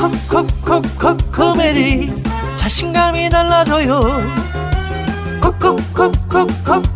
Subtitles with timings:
[0.00, 2.10] 콕콕콕콕 코미디
[2.56, 4.00] 자신감이 달라져요
[5.42, 6.48] 콕콕콕콕콕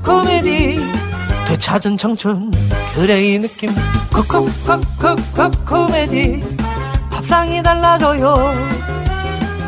[0.02, 0.78] 코미디
[1.46, 2.50] 되찾은 청춘
[2.94, 3.68] 그래 이 느낌
[4.10, 6.40] 콕콕콕콕콕 코미디
[7.10, 8.54] 밥상이 달라져요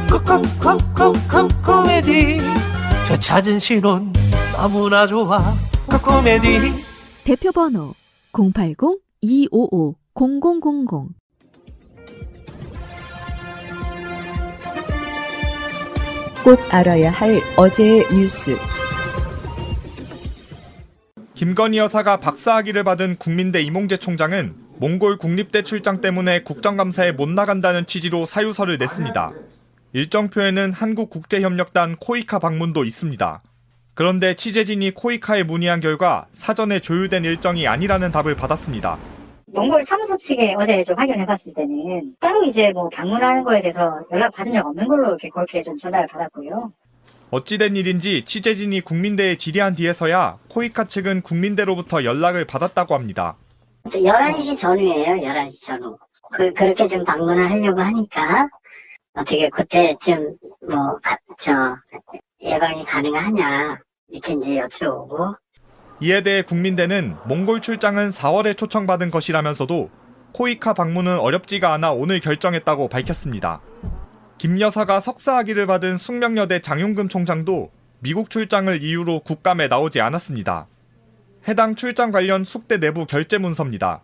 [0.08, 2.40] 콕콕콕콕콕 코미디
[3.06, 4.14] 되찾은 신혼
[4.56, 5.42] 너무나 좋아
[5.90, 6.72] 콕 코미디
[7.24, 7.92] 대표 번호
[8.32, 11.25] 080-255-0000
[16.46, 18.56] 꼭 알아야 할 어제의 뉴스
[21.34, 28.26] 김건희 여사가 박사학위를 받은 국민대 이몽재 총장은 몽골 국립대 출장 때문에 국정감사에 못 나간다는 취지로
[28.26, 29.32] 사유서를 냈습니다.
[29.92, 33.42] 일정표에는 한국국제협력단 코이카 방문도 있습니다.
[33.94, 38.98] 그런데 취재진이 코이카에 문의한 결과 사전에 조율된 일정이 아니라는 답을 받았습니다.
[39.56, 44.32] 몽골 사무소 측에 어제 좀 확인을 해봤을 때는 따로 이제 뭐 방문하는 거에 대해서 연락
[44.34, 46.72] 받은 적 없는 걸로 이렇게 그렇게 좀 전달을 받았고요.
[47.30, 53.36] 어찌된 일인지 취재진이 국민대에 질의한 뒤에서야 코이카 측은 국민대로부터 연락을 받았다고 합니다.
[53.86, 55.96] 11시 전후예요, 11시 전후.
[56.32, 58.48] 그, 그렇게 좀 방문을 하려고 하니까,
[59.14, 60.36] 어떻게 그때쯤,
[60.68, 61.76] 뭐, 가- 저,
[62.42, 65.36] 예방이 가능하냐, 이렇게 이제 여쭤보고,
[66.00, 69.90] 이에 대해 국민대는 몽골 출장은 4월에 초청받은 것이라면서도
[70.32, 73.62] 코이카 방문은 어렵지가 않아 오늘 결정했다고 밝혔습니다.
[74.36, 80.66] 김 여사가 석사학위를 받은 숙명여대 장용금 총장도 미국 출장을 이유로 국감에 나오지 않았습니다.
[81.48, 84.02] 해당 출장 관련 숙대 내부 결제 문서입니다.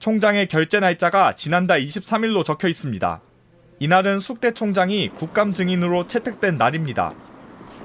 [0.00, 3.22] 총장의 결제 날짜가 지난달 23일로 적혀 있습니다.
[3.78, 7.14] 이날은 숙대 총장이 국감 증인으로 채택된 날입니다.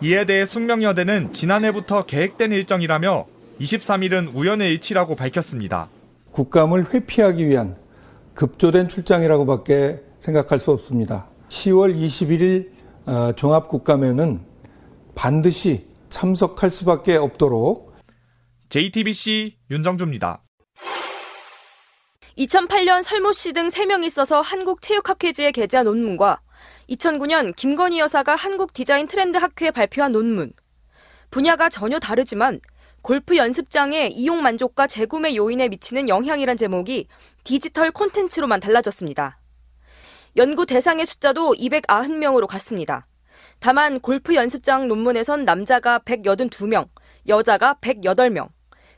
[0.02, 3.26] 이에 대해 숙명여대는 지난해부터 계획된 일정이라며
[3.60, 5.90] 23일은 우연의 일치라고 밝혔습니다.
[6.32, 7.76] 국감을 회피하기 위한
[8.34, 11.28] 급조된 출장이라고밖에 생각할 수 없습니다.
[11.50, 12.70] 10월 21일
[13.08, 14.40] 어, 종합국감에는
[15.16, 17.94] 반드시 참석할 수밖에 없도록
[18.70, 20.44] JTBC 윤정주입니다.
[22.38, 26.40] 2008년 설모 씨 등 3명이 있어서 한국체육학회지에 게재한 논문과
[26.90, 30.52] 2009년 김건희 여사가 한국 디자인 트렌드 학회에 발표한 논문.
[31.30, 32.60] 분야가 전혀 다르지만
[33.02, 37.08] 골프 연습장의 이용 만족과 재구매 요인에 미치는 영향이란 제목이
[37.44, 39.40] 디지털 콘텐츠로만 달라졌습니다.
[40.38, 43.08] 연구 대상의 숫자도 290명으로 갔습니다.
[43.60, 46.88] 다만 골프 연습장 논문에선 남자가 182명,
[47.28, 48.50] 여자가 108명,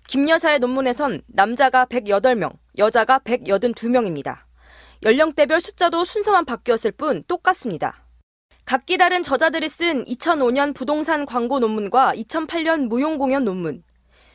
[0.07, 4.50] 김 여사의 논문에선 남자가 108명, 여자가 182명입니다.
[5.03, 8.06] 연령대별 숫자도 순서만 바뀌었을 뿐 똑같습니다.
[8.66, 13.81] 각기 다른 저자들이 쓴 2005년 부동산 광고 논문과 2008년 무용 공연 논문.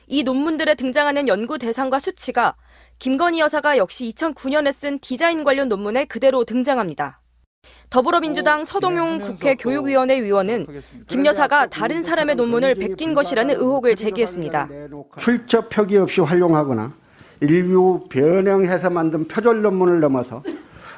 [0.09, 2.56] 이 논문들에 등장하는 연구 대상과 수치가
[2.99, 7.21] 김건희 여사가 역시 2009년에 쓴 디자인 관련 논문에 그대로 등장합니다.
[7.88, 10.66] 더불어민주당 서동용 국회 교육위원회 위원은
[11.06, 14.69] 김 여사가 다른 사람의 논문을 베낀 것이라는 의혹을 제기했습니다.
[15.19, 16.93] 출처 표기 없이 활용하거나
[17.41, 20.42] 일부 변형해서 만든 표절 논문을 넘어서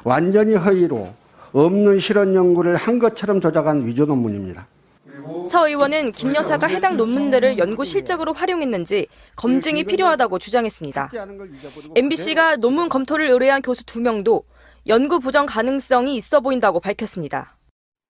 [0.05, 1.13] 완전히 허위로
[1.53, 4.67] 없는 실험 연구를 한 것처럼 조작한 위조 논문입니다.
[5.47, 9.07] 서 의원은 김 여사가 해당 논문들을 연구 실적으로 활용했는지
[9.37, 11.11] 검증이 필요하다고 주장했습니다.
[11.95, 14.43] MBC가 논문 검토를 의뢰한 교수 2명도
[14.87, 17.58] 연구 부정 가능성이 있어 보인다고 밝혔습니다.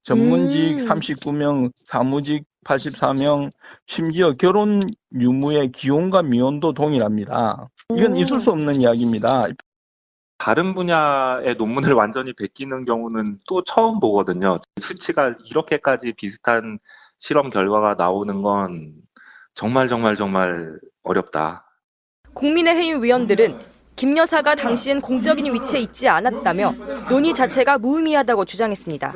[0.03, 3.50] 전문직 39명, 사무직 84명,
[3.86, 4.81] 심지어 결혼
[5.12, 7.69] 유무의 기혼과 미혼도 동일합니다.
[7.94, 9.42] 이건 있을 수 없는 이야기입니다.
[10.38, 14.58] 다른 분야의 논문을 완전히 베끼는 경우는 또 처음 보거든요.
[14.81, 16.78] 수치가 이렇게까지 비슷한
[17.19, 18.94] 실험 결과가 나오는 건
[19.54, 21.64] 정말 정말 정말 어렵다.
[22.34, 23.58] 국민의힘 위원들은
[23.98, 26.70] 김 여사가 당시엔 공적인 위치에 있지 않았다며
[27.10, 29.12] 논의 자체가 무의미하다고 주장했습니다.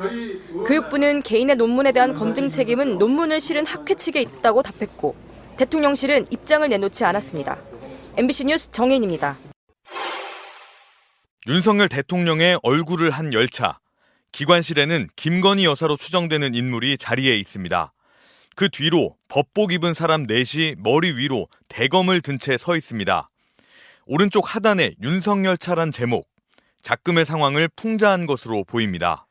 [0.67, 5.15] 교육부는 개인의 논문에 대한 검증 책임은 논문을 실은 학회 측에 있다고 답했고
[5.55, 7.57] 대통령실은 입장을 내놓지 않았습니다.
[8.17, 9.37] MBC 뉴스 정혜인입니다.
[11.47, 13.79] 윤석열 대통령의 얼굴을 한 열차.
[14.33, 17.93] 기관실에는 김건희 여사로 추정되는 인물이 자리에 있습니다.
[18.57, 23.29] 그 뒤로 법복 입은 사람 넷이 머리 위로 대검을 든 채 서 있습니다.
[24.05, 26.27] 오른쪽 하단에 윤석열 차란 제목.
[26.81, 29.25] 작금의 상황을 풍자한 것으로 보입니다.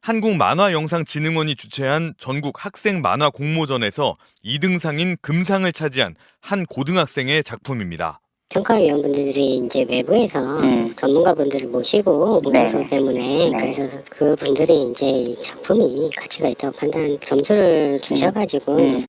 [0.00, 8.20] 한국만화영상진흥원이 주최한 전국 학생 만화 공모전에서 2등상인 금상을 차지한 한 고등학생의 작품입니다.
[8.48, 10.32] 평가위원분들이 이제 외부에서
[11.00, 19.02] 전문가분들을 모시고 모시기 때문에 그래서 그분들이 이제 이 작품이 가치가 있다고 판단 점수를 주셔가지고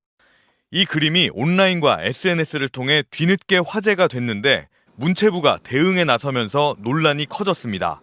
[0.71, 8.01] 이 그림이 온라인과 SNS를 통해 뒤늦게 화제가 됐는데 문체부가 대응에 나서면서 논란이 커졌습니다.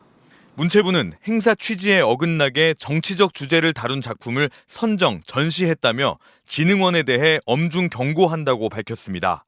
[0.54, 9.44] 문체부는 행사 취지에 어긋나게 정치적 주제를 다룬 작품을 선정, 전시했다며 진흥원에 대해 엄중 경고한다고 밝혔습니다.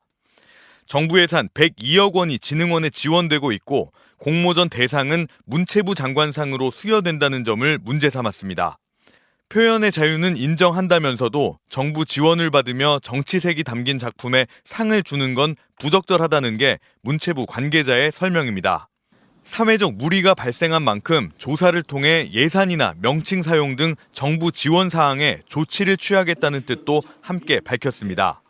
[0.86, 8.78] 정부 예산 102억 원이 진흥원에 지원되고 있고 공모전 대상은 문체부 장관상으로 수여된다는 점을 문제 삼았습니다.
[9.48, 17.46] 표현의 자유는 인정한다면서도 정부 지원을 받으며 정치색이 담긴 작품에 상을 주는 건 부적절하다는 게 문체부
[17.46, 18.88] 관계자의 설명입니다.
[19.44, 26.62] 사회적 무리가 발생한 만큼 조사를 통해 예산이나 명칭 사용 등 정부 지원 사항에 조치를 취하겠다는
[26.62, 28.42] 뜻도 함께 밝혔습니다.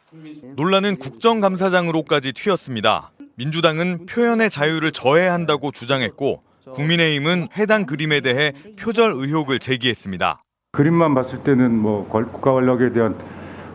[0.57, 3.13] 논란은 국정감사장으로까지 튀었습니다.
[3.35, 10.43] 민주당은 표현의 자유를 저해한다고 주장했고 국민의힘은 해당 그림에 대해 표절 의혹을 제기했습니다.
[10.77, 13.17] 그림만 봤을 때는 뭐 국가 권력에 대한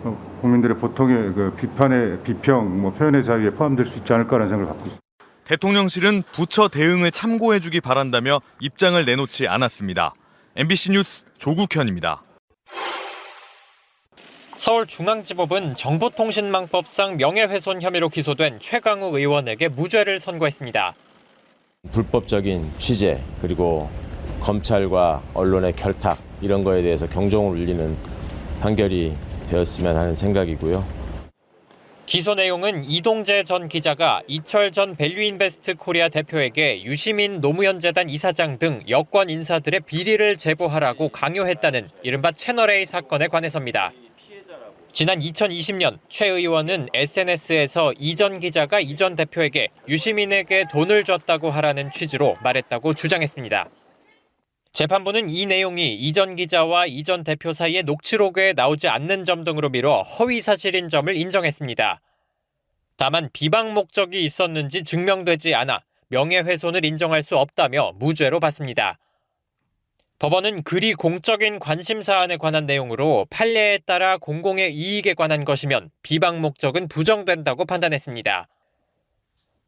[0.04, 4.86] 어, 국민들의 보통의 그 비판의 비평, 뭐 표현의 자유에 포함될 수 있지 않을까라는 생각을 갖고
[4.86, 5.02] 있습니다.
[5.46, 10.14] 대통령실은 부처 대응을 참고해주기 바란다며 입장을 내놓지 않았습니다.
[10.56, 12.22] MBC 뉴스 조국현입니다.
[14.58, 20.94] 서울중앙지법은 정보통신망법상 명예훼손 혐의로 기소된 최강욱 의원에게 무죄를 선고했습니다.
[21.92, 23.90] 불법적인 취재 그리고
[24.42, 27.96] 검찰과 언론의 결탁 이런 거에 대해서 경종을 울리는
[28.62, 29.14] 판결이
[29.50, 31.02] 되었으면 하는 생각이고요.
[32.06, 38.82] 기소 내용은 이동재 전 기자가 이철 전 밸류인베스트 코리아 대표에게 유시민 노무현 재단 이사장 등
[38.90, 43.92] 여권 인사들의 비리를 제보하라고 강요했다는 이른바 채널A 사건에 관해서입니다.
[44.92, 51.92] 지난 2020년 최 의원은 SNS에서 이 전 기자가 이 전 대표에게 유시민에게 돈을 줬다고 하라는
[51.92, 53.70] 취지로 말했다고 주장했습니다.
[54.72, 60.42] 재판부는 이 내용이 이전 기자와 이전 대표 사이의 녹취록에 나오지 않는 점 등으로 미뤄 허위
[60.42, 62.00] 사실인 점을 인정했습니다.
[62.96, 68.98] 다만 비방 목적이 있었는지 증명되지 않아 명예훼손을 인정할 수 없다며 무죄로 봤습니다.
[70.20, 76.88] 법원은 그리 공적인 관심 사안에 관한 내용으로 판례에 따라 공공의 이익에 관한 것이면 비방 목적은
[76.88, 78.48] 부정된다고 판단했습니다.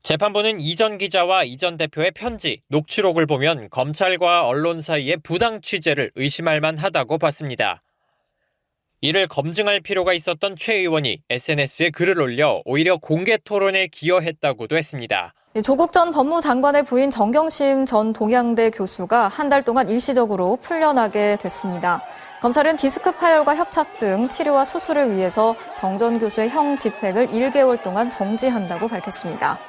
[0.03, 7.17] 재판부는 이전 기자와 이전 대표의 편지, 녹취록을 보면 검찰과 언론 사이의 부당 취재를 의심할 만하다고
[7.19, 7.81] 봤습니다.
[8.99, 15.33] 이를 검증할 필요가 있었던 최 의원이 SNS에 글을 올려 오히려 공개 토론에 기여했다고도 했습니다.
[15.63, 22.01] 조국 전 법무장관의 부인 정경심 전 동양대 교수가 한 달 동안 일시적으로 풀려나게 됐습니다.
[22.41, 28.09] 검찰은 디스크 파열과 협착 등 치료와 수술을 위해서 정 전 교수의 형 집행을 1개월 동안
[28.09, 29.59] 정지한다고 밝혔습니다.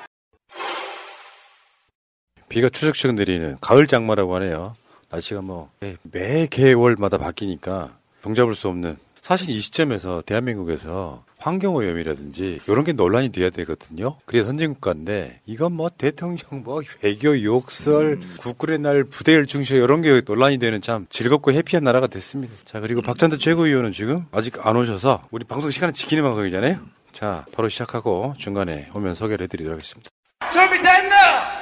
[2.48, 4.74] 비가 추적추적 내리는 가을 장마라고 하네요.
[5.10, 5.70] 날씨가 뭐
[6.02, 13.50] 매 개월마다 바뀌니까 종잡을 수 없는 사실 이 시점에서 대한민국에서 환경오염이라든지 이런 게 논란이 돼야
[13.50, 14.16] 되거든요.
[14.26, 18.34] 그래서 선진국가인데 이건 뭐 대통령 뭐 외교 욕설 음.
[18.38, 22.54] 국군의 날 부대를 중시해 이런 게 논란이 되는 참 즐겁고 해피한 나라가 됐습니다.
[22.64, 26.78] 자 그리고 박찬대 최고위원은 지금 아직 안 오셔서 우리 방송 시간을 지키는 방송이잖아요.
[27.12, 30.10] 자 바로 시작하고 중간에 오면 소개를 해드리도록 하겠습니다.
[30.54, 31.52] 준비됐나?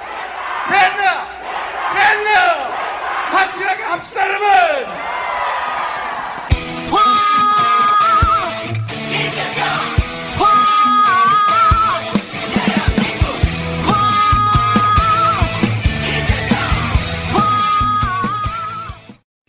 [0.69, 1.27] 됐나?
[1.94, 2.69] 됐나?
[3.31, 4.93] 확실하게 합시다 여러분!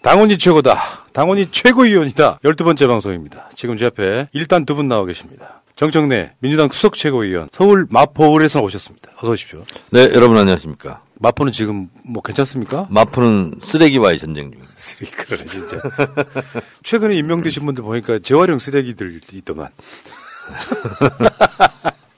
[0.02, 0.78] 당원이 최고다.
[1.14, 2.40] 당원이 최고위원이다.
[2.44, 3.50] 열두 번째 방송입니다.
[3.56, 5.63] 지금 제 앞에 일단 두 분 나와 계십니다.
[5.76, 9.12] 정청래 민주당 수석 최고위원 서울 마포울에서 오셨습니다.
[9.18, 9.64] 어서 오십시오.
[9.90, 11.02] 네, 여러분 안녕하십니까?
[11.16, 12.88] 마포는 지금 뭐 괜찮습니까?
[12.90, 14.74] 마포는 쓰레기와의 전쟁 중입니다.
[14.78, 15.82] 쓰레기 그러네 진짜.
[16.84, 19.70] 최근에 임명되신 분들 보니까 재활용 쓰레기들 있더만.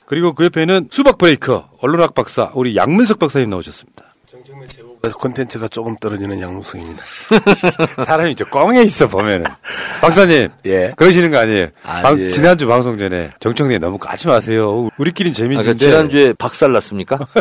[0.05, 4.03] 그리고 그 옆에는 수박 브레이커 언론학 박사 우리 양문석 박사님 나오셨습니다.
[4.25, 7.03] 정청래 제보 콘텐츠가 조금 떨어지는 양무승입니다.
[8.05, 9.45] 사람이 좀 꽁에 있어 보면은
[10.01, 11.67] 박사님, 예, 그러시는 거 아니에요?
[11.83, 12.29] 아, 방- 예.
[12.31, 14.89] 지난주 방송 전에 정청래 너무 까지 마세요.
[14.97, 15.63] 우리끼린 아, 재밌는데.
[15.74, 17.19] 그러니까 지난주에 박살 났습니까?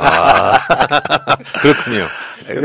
[0.00, 0.58] 아,
[1.60, 2.06] 그렇군요.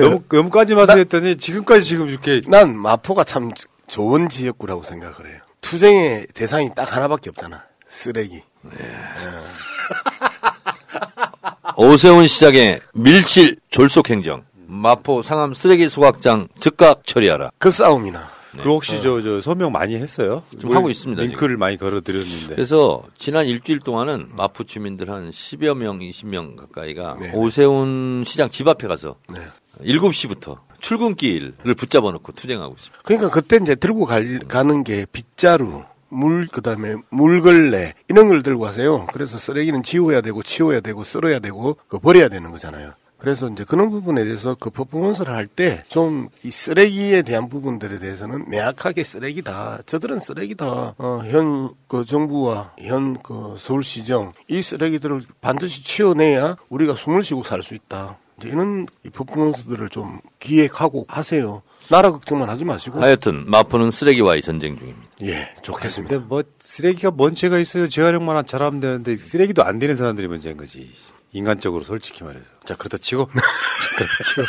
[0.02, 3.52] 너무 너무 까지 마세요 했더니 지금까지 지금 이렇게 난 마포가 참
[3.88, 5.40] 좋은 지역구라고 생각을 해요.
[5.62, 7.64] 투쟁의 대상이 딱 하나밖에 없잖아.
[7.88, 8.44] 쓰레기.
[11.78, 14.44] 오세훈 시장의 밀실 졸속 행정.
[14.68, 17.52] 마포 상암 쓰레기 소각장 즉각 처리하라.
[17.58, 18.30] 그 싸움이나.
[18.62, 20.44] 그 혹시 저, 저 서명 많이 했어요?
[20.60, 22.56] 좀뭘 하고 있습니다, 링크를 많이 걸어드렸는데.
[22.56, 28.88] 그래서 지난 일주일 동안은 마포 주민들 한 10여 명, 20명 가까이가 오세훈 시장 집 앞에
[28.88, 29.16] 가서
[29.82, 33.00] 7시부터 출근길을 붙잡아 놓고 투쟁하고 있습니다.
[33.04, 38.62] 그러니까 그때 이제 들고 갈, 가는 게 빗자루, 물, 그 다음에 물걸레, 이런 걸 들고
[38.64, 39.08] 가세요.
[39.14, 42.92] 그래서 쓰레기는 지워야 되고, 치워야 되고, 쓸어야 되고, 그 버려야 되는 거잖아요.
[43.18, 48.50] 그래서 이제 그런 부분에 대해서 그 퍼포먼스를 할 때 좀 이 쓰레기에 대한 부분들에 대해서는
[48.50, 49.80] 명확하게 쓰레기다.
[49.86, 50.96] 저들은 쓰레기다.
[50.98, 57.64] 어, 현 그 정부와 현 그 서울시정 이 쓰레기들을 반드시 치워내야 우리가 숨을 쉬고 살
[57.64, 58.18] 수 있다.
[58.40, 61.62] 이제 이런 이 퍼포먼스들을 좀 기획하고 하세요.
[61.90, 63.00] 나라 걱정만 하지 마시고.
[63.00, 65.08] 하여튼 마포는 쓰레기와의 전쟁 중입니다.
[65.24, 66.16] 예, 좋겠습니다.
[66.16, 67.88] 근데 뭐 쓰레기가 뭔 죄가 있어요.
[67.88, 70.92] 재활용만 잘하면 되는데 쓰레기도 안 되는 사람들이 문제인 거지.
[71.32, 72.46] 인간적으로 솔직히 말해서.
[72.66, 74.42] 자 그렇다 치고 그렇다 치고.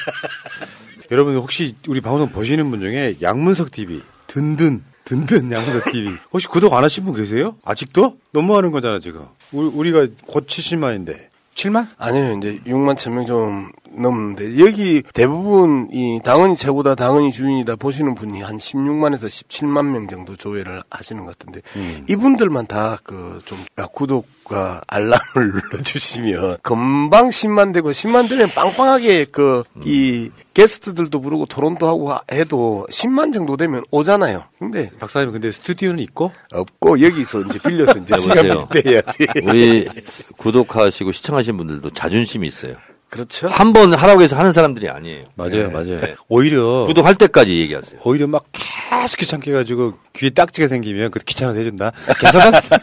[1.10, 6.72] 여러분 혹시 우리 방송 보시는 분 중에 양문석 TV 든든 든든 양문석 TV 혹시 구독
[6.74, 7.56] 안 하신 분 계세요?
[7.64, 9.26] 아직도 너무하는 거잖아 지금.
[9.52, 11.88] 우리, 우리가 곧 70만인데 7만?
[11.98, 13.70] 아니요, 이제 6만 천명좀
[14.00, 20.36] 넘는데, 여기 대부분 이 당은이 최고다, 당은이 주인이다 보시는 분이 한 16만에서 17만 명 정도
[20.36, 21.60] 조회를 하시는 것 같은데,
[22.08, 23.58] 이분들만 다 그 좀
[23.92, 25.20] 구독과 알람을
[25.72, 32.86] 눌러주시면, 금방 10만 되고, 10만 되면 빵빵하게 그, 이 게스트들도 부르고 토론도 하고 하- 해도
[32.90, 34.44] 10만 정도 되면 오잖아요.
[34.58, 34.90] 근데.
[35.00, 36.32] 박사님, 근데 스튜디오는 있고?
[36.52, 38.68] 없고, 여기서 이제 빌려서 이제 시간 여보세요.
[38.68, 39.26] 빌때 해야지.
[39.42, 39.88] 우리
[40.36, 42.76] 구독하시고 시청하신 분들도 자존심이 있어요.
[43.14, 43.46] 그렇죠.
[43.46, 45.24] 한 번 하라고 해서 하는 사람들이 아니에요.
[45.36, 46.00] 맞아요, 맞아요.
[46.28, 48.00] 오히려 구독할 때까지 얘기하세요.
[48.04, 51.92] 오히려 막 계속 귀찮게 해가지고 귀에 딱지가 생기면 그 귀찮아서 해준다.
[52.20, 52.80] 계속 하세요.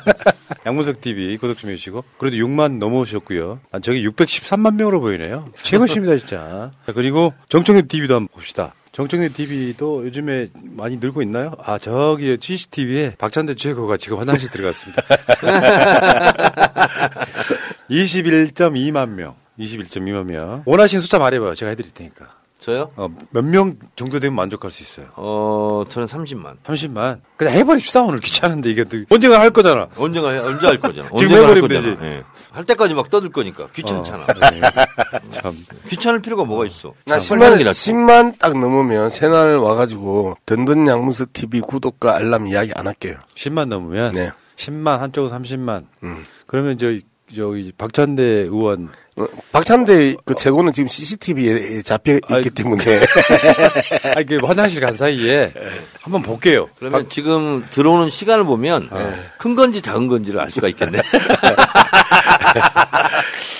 [0.64, 3.60] 양문석 TV 구독 좀 해주시고 그래도 6만 넘어오셨고요.
[3.70, 5.50] 난 저기 613만 명으로 보이네요.
[5.62, 6.70] 최고십니다 진짜.
[6.86, 8.74] 자, 그리고 정청래 TV도 한번 봅시다.
[8.92, 11.52] 정청래 TV도 요즘에 많이 늘고 있나요?
[11.62, 15.02] 아 저기 CCTV에 박찬대 최고가 지금 화장실 들어갔습니다.
[17.90, 19.34] 21.2만 명.
[19.58, 20.62] 21.2만 명.
[20.66, 21.54] 원하시는 숫자 말해봐요.
[21.54, 22.26] 제가 해드릴 테니까.
[22.58, 22.90] 저요?
[22.96, 25.06] 어, 몇 명 정도 되면 만족할 수 있어요?
[25.16, 26.56] 어, 저는 30만.
[26.64, 27.20] 30만.
[27.36, 28.02] 그냥 해버립시다.
[28.02, 29.86] 오늘 귀찮은데 이게 또 언젠가 할 거잖아.
[29.96, 31.08] 언젠가 해, 언제 할 거잖아.
[31.18, 31.68] 지금 해버리면.
[31.68, 31.96] 되지.
[32.02, 32.22] 예.
[32.50, 34.24] 할 때까지 막 떠들 거니까 귀찮잖아.
[34.24, 34.60] 어, 네.
[35.30, 35.54] 참.
[35.88, 36.94] 귀찮을 필요가 뭐가 있어.
[37.04, 37.92] 나 참, 10만, 빨리 낫지.
[37.92, 43.16] 10만 딱 넘으면 새날 와가지고 든든 양무스 TV 구독과 알람 이야기 안 할게요.
[43.34, 44.32] 10만 넘으면 네.
[44.56, 45.84] 10만 한쪽은 30만.
[46.04, 46.24] 음.
[46.46, 46.86] 그러면 저
[47.34, 48.90] 저기 박찬대 의원 어,
[49.52, 52.84] 박찬대 그 최고는 지금 CCTV에 잡혀 있기 때문에
[54.14, 55.52] 아 이게 화장실 간 사이에
[56.02, 56.68] 한번 볼게요.
[56.78, 58.90] 그러면 지금 들어오는 시간을 보면
[59.38, 61.00] 큰 건지 작은 건지를 알 수가 있겠네.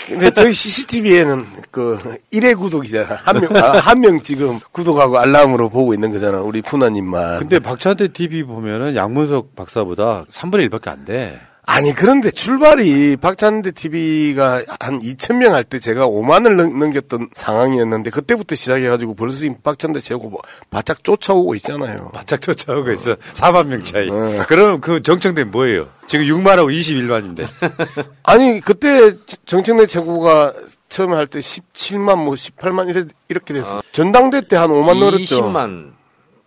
[0.09, 3.23] 근데 저희 CCTV에는 그 1회 구독이잖아.
[3.25, 6.41] 한 명, 아, 한명 지금 구독하고 알람으로 보고 있는 거잖아.
[6.41, 7.41] 우리 푸나님만.
[7.41, 11.41] 근데 박찬대 TV 보면은 양문석 박사보다 3분의 1밖에 안 돼.
[11.69, 18.55] 아니, 그런데 출발이 박찬대 TV가 한 2,000명 할 때 제가 5만을 넘 겼던 상황이었는데 그때부터
[18.55, 22.11] 시작해가지고 벌써 지금 박찬대 최고 뭐 바짝 쫓아오고 있잖아요.
[22.15, 23.17] 바짝 쫓아오고 있어.
[23.17, 24.09] 4만 명 차이.
[24.09, 24.45] 어.
[24.47, 25.89] 그럼 그 정청된 뭐예요?
[26.07, 27.49] 지금 6만하고 21만인데.
[28.23, 30.55] 아니, 그때 정청래 최고가
[30.89, 33.83] 처음에 할 때 17만 뭐 18만 이래, 이렇게 됐어.
[33.91, 35.43] 전당대 때 한 5만 늘었죠.
[35.51, 35.93] 20만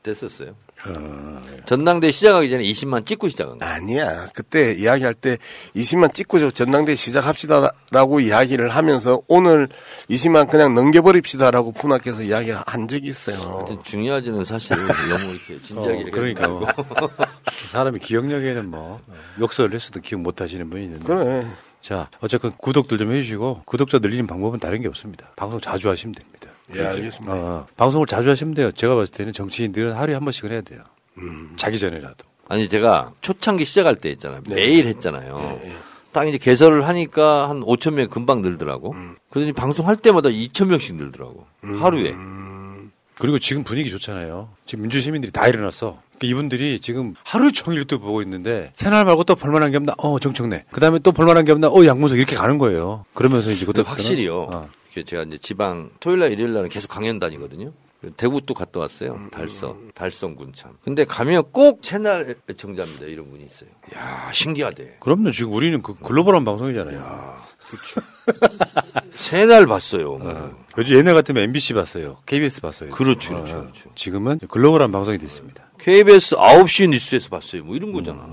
[0.02, 0.56] 됐었어요.
[1.66, 3.74] 전당대 시작하기 전에 20만 찍고 시작한 거예요.
[3.74, 4.28] 아니야.
[4.34, 5.38] 그때 이야기할 때
[5.76, 9.70] 20만 찍고 저 전당대 시작합시다라고 이야기를 하면서 오늘
[10.10, 13.38] 20만 그냥 넘겨버립시다라고 푸나께서 이야기를 한 적이 있어요.
[13.58, 16.68] 하여튼 중요하지는 사실 너무 이렇게 진지하게 어, 그러니까 말고.
[17.72, 19.02] 사람이 기억력에는 뭐
[19.40, 21.06] 욕설을 했어도 기억 못 하시는 분이 있는데.
[21.06, 21.46] 그래.
[21.82, 25.30] 자, 어쨌건 구독들 좀 해주시고 구독자 늘리는 방법은 다른 게 없습니다.
[25.36, 26.39] 방송 자주 하시면 됩니다.
[26.76, 27.34] 예, 알겠습니다.
[27.36, 28.72] 어, 방송을 자주 하시면 돼요.
[28.72, 30.82] 제가 봤을 때는 정치인들은 하루에 한 번씩은 해야 돼요.
[31.58, 32.26] 자기 전에라도.
[32.48, 34.42] 아니 제가 초창기 시작할 때 있잖아요.
[34.48, 34.56] 네.
[34.56, 35.60] 매일 했잖아요.
[36.12, 38.96] 딱 이제 개설을 하니까 한 5천 명 금방 늘더라고.
[39.30, 41.46] 그러더니 방송할 때마다 2천 명씩 늘더라고.
[41.62, 42.16] 하루에.
[43.20, 44.50] 그리고 지금 분위기 좋잖아요.
[44.66, 46.00] 지금 민주 시민들이 다 일어났어.
[46.18, 49.94] 그러니까 이분들이 지금 하루 종일 또 보고 있는데 새날 말고 또 볼만한 게 없나?
[49.98, 50.64] 어 정청래.
[50.72, 51.68] 그 다음에 또 볼만한 게 없나?
[51.68, 53.06] 어 양문석 이렇게 가는 거예요.
[53.14, 54.42] 그러면서 이제 그때 확실히요.
[54.52, 54.70] 어.
[54.94, 57.72] 이렇게 제가 이제 지방 토요일 날 일요일 날은 계속 강연 다니거든요.
[58.16, 59.22] 대구 또 갔다 왔어요.
[59.30, 60.78] 달성, 달성군 참.
[60.86, 63.06] 근데 가면 꼭 채널 애청자입니다.
[63.06, 63.70] 이런 분이 있어요.
[63.94, 64.98] 야 신기하대.
[65.02, 65.32] 그럼요.
[65.32, 67.38] 지금 우리는 그 글로벌한 방송이잖아요.
[69.12, 70.18] 새날 봤어요.
[70.18, 70.56] 뭐.
[70.78, 72.18] 요즘 옛날 같으면 MBC 봤어요.
[72.26, 72.92] KBS 봤어요.
[72.92, 75.66] 그렇죠, 어, 그렇죠, 지금은 글로벌한 방송이 됐습니다.
[75.80, 77.66] KBS 9시 뉴스에서 봤어요.
[77.66, 78.28] 뭐 이런 거잖아.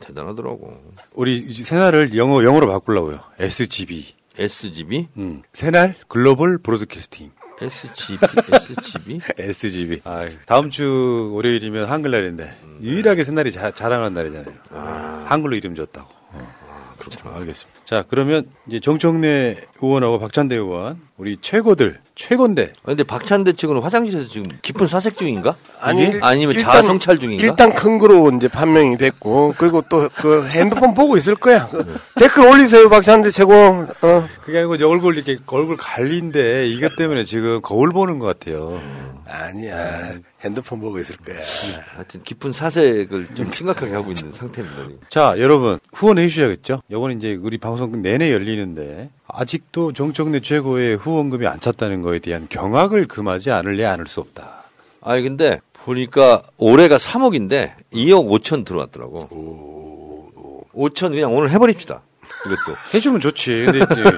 [0.00, 0.82] 대단하더라고.
[1.14, 3.20] 우리 새날을 영어 영어로 바꾸려고요.
[3.38, 4.14] SGB.
[4.38, 5.08] SGB?
[5.16, 5.42] 음.
[5.52, 7.30] 새날 글로벌 브로드캐스팅.
[7.60, 8.18] SGB,
[8.52, 9.20] SGB?
[9.38, 10.00] SGB.
[10.04, 14.54] 아, 다음 주 월요일이면 한글날인데 유일하게 새날이 자, 자랑하는 날이잖아요.
[15.24, 16.14] 한글로 이름 줬다고.
[16.98, 17.28] 그렇죠.
[17.28, 17.80] 알겠습니다.
[17.84, 22.72] 자, 그러면 이제 정청래 의원하고 박찬대 의원 우리 최고들 최고인데.
[22.82, 25.54] 근데 박찬대 측은 화장실에서 지금 깊은 사색 중인가?
[25.78, 26.12] 아니?
[26.22, 27.44] 아니면 일단- 자아성찰 중인가?
[27.44, 31.68] 일단 큰 거로 이제 판명이 됐고 그리고 또 그 핸드폰 보고 있을 거야.
[31.68, 31.84] 그
[32.16, 33.52] 댓글 올리세요, 박찬대 최고.
[33.54, 34.24] 어.
[34.42, 38.80] 그게 아니고 이제 얼굴 이렇게 얼굴 갈린데 이것 때문에 지금 거울 보는 것 같아요.
[39.28, 40.14] 아니야.
[40.42, 41.36] 핸드폰 보고 있을 거야.
[41.96, 45.06] 하여튼 깊은 사색을 좀 심각하게 하고 있는 상태입니다.
[45.10, 46.80] 자, 여러분 후원해 주셔야겠죠.
[46.90, 53.06] 요건 이제 우리 방송 내내 열리는데 아직도 정청래 최고의 후원금이 안 찼다는 거에 대한 경악을
[53.06, 54.64] 금하지 않을래 않을 수 없다.
[55.02, 59.28] 아니 근데 보니까 올해가 3억인데 2억 5천 들어왔더라고.
[60.74, 62.00] 5천 그냥 오늘 해버립시다.
[62.46, 62.76] 이것도.
[62.94, 63.66] 해주면 좋지.
[63.66, 64.02] 근데 이제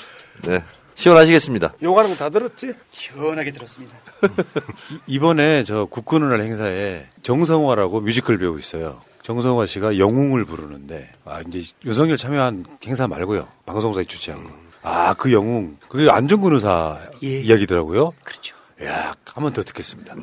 [0.42, 0.62] 네.
[0.94, 1.74] 시원하시겠습니다.
[1.82, 2.72] 욕하는 거 다 들었지?
[2.90, 3.94] 시원하게 들었습니다.
[5.06, 9.00] 이번에 저 국군의 날 행사에 정성화라고 뮤지컬 배우 있어요.
[9.22, 14.50] 정성화 씨가 영웅을 부르는데 아 이제 윤석열 참여한 행사 말고요 방송사에 주최한 거.
[14.82, 17.40] 아 그 영웅 그게 안중근 의사 예.
[17.40, 18.12] 이야기더라고요.
[18.24, 18.56] 그렇죠.
[18.82, 20.14] 야, 한 번 더 듣겠습니다.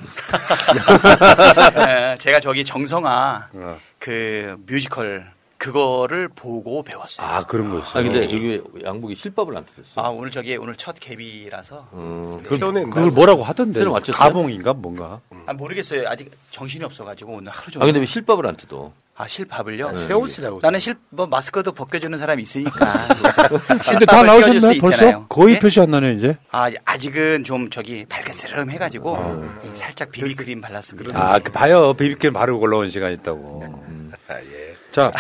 [1.77, 3.77] 에, 제가 저기 정성화 어.
[3.99, 7.25] 그 뮤지컬 그거를 보고 배웠어요.
[7.27, 7.99] 아 그런 거였어요.
[7.99, 10.01] 아 근데 여기 양복이 실밥을 안 뜯었어.
[10.01, 13.83] 아 오늘 저기 오늘 첫 개비라서 음, 그, 그걸 뭐라고 하던데?
[14.13, 15.19] 가봉인가 뭔가?
[15.45, 16.07] 아 모르겠어요.
[16.07, 17.83] 아직 정신이 없어가지고 오늘 하루 종일.
[17.83, 18.91] 아 근데 왜 실밥을 안 뜯어?
[19.15, 19.91] 아 실밥을요?
[19.91, 20.07] 네.
[20.07, 22.93] 새 옷이라고 나는 실 뭐 마스크도 벗겨주는 사람이 있으니까.
[23.89, 25.25] 근데 다 나오셨나 벌써?
[25.27, 25.59] 거의 네?
[25.59, 26.37] 표시 안 나네 이제.
[26.51, 29.17] 아 아직은 좀 저기 발긋스름 해가지고
[29.65, 31.17] 예, 살짝 비비크림 발랐습니다.
[31.19, 31.93] 아, 그 봐요.
[31.93, 33.63] 비비큐 바르고 올라온 시간 있다고.
[34.27, 34.56] 아, 예.
[35.01, 35.11] 자,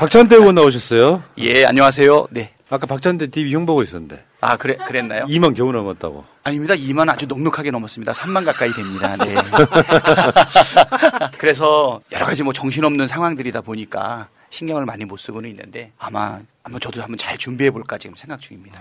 [0.00, 1.22] 박찬대 의원 나오셨어요?
[1.36, 2.28] 예 안녕하세요.
[2.30, 2.52] 네.
[2.70, 4.24] 아까 박찬대 TV 흉보고 있었는데.
[4.40, 5.26] 아 그래 그랬나요?
[5.26, 6.24] 2만 겨우 넘었다고.
[6.42, 6.72] 아닙니다.
[6.72, 8.12] 2만 아주 넉넉하게 넘었습니다.
[8.12, 9.14] 3만 가까이 됩니다.
[9.18, 9.34] 네.
[11.36, 17.02] 그래서 여러 가지 뭐 정신없는 상황들이다 보니까 신경을 많이 못 쓰고는 있는데 아마 한번 저도
[17.02, 18.80] 한번 잘 준비해 볼까 지금 생각 중입니다.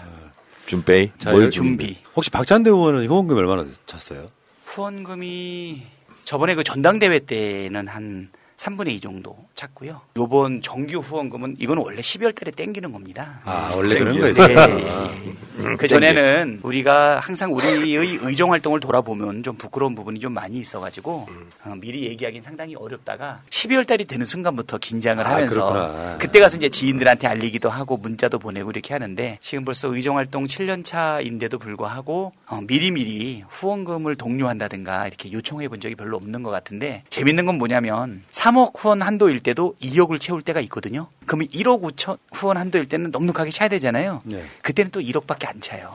[0.67, 1.11] 준비.
[1.19, 1.97] 자, 뭘 열- 준비.
[2.15, 4.29] 혹시 박찬대 의원은 후원금 얼마나 찼어요?
[4.67, 5.83] 후원금이
[6.23, 10.01] 저번에 그 전당대회 때는 한 3분의 2 정도 찼고요.
[10.17, 13.41] 요번 정규 후원금은 이건 원래 12월 달에 땡기는 겁니다.
[13.43, 14.51] 아, 원래 그런 네, 거였어요?
[14.79, 15.11] 예, 아.
[15.25, 15.35] 예.
[15.77, 21.27] 그 전에는 우리가 항상 우리의 의정 활동을 돌아보면 좀 부끄러운 부분이 좀 많이 있어 가지고
[21.63, 26.17] 어, 미리 얘기하기는 상당히 어렵다가 12월 달이 되는 순간부터 긴장을 아, 하면서 그렇구나.
[26.17, 30.83] 그때 가서 이제 지인들한테 알리기도 하고 문자도 보내고 이렇게 하는데 지금 벌써 의정 활동 7년
[30.83, 37.45] 차인데도 불구하고 어, 미리미리 후원금을 독려한다든가 이렇게 요청해 본 적이 별로 없는 것 같은데 재밌는
[37.45, 41.07] 건 뭐냐면 3억 후원 한도일 때도 2억을 채울 때가 있거든요.
[41.25, 44.21] 그러면 1억 5천 후원 한도일 때는 넉넉하게 차야 되잖아요.
[44.23, 44.43] 네.
[44.61, 45.91] 그때는 또 1억밖에 안 차요.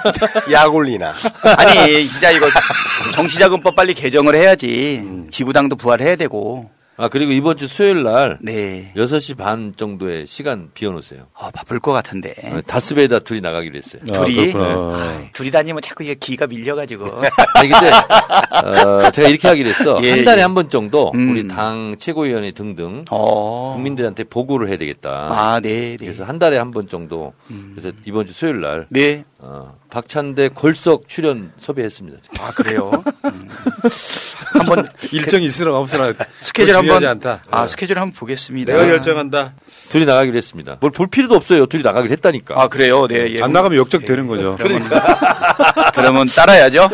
[0.52, 1.14] 약 올리나.
[1.56, 2.48] 아니, 진짜 이거
[3.14, 5.04] 정치자금법 빨리 개정을 해야지.
[5.30, 6.70] 지구당도 부활해야 되고.
[7.00, 8.92] 아, 그리고 이번 주 수요일 날 네.
[8.96, 11.28] 6시 반 정도의 시간 비워 놓으세요.
[11.32, 12.34] 아, 바쁠 것 같은데.
[12.42, 14.02] 어, 다스베이다 둘이 나가기로 했어요.
[14.12, 14.52] 둘이?
[14.52, 14.54] 네.
[14.56, 17.06] 아, 둘이 다니면 자꾸 이게 기가 밀려 가지고.
[17.54, 19.98] 아니, 근데, 어, 제가 이렇게 하기로 했어.
[20.02, 20.42] 예, 한 달에 예.
[20.42, 21.30] 한번 정도 음.
[21.30, 23.74] 우리 당 최고위원회 등등 어.
[23.74, 25.28] 국민들한테 보고를 해야 되겠다.
[25.30, 26.04] 아, 네, 네.
[26.04, 27.32] 그래서 한 달에 한 번 정도.
[27.74, 28.86] 그래서 이번 주 수요일 날.
[28.90, 29.24] 네.
[29.38, 32.18] 어, 박찬대 골석 출연 섭외했습니다.
[32.40, 32.90] 아, 그래요?
[34.52, 37.42] 한번 일정이 있으나 없으나 스케줄 한번 중요하지 않다.
[37.50, 37.68] 아 네.
[37.68, 38.72] 스케줄 한번 보겠습니다.
[38.72, 39.54] 내가 결정한다.
[39.90, 40.76] 둘이 나가기로 했습니다.
[40.80, 41.66] 뭘 볼 필요도 없어요.
[41.66, 42.60] 둘이 나가기로 했다니까.
[42.60, 43.06] 아 그래요?
[43.06, 43.34] 네.
[43.36, 43.42] 예.
[43.42, 44.56] 안 나가면 역적되는 거죠.
[44.58, 44.82] 그러면,
[45.94, 46.88] 그러면 따라야죠.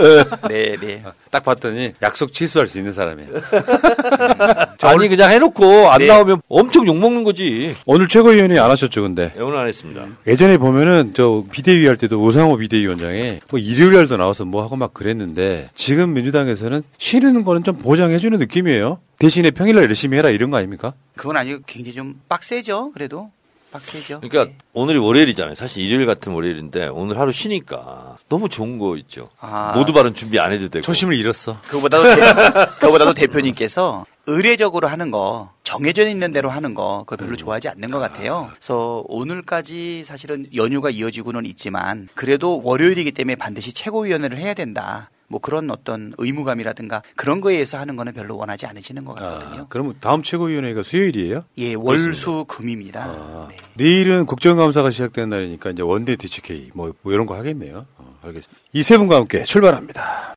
[0.48, 1.02] 네, 네.
[1.30, 3.30] 딱 봤더니 약속 취소할 수 있는 사람이에요.
[4.82, 6.06] 아니 그냥 해놓고 안 네.
[6.06, 7.74] 나오면 엄청 욕 먹는 거지.
[7.86, 9.32] 오늘 최고위원이 안 하셨죠, 근데.
[9.34, 10.02] 네, 오늘 안 했습니다.
[10.26, 14.92] 예전에 보면은 저 비대위 할 때도 오상호 비대위원장이 뭐 일요일 날도 나와서 뭐 하고 막
[14.94, 18.98] 그랬는데 지금 민주당에서는 쉬는 거는 좀 보장해주는 느낌이에요.
[19.18, 20.94] 대신에 평일날 열심히 해라 이런 거 아닙니까?
[21.16, 22.92] 그건 아니고 굉장히 좀 빡세죠.
[22.92, 23.30] 그래도
[23.72, 24.20] 빡세죠.
[24.20, 25.54] 그러니까 오늘이 월요일이잖아요.
[25.56, 29.30] 사실 일요일 같은 월요일인데 오늘 하루 쉬니까 너무 좋은 거 있죠.
[29.40, 29.72] 아.
[29.76, 30.82] 모두 발언 준비 안 해도 되고.
[30.84, 31.60] 초심을 잃었어.
[31.62, 32.20] 그거보다도 대,
[32.80, 37.98] 그거보다도 대표님께서 의례적으로 하는 거 정해져 있는 대로 하는 거 그거 별로 좋아하지 않는 것
[37.98, 38.48] 같아요.
[38.52, 45.10] 그래서 오늘까지 사실은 연휴가 이어지고는 있지만 그래도 월요일이기 때문에 반드시 최고위원회를 해야 된다.
[45.34, 49.62] 뭐 그런 어떤 의무감이라든가 그런 거에 의해서 하는 거는 별로 원하지 않으시는 것 같거든요.
[49.62, 51.42] 아, 그러면 다음 최고위원회가 수요일이에요?
[51.58, 53.48] 예, 월수 금입니다.
[53.50, 53.56] 네.
[53.74, 57.84] 내일은 국정감사가 시작되는 날이니까 이제 원대 대책회의 뭐, 뭐 이런 거 하겠네요.
[57.98, 58.62] 어, 알겠습니다.
[58.74, 60.36] 이 세 분과 함께 출발합니다.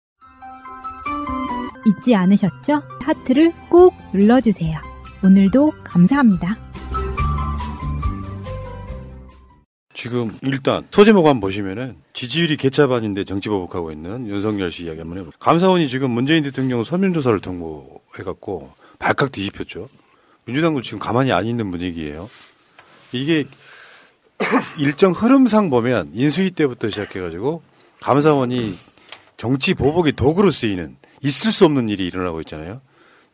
[1.86, 2.81] 잊지 않으셨죠?
[3.01, 4.79] 하트를 꼭 눌러주세요.
[5.23, 6.57] 오늘도 감사합니다.
[9.97, 15.39] 지금 일단 한번 보시면은 지지율이 개차반인데 정치 보복하고 있는 윤석열 씨 이야기 한번 해볼게요.
[15.39, 19.89] 감사원이 지금 문재인 대통령 서면조사를 통보해갖고 발칵 뒤집혔죠.
[20.45, 22.29] 민주당도 지금 가만히 안 있는 분위기예요.
[23.12, 23.45] 이게
[24.77, 27.63] 일정 흐름상 보면 인수위 때부터 시작해가지고
[27.99, 28.77] 감사원이
[29.36, 32.81] 정치 보복의 도구로 쓰이는 있을 수 없는 일이 일어나고 있잖아요.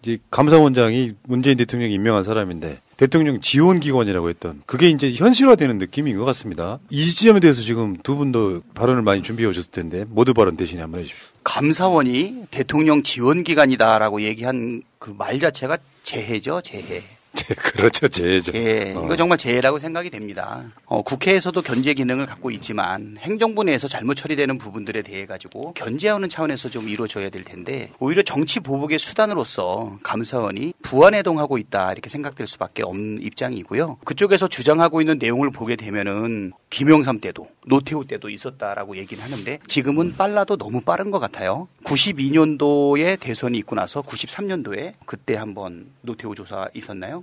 [0.01, 6.25] 이제 감사원장이 문재인 대통령이 임명한 사람인데 대통령 지원 기관이라고 했던 그게 이제 현실화되는 느낌인 것
[6.25, 6.79] 같습니다.
[6.89, 11.01] 이 지점에 대해서 지금 두 분도 발언을 많이 준비해 오셨을 텐데 모두 발언 대신에 한번
[11.01, 11.27] 해주십시오.
[11.43, 17.01] 감사원이 대통령 지원 기관이다라고 얘기한 그 말 자체가 재해죠, 재해.
[17.57, 18.51] 그렇죠, 재해죠.
[18.55, 19.03] 예, 어.
[19.05, 20.63] 이거 정말 재해라고 생각이 됩니다.
[20.85, 26.69] 어, 국회에서도 견제 기능을 갖고 있지만 행정부 내에서 잘못 처리되는 부분들에 대해 가지고 견제하는 차원에서
[26.69, 33.21] 좀 이루어져야 될 텐데 오히려 정치 보복의 수단으로서 감사원이 부안해동하고 있다 이렇게 생각될 수밖에 없는
[33.21, 33.97] 입장이고요.
[34.05, 40.57] 그쪽에서 주장하고 있는 내용을 보게 되면은 김영삼 때도 노태우 때도 있었다라고 얘기는 하는데 지금은 빨라도
[40.57, 41.67] 너무 빠른 것 같아요.
[41.83, 47.22] 92년도에 대선이 있고 나서 93년도에 그때 한번 노태우 조사 있었나요?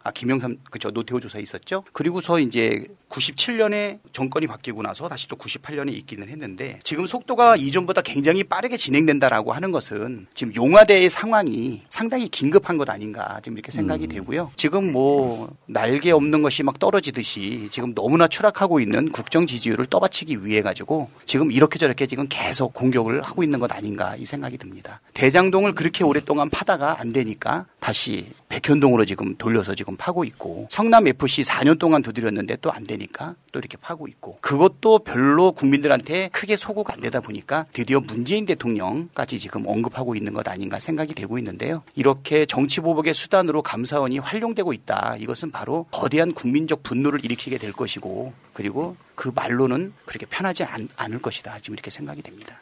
[0.03, 1.83] 아 김영삼 그죠 노태우 조사 있었죠.
[1.93, 8.43] 그리고서 이제 97년에 정권이 바뀌고 나서 다시 또 98년에 있기는 했는데 지금 속도가 이전보다 굉장히
[8.43, 14.51] 빠르게 진행된다라고 하는 것은 지금 용화대의 상황이 상당히 긴급한 것 아닌가 지금 이렇게 생각이 되고요.
[14.55, 20.61] 지금 뭐 날개 없는 것이 막 떨어지듯이 지금 너무나 추락하고 있는 국정 지지율을 떠받치기 위해
[20.61, 25.01] 가지고 지금 이렇게 저렇게 지금 계속 공격을 하고 있는 것 아닌가 이 생각이 듭니다.
[25.13, 31.43] 대장동을 그렇게 오랫동안 파다가 안 되니까 다시 백현동으로 지금 돌려서 지금 파고 있고 성남 FC
[31.43, 36.93] 4년 동안 두드렸는데 또 안 되니까 또 이렇게 파고 있고 그것도 별로 국민들한테 크게 소구가
[36.93, 41.83] 안 되다 보니까 드디어 문재인 대통령까지 지금 언급하고 있는 것 아닌가 생각이 되고 있는데요.
[41.95, 45.17] 이렇게 정치 보복의 수단으로 감사원이 활용되고 있다.
[45.19, 51.19] 이것은 바로 거대한 국민적 분노를 일으키게 될 것이고 그리고 그 말로는 그렇게 편하지 않, 않을
[51.19, 51.59] 것이다.
[51.59, 52.59] 지금 이렇게 생각이 됩니다.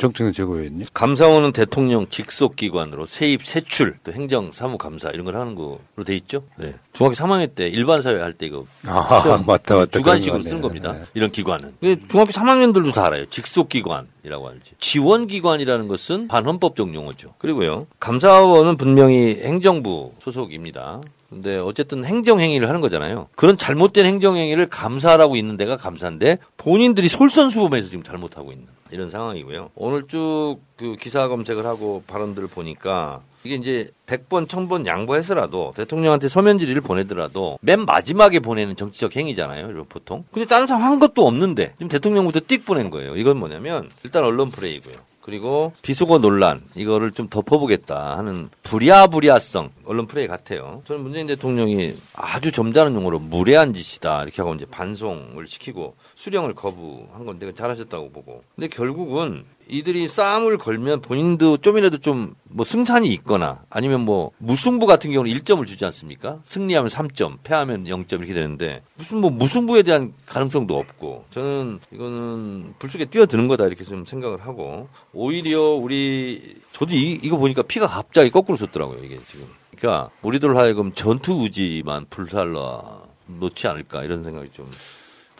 [0.00, 0.86] 정청래 최고위원님.
[0.94, 6.16] 감사원은 대통령 직속 기관으로 세입, 세출, 또 행정, 사무 감사 이런 걸 하는 거로 돼
[6.16, 6.42] 있죠.
[6.56, 6.74] 네.
[6.94, 9.98] 중학교 3학년 때 일반 사회 할 때 이거 아, 시험 맞다, 맞다.
[9.98, 10.62] 주관식으로 그런 거 쓰는.
[10.62, 10.96] 겁니다.
[11.12, 11.74] 이런 기관은.
[11.78, 13.26] 근데 중학교 3학년들도 다 알아요.
[13.26, 14.72] 직속 기관이라고 알지.
[14.78, 17.34] 지원 기관이라는 것은 반헌법적 용어죠.
[17.36, 17.86] 그리고요.
[18.00, 21.02] 감사원은 분명히 행정부 소속입니다.
[21.28, 23.28] 근데 어쨌든 행정행위를 하는 거잖아요.
[23.36, 29.70] 그런 잘못된 행정행위를 감사라고 있는 데가 감사인데 본인들이 솔선수범해서 지금 잘못하고 있는 이런 상황이고요.
[29.74, 36.58] 오늘 쭉 그 기사 검색을 하고 발언들을 보니까 이게 이제 100번, 1000번 양보해서라도 대통령한테 서면
[36.58, 39.84] 질의를 보내더라도 맨 마지막에 보내는 정치적 행위잖아요.
[39.90, 40.24] 보통.
[40.32, 43.14] 근데 다른 사람 한 것도 없는데 지금 대통령부터 띡 보낸 거예요.
[43.16, 44.94] 이건 뭐냐면 일단 언론 프레이고요.
[45.20, 50.82] 그리고 비속어 논란 이거를 좀 덮어보겠다 하는 부랴부랴성 언론 프레이 같아요.
[50.86, 57.24] 저는 문재인 대통령이 아주 점잖은 용어로 무례한 짓이다 이렇게 하고 이제 반송을 시키고 수령을 거부한
[57.24, 58.44] 건데 잘하셨다고 보고.
[58.54, 65.12] 근데 결국은 이들이 싸움을 걸면 본인도 좀이라도 좀 뭐 승산이 있거나 아니면 뭐 무승부 같은
[65.12, 66.40] 경우는 1점을 주지 않습니까?
[66.42, 73.04] 승리하면 3점, 패하면 0점 이렇게 되는데 무슨 뭐 무승부에 대한 가능성도 없고 저는 이거는 불속에
[73.06, 78.58] 뛰어드는 거다 이렇게 좀 생각을 하고 오히려 우리 저도 이, 이거 보니까 피가 갑자기 거꾸로
[78.58, 79.46] 섰더라고요 이게 지금.
[79.76, 83.02] 그러니까 우리들 하여금 전투 의지만 불살라
[83.38, 84.68] 놓지 않을까 이런 생각이 좀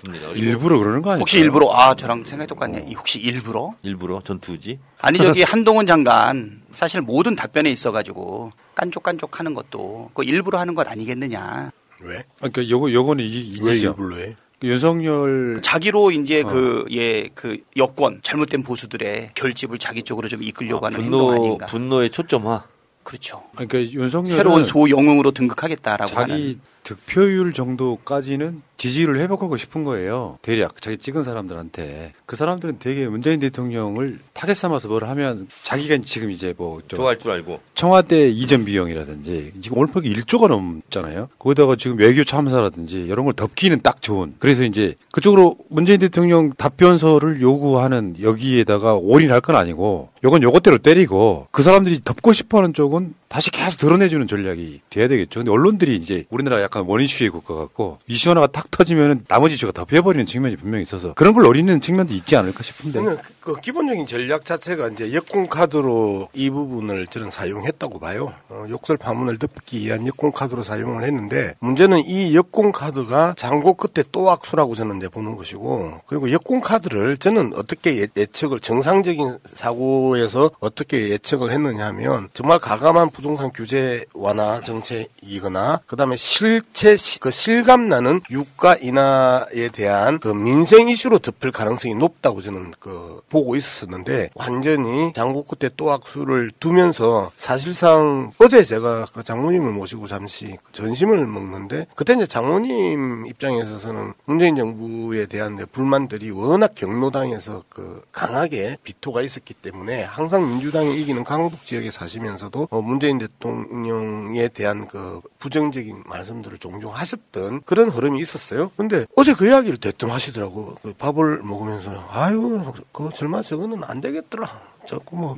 [0.03, 0.29] 듭니다.
[0.35, 1.21] 일부러 그러는 거 아니에요?
[1.21, 2.87] 혹시 일부러 아 저랑 생각이 똑같네.
[2.89, 3.75] 이 혹시 일부러?
[3.83, 4.79] 일부러 전투 의지?
[5.01, 11.71] 아니 저기 한동훈 장관 사실 모든 답변에 있어가지고 깐족깐족하는 것도 그 일부러 하는 것 아니겠느냐.
[12.01, 12.25] 왜?
[12.39, 13.41] 그러니까 요거 요거는 이왜
[13.75, 13.89] 이지죠.
[13.89, 14.37] 일부러 해?
[14.63, 16.47] 윤석열 자기로 이제 어.
[16.47, 21.67] 그, 예, 그 여권, 잘못된 보수들의 결집을 자기 쪽으로 좀 이끌려고 하는 행동 분노 아닌가.
[21.67, 22.65] 분노의 초점화.
[23.03, 23.43] 그렇죠.
[23.55, 26.61] 그러니까 윤석열 새로운 소영웅으로 등극하겠다라고 자기 하는.
[26.83, 30.39] 득표율 정도까지는 지지율을 회복하고 싶은 거예요.
[30.41, 36.31] 대략 자기 찍은 사람들한테 그 사람들은 되게 문재인 대통령을 타겟 삼아서 뭘 하면 자기가 지금
[36.31, 37.61] 이제 뭐좀 좋아할 줄 알고.
[37.75, 41.29] 청와대 이전 비용이라든지 지금 올폭이 1조가 넘잖아요.
[41.39, 44.35] 거기다가 지금 외교 참사라든지 이런 걸 덮기는 딱 좋은.
[44.39, 51.63] 그래서 이제 그쪽으로 문재인 대통령 답변서를 요구하는 여기에다가 올인할 건 아니고 요건 요것대로 때리고 그
[51.63, 55.39] 사람들이 덮고 싶어하는 쪽은 다시 계속 드러내주는 전략이 돼야 되겠죠.
[55.39, 59.71] 근데 언론들이 이제 우리나라 약간 one issue의 국가 같고 이슈 하나가 탁 터지면은 나머지 이슈가
[59.71, 62.99] 덮여버리는 측면이 분명히 있어서 그런 걸 노리는 측면도 있지 않을까 싶은데.
[62.99, 68.35] 저는 그 기본적인 전략 자체가 이제 여권 카드로 이 부분을 저는 사용했다고 봐요.
[68.49, 74.05] 어, 욕설 파문을 덮기 위한 여권 카드로 사용을 했는데 문제는 이 여권 카드가 장고 끝에
[74.11, 80.51] 또 악수라고 저는 이제 보는 것이고 그리고 여권 카드를 저는 어떻게 예, 예측을 정상적인 사고에서
[80.59, 87.91] 어떻게 예측을 했느냐 하면 정말 가감한 부동산 규제 완화 정책이거나 그다음에 실체 시- 그 실감
[87.91, 95.13] 나는 유가 인하에 대한 그 민생 이슈로 덮을 가능성이 높다고 저는 그 보고 있었었는데 완전히
[95.13, 102.15] 장고 끝에 또 악수를 두면서 사실상 어제 제가 그 장모님을 모시고 잠시 전심을 먹는데 그때
[102.15, 110.05] 이제 장모님 입장에서는 문재인 정부에 대한 내 불만들이 워낙 경로당에서 그 강하게 비토가 있었기 때문에
[110.05, 112.81] 항상 민주당이 이기는 강북 지역에 사시면서도 어,
[113.11, 118.71] 문재인 대통령에 대한 그 부정적인 말씀들을 종종 하셨던 그런 흐름이 있었어요.
[118.77, 120.77] 근데 어제 그 이야기를 대뜸 하시더라고.
[120.83, 124.61] 그 밥을 먹으면서 아유 그 절마 저거는 안 되겠더라.
[124.89, 125.37] 자꾸 뭐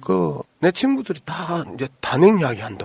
[0.00, 2.84] 그 내 친구들이 다 이제 단행 이야기 한다.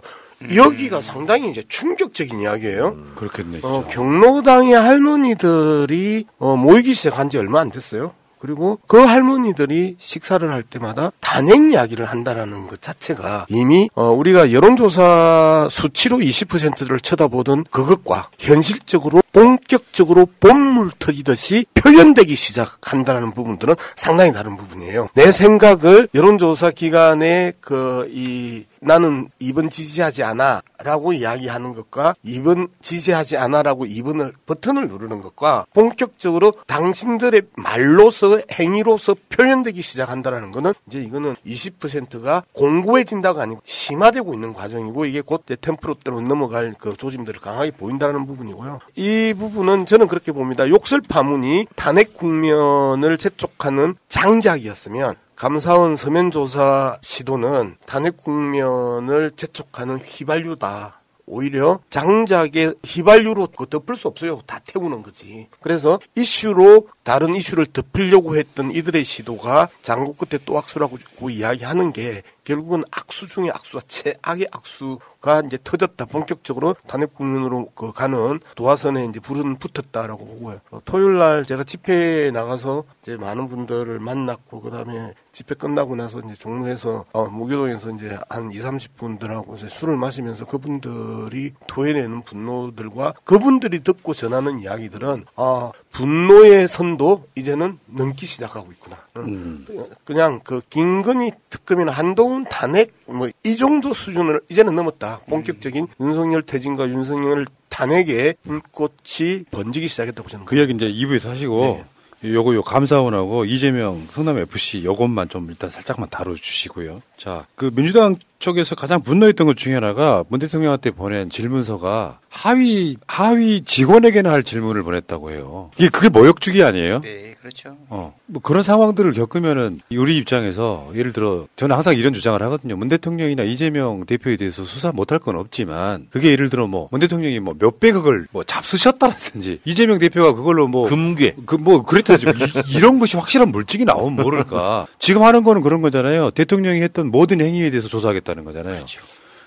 [0.54, 2.96] 여기가 상당히 이제 충격적인 이야기예요.
[3.16, 3.60] 그렇겠네.
[3.64, 8.14] 어, 경로당의 할머니들이 어, 모이기 시작한 지 얼마 안 됐어요.
[8.46, 15.70] 그리고 그 할머니들이 식사를 할 때마다 단행 이야기를 한다라는 것 자체가 이미 어, 우리가 여론조사
[15.72, 25.10] 수치로 20%를 쳐다보던 그것과 현실적으로 본격적으로 본물 터지듯이 표현되기 시작한다는 부분들은 상당히 다른 부분이에요.
[25.16, 33.64] 내 생각을 여론조사 기관의 그이 나는 2번 지지하지 않아 라고 이야기하는 것과 2번 지지하지 않아
[33.64, 42.44] 라고 2번을 버튼을 누르는 것과 본격적으로 당신들의 말로서 행위로서 표현되기 시작한다라는 거는 이제 이거는 20%가
[42.54, 48.80] 공고해진다가 아니고 심화되고 있는 과정이고 이게 곧 템프로대로 넘어갈 그 조짐들을 강하게 보인다는 부분이고요.
[48.96, 50.68] 이 부분은 저는 그렇게 봅니다.
[50.70, 61.02] 욕설 파문이 탄핵 국면을 재촉하는 장작이었으면 감사원 서면조사 시도는 탄핵 국면을 재촉하는 휘발유다.
[61.28, 64.42] 오히려 장작의 휘발유로 그 덮을 수 없어요.
[64.46, 65.48] 다 태우는 거지.
[65.60, 70.98] 그래서 이슈로 다른 이슈를 덮으려고 했던 이들의 시도가 장고 끝에 또 악수라고
[71.30, 76.06] 이야기하는 게 결국은 악수 중에 악수가 최악의 악수가 이제 터졌다.
[76.06, 80.62] 본격적으로 탄핵 국면으로 그 가는 도화선에 이제 불은 붙었다라고 보고요.
[80.70, 86.36] 어, 토요일 날 제가 집회에 나가서 이제 많은 분들을 만났고 그다음에 집회 끝나고 나서 이제
[86.36, 94.14] 종로에서 어, 무교동에서 이제 한 2, 30분들하고 이제 술을 마시면서 그분들이 토해내는 분노들과 그분들이 듣고
[94.14, 98.98] 전하는 이야기들은 아 분노의 선도 이제는 넘기 시작하고 있구나.
[99.18, 99.66] 응.
[100.04, 105.22] 그냥 그 김건희 특검이나 한동훈 탄핵 뭐 이 정도 수준을 이제는 넘었다.
[105.28, 110.46] 본격적인 윤석열 퇴진과 윤석열 탄핵의 불꽃이 번지기 시작했다고 저는.
[110.46, 111.84] 그 이야기 이제 2부에서 하시고
[112.24, 117.02] 요거 요 감사원하고 이재명 성남 FC 요것만 좀 일단 살짝만 다뤄 주시고요.
[117.18, 123.62] 자, 그 민주당 쪽에서 가장 분노했던 것 중에 하나가 문 대통령한테 보낸 질문서가 하위 하위
[123.64, 125.72] 직원에게나 할 질문을 보냈다고 해요.
[125.78, 127.00] 이게 그게 모욕주기 아니에요?
[127.02, 127.78] 네, 그렇죠.
[127.90, 132.76] 어, 뭐 그런 상황들을 겪으면은 우리 입장에서 예를 들어 저는 항상 이런 주장을 하거든요.
[132.76, 137.40] 문 대통령이나 이재명 대표에 대해서 수사 못할 건 없지만 그게 예를 들어 뭐 문 대통령이
[137.40, 142.26] 뭐 몇백억을 뭐 잡수셨다라든지 이재명 대표가 그걸로 뭐 금괴 그 뭐 그랬다지
[142.68, 144.88] 이, 런 것이 확실한 물증이 나오면 모를까.
[145.00, 146.32] 지금 하는 거는 그런 거잖아요.
[146.32, 148.74] 대통령이 했던 모든 행위에 대해서 조사하겠다 는 거잖아요.
[148.76, 149.02] 그렇죠.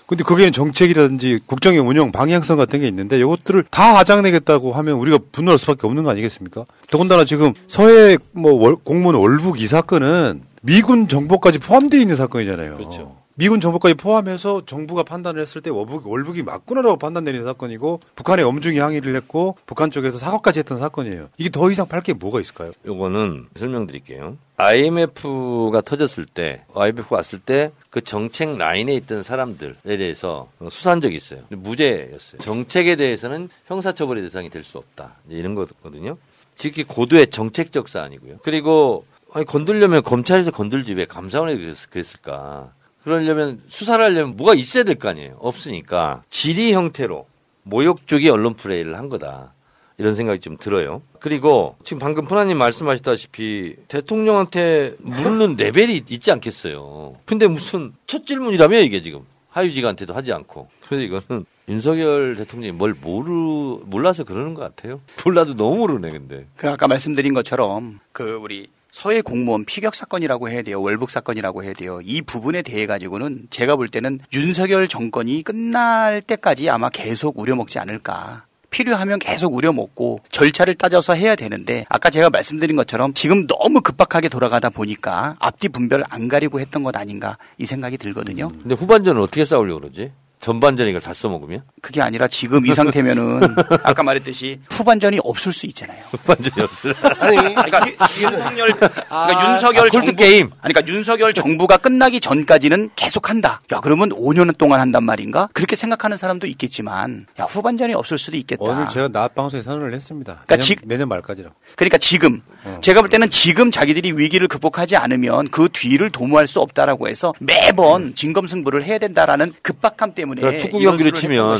[0.07, 5.59] 근데 그게 정책이라든지 국정의 운영 방향성 같은 게 있는데 이것들을 다 하장내겠다고 하면 우리가 분노할
[5.59, 6.65] 수밖에 없는 거 아니겠습니까?
[6.89, 12.77] 더군다나 지금 서해 뭐 월- 공무원 월북 이 사건은 미군 정보까지 포함되어 있는 사건이잖아요.
[12.77, 13.17] 그렇죠.
[13.35, 19.15] 미군 정보까지 포함해서 정부가 판단을 했을 때 월북, 월북이 맞구나라고 판단되는 사건이고 북한에 엄중히 항의를
[19.15, 21.27] 했고 북한 쪽에서 사과까지 했던 사건이에요.
[21.37, 22.71] 이게 더 이상 팔게 뭐가 있을까요?
[22.85, 24.37] 요거는 설명드릴게요.
[24.59, 31.41] IMF가 터졌을 때, IMF가 왔을 때 그 정책 라인에 있던 사람들에 대해서 수사한 적이 있어요.
[31.49, 32.41] 무죄였어요.
[32.41, 35.15] 정책에 대해서는 형사처벌의 대상이 될 수 없다.
[35.29, 36.17] 이런 거거든요.
[36.55, 38.39] 지극히 고도의 정책적 사안이고요.
[38.43, 42.71] 그리고 아니, 건들려면 검찰에서 건들지 왜 감사원에 그랬- 그랬을까?
[43.03, 45.37] 그러려면 수사를 하려면 뭐가 있어야 될 거 아니에요.
[45.39, 47.25] 없으니까 질의 형태로
[47.63, 49.53] 모욕주기 언론 플레이를 한 거다.
[49.99, 51.01] 이런 생각이 좀 들어요.
[51.19, 57.17] 그리고 지금 방금 프라님 말씀하셨다시피 대통령한테 묻는 레벨이 있지 않겠어요.
[57.25, 60.69] 근데 무슨 첫 질문이라며 이게 지금 하유지한테도 하지 않고.
[60.87, 65.01] 그래서 이거는 윤석열 대통령이 뭘 모르 몰라서 그러는 것 같아요.
[65.25, 66.47] 몰라도 너무 모르네 근데.
[66.55, 70.81] 그 아까 말씀드린 것처럼 그 우리 서해 공무원 피격 사건이라고 해야 돼요.
[70.81, 71.99] 월북 사건이라고 해야 돼요.
[72.03, 78.45] 이 부분에 대해 가지고는 제가 볼 때는 윤석열 정권이 끝날 때까지 아마 계속 우려먹지 않을까.
[78.69, 84.69] 필요하면 계속 우려먹고 절차를 따져서 해야 되는데 아까 제가 말씀드린 것처럼 지금 너무 급박하게 돌아가다
[84.69, 88.49] 보니까 앞뒤 분별 안 가리고 했던 것 아닌가 이 생각이 들거든요.
[88.49, 90.11] 근데 후반전은 어떻게 싸우려고 그러지?
[90.39, 91.63] 전반전 이걸 다 써먹으면?
[91.81, 93.41] 그게 아니라 지금 이 상태면은
[93.83, 96.01] 아까 말했듯이 후반전이 없을 수 있잖아요.
[96.11, 96.95] 후반전이 없을.
[97.19, 97.85] 아니, 그러니까
[98.21, 100.49] 윤석열, 그러니까 윤석열 아, 정부, 게임.
[100.61, 103.61] 아니, 그러니까 윤석열 정부가 끝나기 전까지는 계속 한다.
[103.73, 105.49] 야, 그러면 5년 동안 한단 말인가?
[105.51, 108.63] 그렇게 생각하는 사람도 있겠지만, 야, 후반전이 없을 수도 있겠다.
[108.63, 110.43] 오늘 제가 낮 방송에 선언을 했습니다.
[110.45, 111.53] 그러니까 내년, 지- 내년 말까지라고.
[111.75, 112.79] 그러니까 지금 어.
[112.81, 118.15] 제가 볼 때는 지금 자기들이 위기를 극복하지 않으면 그 뒤를 도모할 수 없다라고 해서 매번
[118.15, 121.57] 진검승부를 해야 된다라는 급박함 때문에 그러니까 축구 경기를 치면.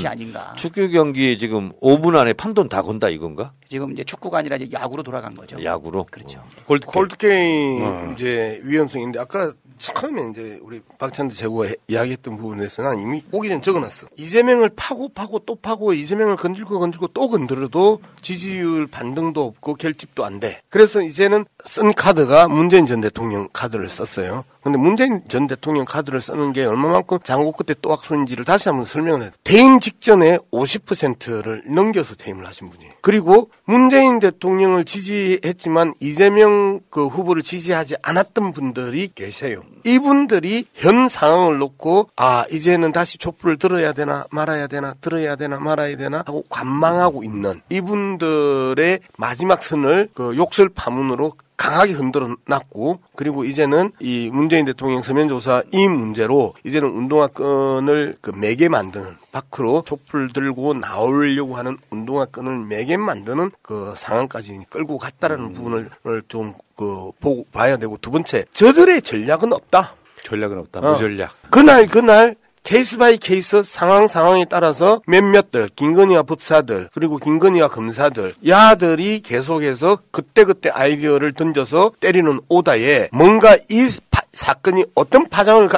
[0.56, 3.52] 축구 경기 지금 5분 안에 판돈 다 건다 이건가?
[3.68, 5.64] 지금 이제 축구가 아니라 이제 야구로 돌아간 거죠.
[5.64, 6.06] 야구로.
[6.12, 6.44] 그렇죠.
[6.66, 8.14] 골드, 골드 게임 어.
[8.14, 13.62] 이제 위험성인데 아까 처음에 이제 우리 박찬대 최고가 해- 이야기했던 부분에서 난 이미 오기 전에
[13.62, 14.08] 적어놨어.
[14.18, 20.40] 이재명을 파고 파고 또 파고 이재명을 건들고 건들고 또 건드려도 지지율 반등도 없고 결집도 안
[20.40, 20.62] 돼.
[20.70, 24.44] 그래서 이제는 쓴 카드가 문재인 전 대통령 카드를 썼어요.
[24.62, 29.22] 근데 문재인 전 대통령 카드를 쓰는 게 얼마만큼 장고 끝에 또 악수인지를 다시 한번 설명을
[29.24, 29.32] 해요.
[29.46, 32.92] 퇴임 직전에 50%를 넘겨서 퇴임을 하신 분이에요.
[33.02, 39.64] 그리고 문재인 대통령을 지지했지만 이재명 그 후보를 지지하지 않았던 분들이 계세요.
[39.86, 45.98] 이분들이 현 상황을 놓고 아 이제는 다시 촛불을 들어야 되나 말아야 되나 들어야 되나 말아야
[45.98, 53.92] 되나 하고 관망하고 있는 이분들의 마지막 선을 그 욕설 파문으로 강하게 흔들어 놨고 그리고 이제는
[54.00, 60.32] 이 문재인 대통령 서면 조사 이 문제로 이제는 운동화 끈을 그 매게 만드는 밖으로 촛불
[60.34, 65.90] 들고 나오려고 하는 운동화 끈을 매게 만드는 그 상황까지 끌고 갔다라는 부분을
[66.28, 69.96] 좀그 보고 봐야 되고 두 번째 저들의 전략은 없다.
[70.24, 70.80] 전략은 없다.
[70.82, 70.92] 어.
[70.94, 71.32] 무전략.
[71.50, 79.22] 그날 그날 case by case 상황 상황에 따라서 몇몇들 김건희와 법사들 그리고 김건희와 검사들 야들이
[79.22, 85.70] 계속해서 그때그때 아이디어를 던져서 때리는 오다에 뭔가 이 파- 사건이 어떤 파장을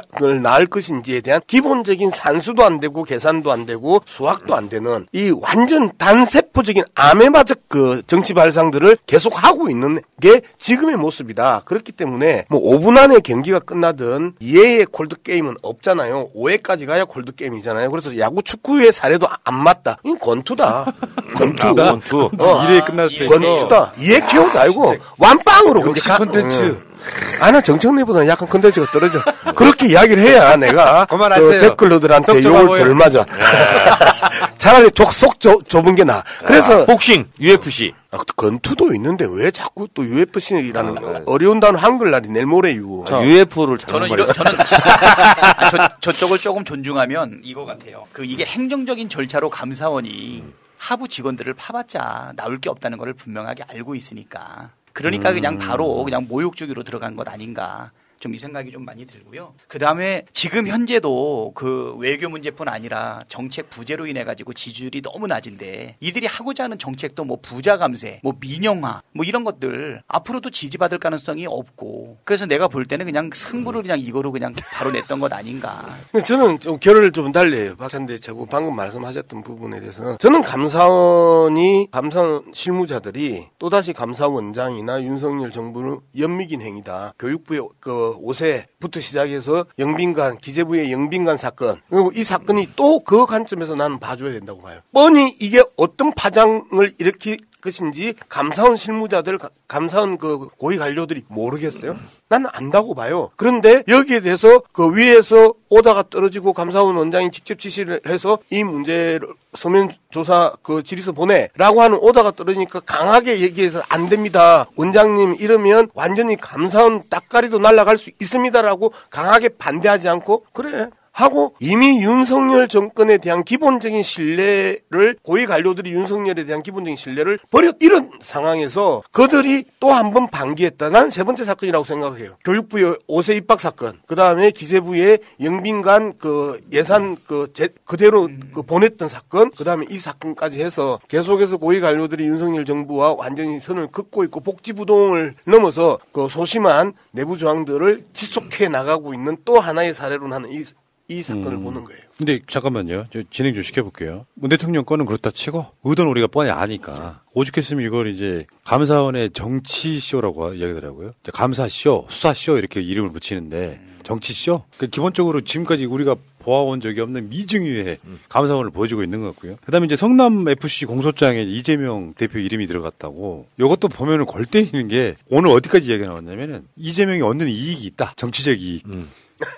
[0.41, 5.91] 낳을 것인지에 대한 기본적인 산수도 안 되고 계산도 안 되고 수학도 안 되는 이 완전
[5.97, 11.61] 단세포적인 아메바적 그 정치 발상들을 계속 하고 있는 게 지금의 모습이다.
[11.65, 16.29] 그렇기 때문에 뭐 5분 안에 경기가 끝나든 2회에 콜드 게임은 없잖아요.
[16.35, 17.89] 5회까지 가야 콜드 게임이잖아요.
[17.89, 19.97] 그래서 야구 축구의 사례도 안 맞다.
[20.03, 20.93] 이 권투다.
[21.37, 21.67] 권투.
[21.67, 22.29] 아, 권투.
[22.39, 22.63] 어.
[22.65, 23.39] 이래에 끝날 수도 있고.
[23.39, 23.93] 권투다.
[23.99, 26.90] 이해 키워도 알고 완빵으로 역시 근데 가- 콘텐츠.
[27.01, 27.43] 응.
[27.43, 29.19] 아, 나 정청래보다는 약간 컨텐츠가 떨어져.
[29.55, 31.49] 그렇게 이야기를 해야 내가 그만하세요.
[31.49, 33.25] 그 댓글러들한테 속 욕을 덜 맞아.
[34.57, 36.23] 차라리 족속 좁- 좁은 게 나아.
[36.45, 37.93] 그래서 복싱, UFC.
[38.11, 43.05] 아, 건투도 있는데 왜 자꾸 또 UFC라는 어려운 단어 한글날이 내일 모레유.
[43.09, 48.05] UFO를 저는 이런 저는 아, 저, 저쪽을 조금 존중하면 이거 같아요.
[48.13, 50.43] 그 이게 행정적인 절차로 감사원이
[50.77, 54.69] 하부 직원들을 파봤자 나올 게 없다는 것을 분명하게 알고 있으니까.
[54.93, 55.35] 그러니까 음.
[55.35, 57.91] 그냥 바로 그냥 모욕 주기로 들어간 것 아닌가.
[58.21, 59.53] 좀 이 생각이 좀 많이 들고요.
[59.67, 65.97] 그 다음에 지금 현재도 그 외교 문제뿐 아니라 정책 부재로 인해 가지고 지지율이 너무 낮은데
[65.99, 71.45] 이들이 하고자 하는 정책도 뭐 부자 감세, 뭐 민영화, 뭐 이런 것들 앞으로도 지지받을 가능성이
[71.45, 75.97] 없고 그래서 내가 볼 때는 그냥 승부를 그냥 이거로 그냥 바로 냈던 것 아닌가.
[76.25, 77.75] 저는 좀 결을 좀 달리해요.
[77.75, 86.61] 박찬대 최고 방금 말씀하셨던 부분에 대해서 저는 감사원이 감사원 실무자들이 또다시 감사원장이나 윤석열 정부를 연미긴
[86.61, 87.13] 행위다.
[87.19, 93.99] 교육부의 그 5세부터 시작해서 영빈관 기재부의 영빈관 사건 그리고 이 사건이 또 그 관점에서 나는
[93.99, 94.79] 봐줘야 된다고 봐요.
[94.93, 101.95] 뻔히 이게 어떤 파장을 일으킬 것인지 감사원 실무자들, 가- 감사원 그 고위 관료들이 모르겠어요.
[102.27, 103.29] 나는 안다고 봐요.
[103.35, 109.21] 그런데 여기에 대해서 그 위에서 오다가 떨어지고 감사원 원장이 직접 지시를 해서 이 문제를
[109.55, 114.65] 서면 조사 그 질의서 보내라고 하는 오다가 떨어지니까 강하게 얘기해서 안 됩니다.
[114.75, 120.89] 원장님 이러면 완전히 감사원 따까리도 날아갈 수 있습니다라고 강하게 반대하지 않고 그래
[121.21, 128.11] 하고 이미 윤석열 정권에 대한 기본적인 신뢰를 고위 관료들이 윤석열에 대한 기본적인 신뢰를 버렸 이런
[128.21, 130.89] 상황에서 그들이 또 한번 방기했다.
[130.89, 132.37] 난 세 번째 사건이라고 생각해요.
[132.45, 139.09] 교육부의 5세 입학 사건, 그 다음에 기재부의 영빈관 그 예산 그 제, 그대로 그 보냈던
[139.09, 144.39] 사건, 그 다음에 이 사건까지 해서 계속해서 고위 관료들이 윤석열 정부와 완전히 선을 긋고 있고
[144.39, 150.63] 복지부동을 넘어서 그 소심한 내부 조항들을 지속해 나가고 있는 또 하나의 사례로 나는 이,
[151.11, 152.01] 이 사건을 보는 거예요.
[152.17, 153.07] 근데 잠깐만요.
[153.11, 154.25] 저 진행 좀 시켜볼게요.
[154.35, 161.13] 문 대통령 거는 그렇다 치고 의도는 우리가 뻔히 아니까 오죽했으면 이걸 이제 감사원의 정치쇼라고 이야기하더라고요.
[161.33, 164.63] 감사쇼, 수사쇼 이렇게 이름을 붙이는데 정치쇼?
[164.77, 167.97] 그 기본적으로 지금까지 우리가 보아온 적이 없는 미중유의
[168.29, 169.57] 감사원을 보여주고 있는 것 같고요.
[169.65, 173.47] 그다음에 이제 성남 FC 공소장에 이재명 대표 이름이 들어갔다고.
[173.59, 178.13] 이것도 보면은 골 때리는 게 오늘 어디까지 이야기가 나왔냐면은 이재명이 얻는 이익이 있다.
[178.15, 178.83] 정치적 이익.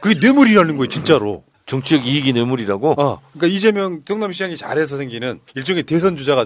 [0.01, 1.43] 그게 뇌물이라는 거예요, 진짜로.
[1.65, 2.91] 정치적 이익이 뇌물이라고?
[3.01, 3.21] 어.
[3.33, 6.45] 그러니까 이재명 성남시장이 잘해서 생기는 일종의 대선 주자가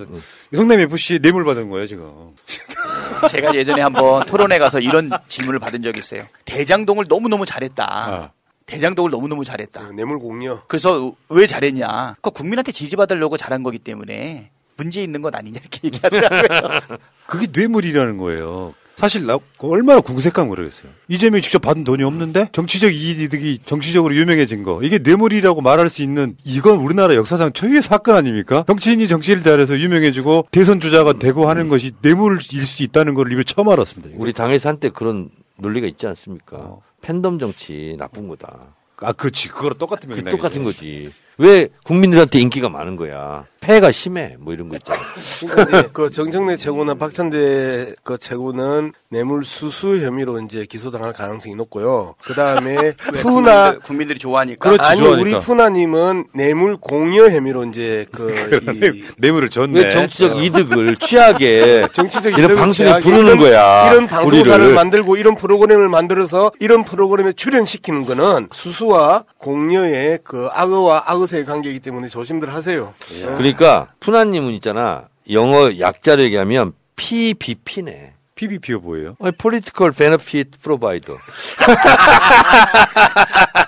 [0.56, 2.12] 성남 FC 뇌물 받은 거예요, 지금.
[3.30, 6.22] 제가 예전에 한번 토론회 가서 이런 질문을 받은 적이 있어요.
[6.46, 8.32] 대장동을 너무 너무 잘했다.
[8.68, 9.92] 대장동을 너무너무 잘했다.
[9.94, 10.64] 뇌물 공여.
[10.68, 12.18] 그래서 왜 잘했냐?
[12.22, 16.98] 그 국민한테 지지받으려고 잘한 거기 때문에 문제 있는 것 아니냐 이렇게 얘기하더라고요.
[17.26, 18.76] 그게 뇌물이라는 거예요.
[18.98, 20.92] 사실 나 얼마나 궁색한 모르겠어요.
[21.08, 26.36] 이재명이 직접 받은 돈이 없는데 정치적 이득이 정치적으로 유명해진 거 이게 뇌물이라고 말할 수 있는
[26.44, 28.64] 이건 우리나라 역사상 초유의 사건 아닙니까?
[28.66, 33.70] 정치인이 정치를 잘해서 유명해지고 대선 주자가 되고 하는 것이 뇌물일 수 있다는 걸 이걸 처음
[33.70, 34.10] 알았습니다.
[34.10, 34.22] 이거.
[34.22, 35.30] 우리 당에서 한때 그런
[35.60, 36.78] 논리가 있지 않습니까?
[37.02, 38.76] 팬덤 정치 나쁜 거다.
[38.98, 39.50] 아, 그렇지.
[39.50, 40.38] 그거랑 똑같은 그 맥락이죠.
[40.38, 41.12] 똑같은 거지.
[41.38, 43.46] 왜 국민들한테 인기가 많은 거야?
[43.60, 44.36] 폐가 심해.
[44.40, 45.00] 뭐 이런 거 있잖아.
[45.42, 52.16] 그러니까 이제 그 정청래 최고나 박찬대 그 최고는 뇌물 수수 혐의로 이제 기소당할 가능성이 높고요.
[52.24, 52.76] 그 다음에
[53.14, 54.70] 왜 푸나 국민들, 국민들 이 좋아하니까.
[54.70, 58.32] 그렇지, 아니 우리 푸나님은 뇌물 공여 혐의로 이제 그
[58.96, 59.80] 이, 뇌물을 줬네.
[59.80, 63.92] 왜 정치적 이득을 취하게 정치적 이런 방송에 부르는 이런, 거야.
[63.92, 64.76] 이런 방송사를 우리를.
[64.76, 71.80] 만들고 이런 프로그램을 만들어서 이런 프로그램에 출연시키는 거는 수수와 공여의 그 악어와 악어 새의 관계이기
[71.80, 72.94] 때문에 조심들 하세요.
[73.38, 75.08] 그러니까 푸나님은 있잖아.
[75.30, 78.14] 영어 약자로 얘기하면 PBP네.
[78.36, 79.16] PBP가 뭐예요?
[79.20, 81.18] 아니, Political Benefit Provider.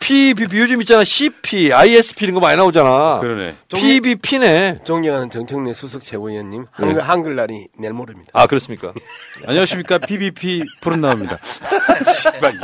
[0.00, 1.04] PBP 요즘 있잖아.
[1.04, 3.18] CP, ISP 이런 거 많이 나오잖아.
[3.20, 3.56] 그러네.
[3.68, 4.78] PBP네.
[4.84, 7.00] 존경하는 정청래 수석 최고위원님 한글, 네.
[7.02, 8.30] 한글날이 내일 모레입니다.
[8.32, 8.92] 아 그렇습니까?
[9.46, 9.98] 안녕하십니까.
[9.98, 11.38] PBP 푸른 나옵니다.
[12.14, 12.54] 씨발,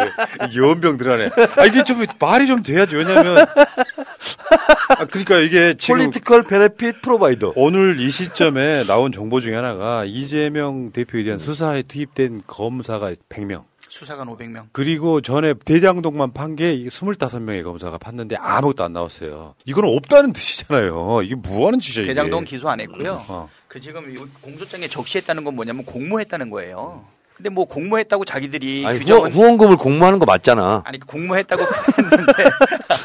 [0.49, 1.30] 이게 연병 들어가네.
[1.57, 2.97] 아, 이게 좀 말이 좀 돼야지.
[2.97, 3.39] 왜냐면.
[3.39, 5.97] 아, 그러니까 이게 지금.
[5.97, 7.53] Political Benefit Provider.
[7.57, 13.64] 오늘 이 시점에 나온 정보 중에 하나가 이재명 대표에 대한 수사에 투입된 검사가 100명.
[13.95, 14.64] 수사관 500명.
[14.72, 19.55] 그리고 전에 대장동만 판 게 25명의 검사가 팠는데 아무것도 안 나왔어요.
[19.66, 21.22] 이건 없다는 뜻이잖아요.
[21.22, 22.07] 이게 뭐 하는 이게.
[22.09, 23.24] 대장동 기소 안 했고요.
[23.28, 23.49] 어.
[23.68, 27.05] 그 지금 이 공소장에 적시했다는 건 뭐냐면 공모했다는 거예요.
[27.36, 30.82] 근데 뭐 공모했다고 자기들이 아니, 규정은 후원, 후원금을 공모하는 거 맞잖아.
[30.84, 31.62] 아니 공모했다고
[31.99, 32.32] 했는데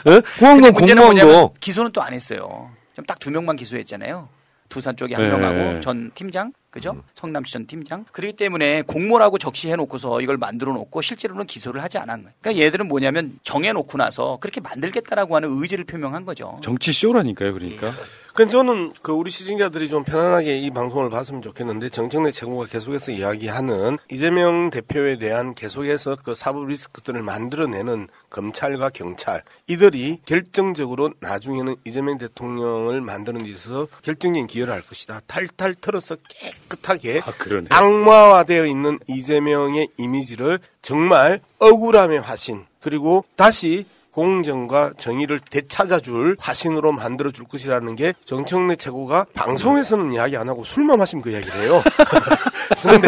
[0.07, 0.21] 예?
[0.37, 1.53] 후원금 공모한 거.
[1.59, 2.71] 기소는 또 안 했어요.
[2.93, 4.27] 지금 딱두 명만 기소했잖아요.
[4.69, 5.35] 두산 쪽에 한 네.
[5.35, 6.91] 명하고 전 팀장, 그죠?
[6.91, 7.01] 음.
[7.15, 8.05] 성남시 전 팀장.
[8.11, 12.33] 그렇기 때문에 공모라고 적시해 놓고서 이걸 만들어 놓고 실제로는 기소를 하지 않은 거예요.
[12.41, 16.59] 그러니까 얘들은 뭐냐면 정해 놓고 나서 그렇게 만들겠다라고 하는 의지를 표명한 거죠.
[16.61, 17.91] 정치 쇼라니까요, 그러니까.
[18.33, 23.97] 그러니까 저는 그 우리 시청자들이 좀 편안하게 이 방송을 봤으면 좋겠는데 정청래 최고가 계속해서 이야기하는
[24.11, 33.01] 이재명 대표에 대한 계속해서 그 사법 리스크들을 만들어내는 검찰과 경찰 이들이 결정적으로 나중에는 이재명 대통령을
[33.01, 35.21] 만드는 데 있어서 결정적인 기여를 할 것이다.
[35.27, 37.67] 탈탈 털어서 깨끗 하게 그러네.
[37.69, 47.95] 악마화되어 있는 이재명의 이미지를 정말 억울함의 화신 그리고 다시 공정과 정의를 되찾아줄 화신으로 만들어줄 것이라는
[47.95, 51.81] 게 정청래 최고가 방송에서는 이야기 안 하고 술만 마시면 그 이야기를 해요.
[52.81, 53.07] 그런데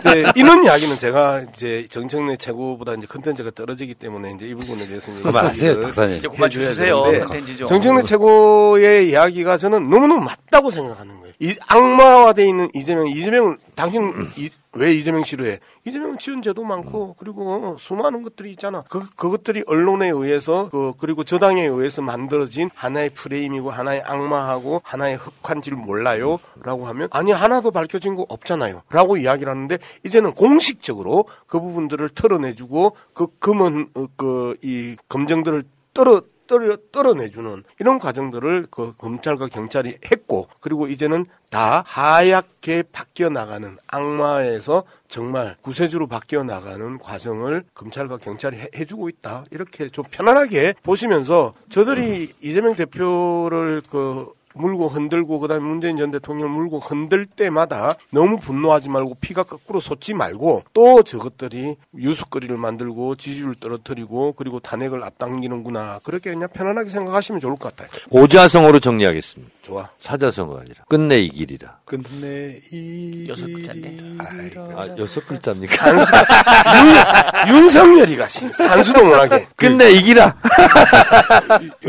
[0.00, 5.12] 이제 이런 이야기는 제가 이제 정청래 최고보다 이제 컨텐츠가 떨어지기 때문에 이제 이 부분에 대해서
[5.12, 6.16] 이제 그만하세요, 박사님.
[6.16, 7.04] 이제 그만 주세요.
[7.68, 11.29] 정청래 최고의 이야기가 저는 너무너무 맞다고 생각하는 거예요.
[11.40, 15.58] 이 악마화돼 있는 이재명, 이재명을 당신 이, 왜 이재명 싫어해?
[15.86, 18.84] 이재명 지은 죄도 많고 그리고 수많은 것들이 있잖아.
[18.88, 25.62] 그 그것들이 언론에 의해서 그 그리고 저당에 의해서 만들어진 하나의 프레임이고 하나의 악마하고 하나의 흑한
[25.62, 32.96] 줄 몰라요라고 하면 아니 하나도 밝혀진 거 없잖아요라고 이야기를 하는데 이제는 공식적으로 그 부분들을 털어내주고
[33.12, 35.64] 그 금은 그 이 검증들을
[35.94, 43.78] 떨어 떨어, 떨어내주는 이런 과정들을 그 검찰과 경찰이 했고 그리고 이제는 다 하얗게 바뀌어 나가는
[43.86, 49.44] 악마에서 정말 구세주로 바뀌어 나가는 과정을 검찰과 경찰이 해, 해주고 있다.
[49.52, 56.78] 이렇게 좀 편안하게 보시면서 저들이 이재명 대표를 그 물고 흔들고 그다음에 문재인 전 대통령을 물고
[56.78, 64.32] 흔들 때마다 너무 분노하지 말고 피가 거꾸로 솟지 말고 또 저것들이 유수거리를 만들고 지지율 떨어뜨리고
[64.32, 68.00] 그리고 탄핵을 앞당기는구나 그렇게 그냥 편안하게 생각하시면 좋을 것 같아요.
[68.10, 69.52] 오자성어로 정리하겠습니다.
[69.62, 69.88] 좋아.
[69.98, 71.78] 사자성어가 아니라 끝내 이 길이라.
[71.84, 73.98] 끝내 이 여섯 글자인데.
[74.18, 75.76] 아 여섯 글자입니까?
[75.76, 76.12] 산수,
[77.48, 80.36] 윤, 윤석열이가 신- 산수동원하게 끝내 이기라.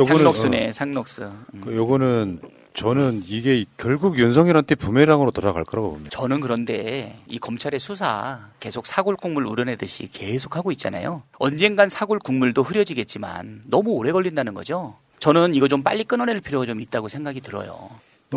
[0.08, 1.24] 상록수네, 상록수.
[1.24, 1.62] 음.
[1.64, 2.40] 그 요거는
[2.74, 6.10] 저는 이게 결국 윤석열한테 부메랑으로 돌아갈 거라고 봅니다.
[6.12, 11.24] 저는 그런데 이 검찰의 수사 계속 사골 국물 우려내듯이 계속 하고 있잖아요.
[11.40, 14.96] 언젠간 사골 국물도 흐려지겠지만 너무 오래 걸린다는 거죠.
[15.20, 17.90] 저는 이거 좀 빨리 끊어낼 필요가 좀 있다고 생각이 들어요.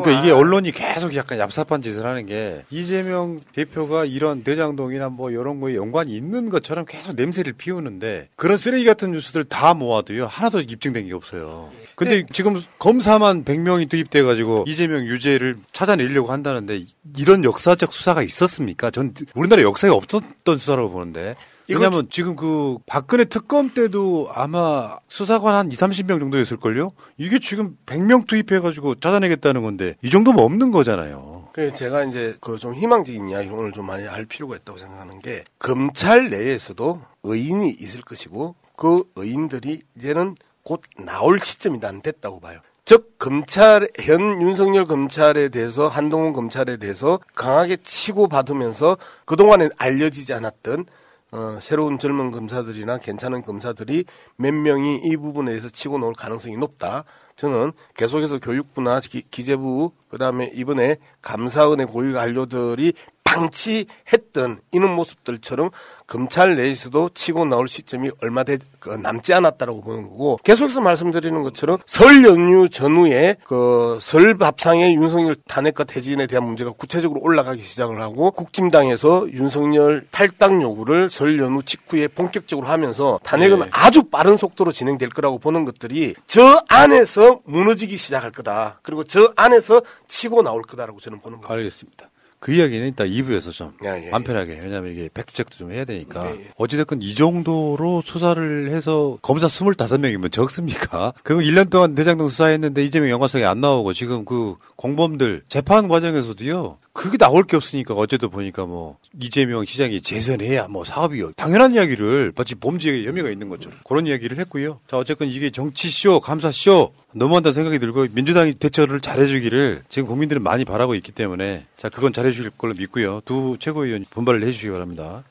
[0.03, 5.61] 그러니까 이게 언론이 계속 약간 얍삽한 짓을 하는 게 이재명 대표가 이런 대장동이나 뭐 이런
[5.61, 11.07] 거에 연관이 있는 것처럼 계속 냄새를 피우는데 그런 쓰레기 같은 뉴스들 다 모아도요 하나도 입증된
[11.07, 11.71] 게 없어요.
[11.95, 16.85] 근데 지금 검사만 100명이 투입돼 가지고 이재명 유죄를 찾아내려고 한다는데
[17.17, 18.91] 이런 역사적 수사가 있었습니까?
[18.91, 21.37] 전 우리나라 역사에 없었던 수사라고 보는데
[21.69, 26.93] 왜냐하면 지금 그 박근혜 특검 때도 아마 수사관 한 2, 30명 정도였을걸요?
[27.19, 31.49] 이게 지금 100명 투입해가지고 찾아내겠다는 건데 이 정도면 없는 거잖아요.
[31.53, 35.45] 그래서 제가 이제 그 좀 희망적인 이야기를 오늘 좀 많이 할 필요가 있다고 생각하는 게
[35.59, 42.61] 검찰 내에서도 의인이 있을 것이고 그 의인들이 이제는 곧 나올 시점이 난 됐다고 봐요.
[42.85, 50.87] 즉 검찰 현 윤석열 검찰에 대해서 한동훈 검찰에 대해서 강하게 치고 받으면서 그동안에 알려지지 않았던
[51.35, 54.05] 어, 새로운 젊은 검사들이나 괜찮은 검사들이
[54.37, 57.03] 몇 명이 이 부분에 대해서 치고 나올 가능성이 높다.
[57.35, 62.93] 저는 계속해서 교육부나 기, 기재부 그다음에 이번에 감사원의 고위 관료들이
[63.35, 65.71] 방치했던 이런 모습들처럼
[66.07, 71.79] 검찰 내에서도 치고 나올 시점이 얼마 되, 그 남지 않았다라고 보는 거고 계속해서 말씀드리는 것처럼
[71.87, 78.31] 설 연휴 전후에 그 설 밥상에 윤석열 탄핵과 퇴진에 대한 문제가 구체적으로 올라가기 시작을 하고
[78.31, 83.67] 국힘당에서 윤석열 탈당 요구를 설 연휴 직후에 본격적으로 하면서 탄핵은 네.
[83.71, 88.81] 아주 빠른 속도로 진행될 거라고 보는 것들이 저 안에서 무너지기 시작할 거다.
[88.83, 91.59] 그리고 저 안에서 치고 나올 거다라고 저는 보는 거예요.
[91.59, 92.09] 알겠습니다.
[92.45, 94.11] 그 이야기는 이따 2부에서 좀 예, 예.
[94.11, 100.31] 맘 편하게 왜냐하면 이게 팩트체크도 좀 해야 되니까 어찌됐건 이 정도로 수사를 해서 검사 25명이면
[100.31, 101.15] 적습니까?
[101.25, 107.19] 그거 1년 동안 대장동 수사했는데 이재명 영화성이 안 나오고 지금 그 공범들 재판 과정에서도요 그게
[107.19, 113.05] 나올 게 없으니까 어제도 보니까 뭐 이재명 시장이 재선해야 뭐 사업이 당연한 이야기를 마치 범죄에
[113.05, 114.79] 혐의가 있는 것처럼 그런 이야기를 했고요.
[114.87, 120.95] 자 어쨌건 이게 정치쇼 감사쇼 너무한다 생각이 들고 민주당이 대처를 잘해주기를 지금 국민들은 많이 바라고
[120.95, 123.23] 있기 때문에 자 그건 잘해주실 걸로 믿고요.
[123.25, 125.25] 두 최고위원 분발을 해주시기 바랍니다.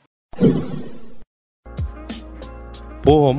[3.02, 3.38] 보험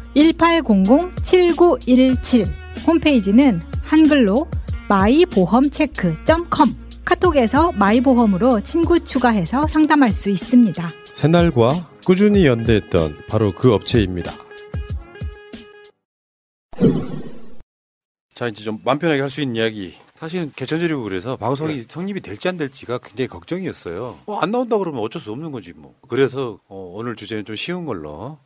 [0.15, 2.47] 1800-7917.
[2.87, 4.47] 홈페이지는 한글로
[4.89, 6.75] 마이보험체크.com.
[7.05, 10.91] 카톡에서 마이보험으로 친구 추가해서 상담할 수 있습니다.
[11.05, 14.31] 새날과 꾸준히 연대했던 바로 그 업체입니다.
[18.33, 19.95] 자 이제 좀맘 편하게 할 수 있는 이야기.
[20.15, 24.19] 사실은 개천절이고 그래서 방송이 성립이 될지 안 될지가 굉장히 걱정이었어요.
[24.25, 25.95] 뭐안 나온다 그러면 어쩔 수 없는 거지 뭐.
[26.07, 28.37] 그래서 어, 오늘 주제는 좀 쉬운 걸로.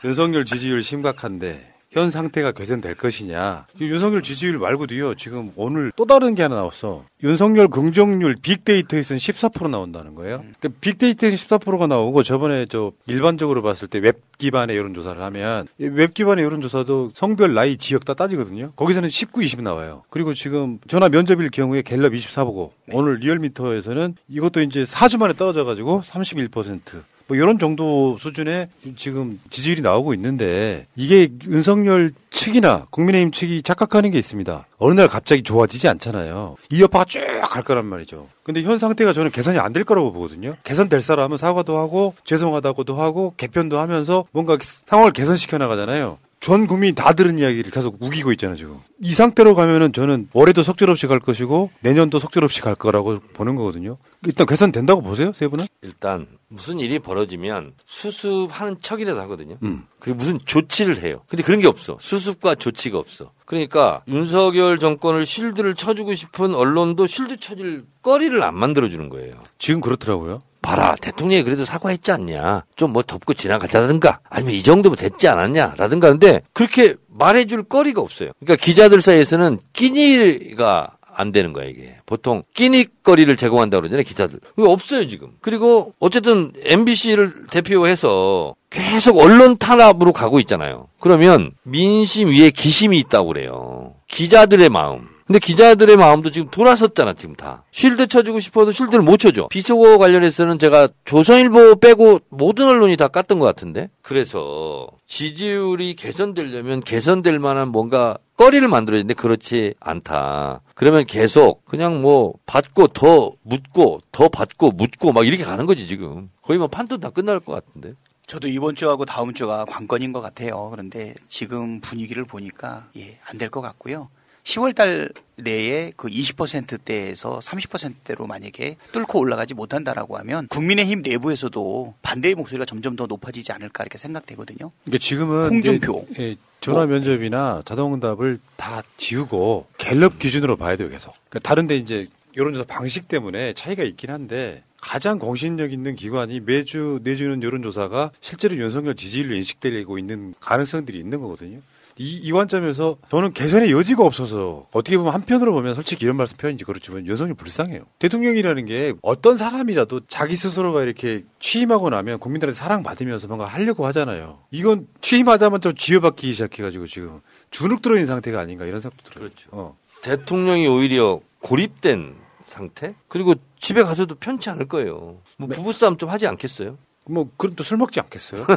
[0.04, 3.66] 윤석열 지지율 심각한데 현 상태가 개선될 것이냐.
[3.80, 5.16] 이 윤석열 지지율 말고도요.
[5.16, 7.04] 지금 오늘 또 다른 게 하나 나왔어.
[7.24, 10.38] 윤석열 긍정률 빅데이터에서는 14% 나온다는 거예요.
[10.38, 16.44] 그러니까 빅데이터에서 14%가 나오고 저번에 저 일반적으로 봤을 때 웹 기반의 여론조사를 하면 이웹 기반의
[16.44, 18.70] 여론조사도 성별, 나이, 지역 다 따지거든요.
[18.76, 20.04] 거기서는 19, 20 나와요.
[20.10, 26.02] 그리고 지금 전화 면접일 경우에 갤럽 24 보고 오늘 리얼미터에서는 이것도 이제 4주 만에 떨어져가지고
[26.02, 27.02] 31%.
[27.30, 28.66] 뭐 이런 정도 수준의
[28.96, 34.66] 지금 지지율이 나오고 있는데 이게 윤석열 측이나 국민의힘 측이 착각하는 게 있습니다.
[34.78, 36.56] 어느 날 갑자기 좋아지지 않잖아요.
[36.72, 37.20] 이 여파가 쭉
[37.50, 38.26] 갈 거란 말이죠.
[38.42, 40.56] 근데 현 상태가 저는 개선이 안 될 거라고 보거든요.
[40.64, 46.18] 개선될 사람은 사과도 하고 죄송하다고도 하고 개편도 하면서 뭔가 상황을 개선시켜 나가잖아요.
[46.40, 48.78] 전 국민이 다 들은 이야기를 계속 우기고 있잖아요, 지금.
[49.00, 53.98] 이 상태로 가면은 저는 올해도 속절없이 갈 것이고 내년도 속절없이 갈 거라고 보는 거거든요.
[54.26, 55.66] 일단 개선된다고 보세요, 세 분은?
[55.82, 59.56] 일단 무슨 일이 벌어지면 수습하는 척이라도 하거든요.
[59.62, 59.84] 음.
[60.00, 61.14] 그리고 무슨 조치를 해요.
[61.28, 61.96] 근데 그런 게 없어.
[62.00, 63.30] 수습과 조치가 없어.
[63.46, 69.36] 그러니까 윤석열 정권을 실드를 쳐주고 싶은 언론도 실드 쳐줄 거리를 안 만들어주는 거예요.
[69.58, 70.42] 지금 그렇더라고요.
[70.62, 76.42] 봐라 대통령이 그래도 사과했지 않냐 좀 뭐 덮고 지나가자든가 아니면 이 정도면 됐지 않았냐라든가 근데
[76.52, 81.96] 그렇게 말해줄 거리가 없어요 그러니까 기자들 사이에서는 끼니가 안 되는 거야 이게.
[82.06, 84.40] 보통 끼니거리를 제공한다고 그러잖아요 기자들.
[84.56, 85.30] 그거 없어요 지금.
[85.40, 90.88] 그리고 어쨌든 MBC를 대표해서 계속 언론 탄압으로 가고 있잖아요.
[91.00, 93.94] 그러면 민심 위에 기심이 있다고 그래요.
[94.08, 97.62] 기자들의 마음 근데 기자들의 마음도 지금 돌아섰잖아, 지금 다.
[97.70, 99.46] 쉴드 쳐주고 싶어도 쉴드를 못 쳐줘.
[99.46, 103.90] 비속어 관련해서는 제가 조선일보 빼고 모든 언론이 다 깠던 것 같은데?
[104.02, 110.62] 그래서 지지율이 개선되려면 개선될 만한 뭔가 거리를 만들어야 되는데 그렇지 않다.
[110.74, 116.28] 그러면 계속 그냥 뭐 받고 더 묻고 더 받고 묻고 막 이렇게 가는 거지, 지금.
[116.42, 117.94] 거의 뭐 판도 다 끝날 것 같은데.
[118.26, 120.70] 저도 이번 주하고 다음 주가 관건인 것 같아요.
[120.72, 124.08] 그런데 지금 분위기를 보니까 예, 안 될 것 같고요.
[124.44, 132.64] 10월 달 내에 그 20%대에서 30%대로 만약에 뚫고 올라가지 못한다라고 하면 국민의힘 내부에서도 반대의 목소리가
[132.64, 134.70] 점점 더 높아지지 않을까 이렇게 생각되거든요.
[134.84, 136.06] 그러니까 지금은 홍준표.
[136.18, 141.14] 예, 전화 면접이나 자동응답을 다 지우고 갤럽 기준으로 봐야 돼요, 계속.
[141.28, 147.42] 그러니까 다른데 이제 여론조사 방식 때문에 차이가 있긴 한데 가장 공신력 있는 기관이 매주 내주는
[147.42, 151.60] 여론조사가 실제로 윤석열 지지율로 인식되고 있는 가능성들이 있는 거거든요.
[152.00, 156.64] 이, 이 관점에서 저는 개선의 여지가 없어서 어떻게 보면 한편으로 보면 솔직히 이런 말씀 표현인지
[156.64, 157.82] 그렇지만 윤석열 불쌍해요.
[157.98, 164.38] 대통령이라는 게 어떤 사람이라도 자기 스스로가 이렇게 취임하고 나면 국민들한테 사랑받으면서 뭔가 하려고 하잖아요.
[164.50, 167.20] 이건 취임하자마자 좀 쥐어박기 시작해가지고 지금
[167.50, 169.28] 주눅 들어있는 상태가 아닌가 이런 생각도 들어요.
[169.28, 169.50] 그렇죠.
[169.52, 169.76] 어.
[170.00, 172.14] 대통령이 오히려 고립된
[172.46, 172.94] 상태?
[173.08, 175.18] 그리고 집에 가서도 편치 않을 거예요.
[175.36, 176.78] 뭐 부부싸움 좀 하지 않겠어요?
[177.06, 178.46] 뭐 그럼 또 술 먹지 않겠어요?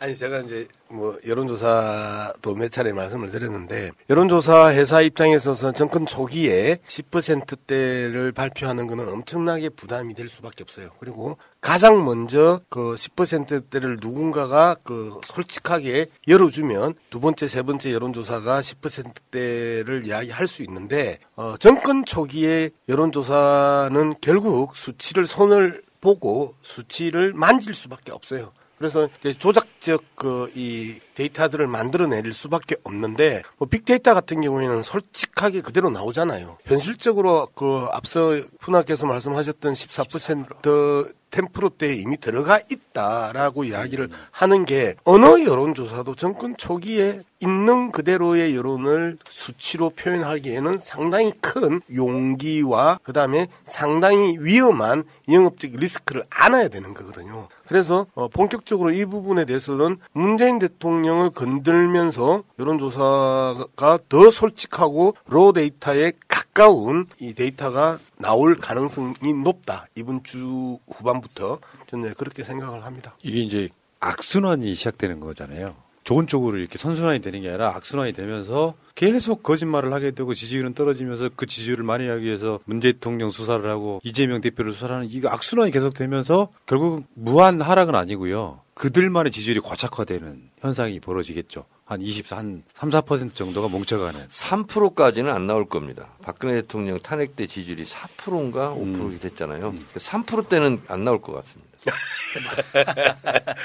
[0.00, 6.78] 아니 제가 이제 뭐 여론조사도 몇 차례 말씀을 드렸는데 여론조사 회사 입장에 있어서 정권 초기에
[6.86, 10.90] 10%대를 발표하는 것은 엄청나게 부담이 될 수밖에 없어요.
[10.98, 20.06] 그리고 가장 먼저 그 10%대를 누군가가 그 솔직하게 열어주면 두 번째, 세 번째 여론조사가 10%대를
[20.06, 28.52] 이야기할 수 있는데 어, 정권 초기에 여론조사는 결국 수치를 손을 보고 수치를 만질 수밖에 없어요.
[28.78, 29.08] 그래서
[29.38, 36.58] 조작 적그이 데이터들을 만들어낼 수밖에 없는데 뭐 빅데이터 같은 경우에는 솔직하게 그대로 나오잖아요.
[36.64, 46.14] 현실적으로 그 앞서 푸나께서 말씀하셨던 14% 템프로대에 이미 들어가 있다라고 이야기를 하는 게 어느 여론조사도
[46.14, 55.72] 정권 초기에 있는 그대로의 여론을 수치로 표현하기에는 상당히 큰 용기와 그 다음에 상당히 위험한 영업적
[55.72, 57.48] 리스크를 안아야 되는 거거든요.
[57.66, 66.12] 그래서 어, 본격적으로 이 부분에 대해서 는 문재인 대통령을 건들면서 여론조사가 더 솔직하고 로 데이터에
[66.28, 69.86] 가까운 이 데이터가 나올 가능성이 높다.
[69.94, 71.58] 이번 주 후반부터
[71.88, 73.16] 저는 그렇게 생각을 합니다.
[73.22, 73.68] 이게 이제
[74.00, 75.74] 악순환이 시작되는 거잖아요.
[76.04, 81.30] 좋은 쪽으로 이렇게 선순환이 되는 게 아니라 악순환이 되면서 계속 거짓말을 하게 되고 지지율은 떨어지면서
[81.34, 85.94] 그 지지율을 많이 하기 위해서 문재 대통령 수사를 하고 이재명 대표를 수사하는 이거 악순환이 계속
[85.94, 88.60] 되면서 결국 무한 하락은 아니고요.
[88.76, 91.64] 그들만의 지지율이 고착화되는 현상이 벌어지겠죠.
[91.86, 94.28] 한 24, 한 3, 4% 정도가 뭉쳐가는.
[94.28, 96.08] 3%까지는 안 나올 겁니다.
[96.22, 99.18] 박근혜 대통령 탄핵 때 지지율이 4%인가 5% 음.
[99.20, 99.72] 됐잖아요.
[99.94, 101.70] 3%대는 안 나올 것 같습니다.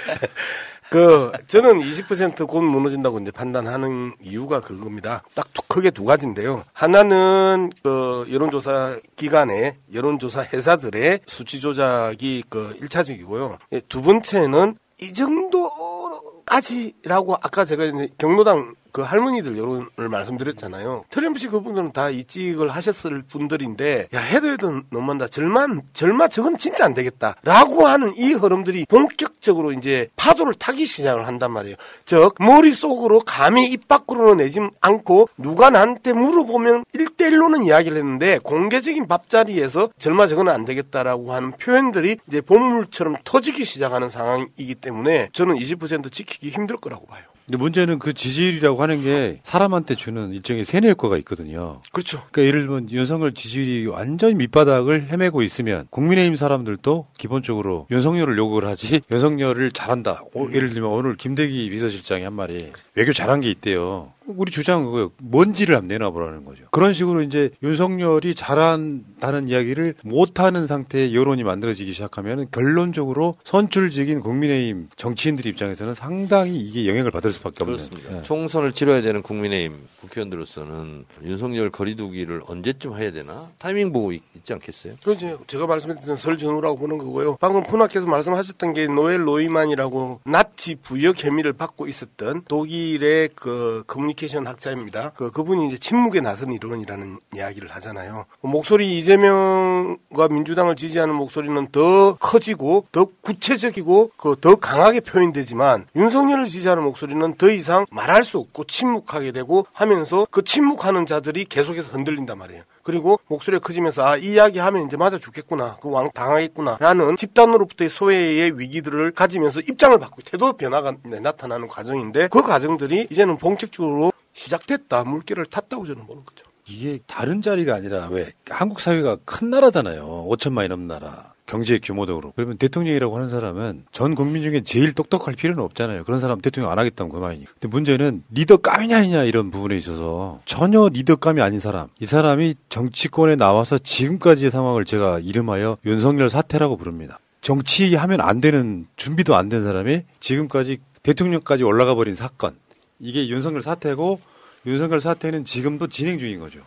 [0.90, 5.24] 그 저는 20%곧 무너진다고 이제 판단하는 이유가 그겁니다.
[5.34, 6.64] 딱 두- 크게 두 가지인데요.
[6.74, 13.58] 하나는 그 여론조사 기관의 여론조사 회사들의 수치 조작이 그 1차적이고요.
[13.90, 16.94] 두 번째는 이 정도까지라고
[17.36, 21.06] 아까 제가 경로당 그 할머니들 여론을 말씀드렸잖아요.
[21.10, 25.28] 틀림없이 그분들은 다 이직을 하셨을 분들인데 야 해도 해도 너무한다.
[25.28, 31.52] 절만 절마 저건 진짜 안 되겠다라고 하는 이 흐름들이 본격적으로 이제 파도를 타기 시작을 한단
[31.52, 31.76] 말이에요.
[32.06, 39.90] 즉 머릿속으로 감히 입 밖으로는 내지 않고 누가 나한테 물어보면 일대일로는 이야기를 했는데 공개적인 밥자리에서
[39.98, 46.50] 절마 저거는 안 되겠다라고 하는 표현들이 이제 본물처럼 터지기 시작하는 상황이기 때문에 저는 20% 지키기
[46.50, 47.31] 힘들 거라고 봐요.
[47.46, 51.82] 근데 문제는 그 지지율이라고 하는 게 사람한테 주는 일종의 세뇌 효과가 있거든요.
[51.92, 52.24] 그렇죠.
[52.32, 59.02] 그러니까 예를 들면 윤석열 지지율이 완전히 밑바닥을 헤매고 있으면 국민의힘 사람들도 기본적으로 윤석열을 욕을 하지
[59.12, 60.24] 윤석열을 잘한다.
[60.34, 64.14] 오, 예를 들면 오늘 김대기 비서실장이 한 말이 외교 잘한 게 있대요.
[64.28, 65.12] 우리 주장은 그거예요.
[65.18, 66.64] 먼지를 한번 내놔보라는 거죠.
[66.72, 75.46] 그런 식으로 이제 윤석열이 잘한다는 이야기를 못하는 상태의 여론이 만들어지기 시작하면 결론적으로 선출직인 국민의힘 정치인들
[75.48, 77.78] 입장에서는 상당히 이게 영향을 받을 수밖에 없는.
[77.78, 78.18] 그렇습니다.
[78.18, 78.22] 예.
[78.24, 84.94] 총선을 치러야 되는 국민의힘 국회의원들로서는 윤석열 거리두기를 언제쯤 해야 되나 타이밍 보고 있, 지 않겠어요?
[85.04, 85.40] 그렇죠.
[85.48, 87.38] 제가 말씀드렸던 설 전후라고 보는 거고요.
[87.40, 95.12] 방금 코나께서 말씀하셨던 게 노엘 로이만이라고 나치 부역 혐의를 받고 있었던 독일의 그 커뮤니케이션 학자입니다.
[95.16, 98.26] 그 그분이 이제 침묵의 나선 이론이라는 이야기를 하잖아요.
[98.42, 106.84] 목소리 이재명과 민주당을 지지하는 목소리는 더 커지고 더 구체적이고 그 더 강하게 표현되지만 윤석열을 지지하는
[106.84, 112.64] 목소리는 더 이상 말할 수 없고 침묵하게 되고 하면서 그 침묵하는 자들이 계속해서 흔들린단 말이에요.
[112.84, 115.78] 그리고 목소리가 커지면서 아, 이 이야기 하면 이제 맞아 죽겠구나.
[115.82, 116.78] 그 왕 당하겠구나.
[116.80, 123.38] 라는 집단으로부터의 소외의 위기들을 가지면서 입장을 바꾸고 태도 변화가 네, 나타나는 과정인데 그 과정들이 이제는
[123.38, 125.04] 본격적으로 시작됐다.
[125.04, 126.46] 물결을 탔다고 저는 보는 거죠.
[126.68, 130.06] 이게 다른 자리가 아니라 왜 한국 사회가 큰 나라잖아요.
[130.30, 131.31] 5천만이 넘는 나라.
[131.52, 132.34] 경제 규모도 그렇고.
[132.34, 136.06] 그러면 대통령이라고 하는 사람은 전 국민 중에 제일 똑똑할 필요는 없잖아요.
[136.06, 137.46] 그런 사람 대통령 안 하겠다면 그만이니.
[137.46, 141.90] 근데 문제는 리더감이냐 아니냐 이런 부분에 있어서 전혀 리더감이 아닌 사람.
[142.00, 147.20] 이 사람이 정치권에 나와서 지금까지의 상황을 제가 이름하여 윤석열 사태라고 부릅니다.
[147.42, 152.56] 정치하면 안 되는 준비도 안 된 사람이 지금까지 대통령까지 올라가 버린 사건.
[152.98, 154.22] 이게 윤석열 사태고
[154.66, 156.62] 윤석열 사태는 지금도 진행 중인 거죠.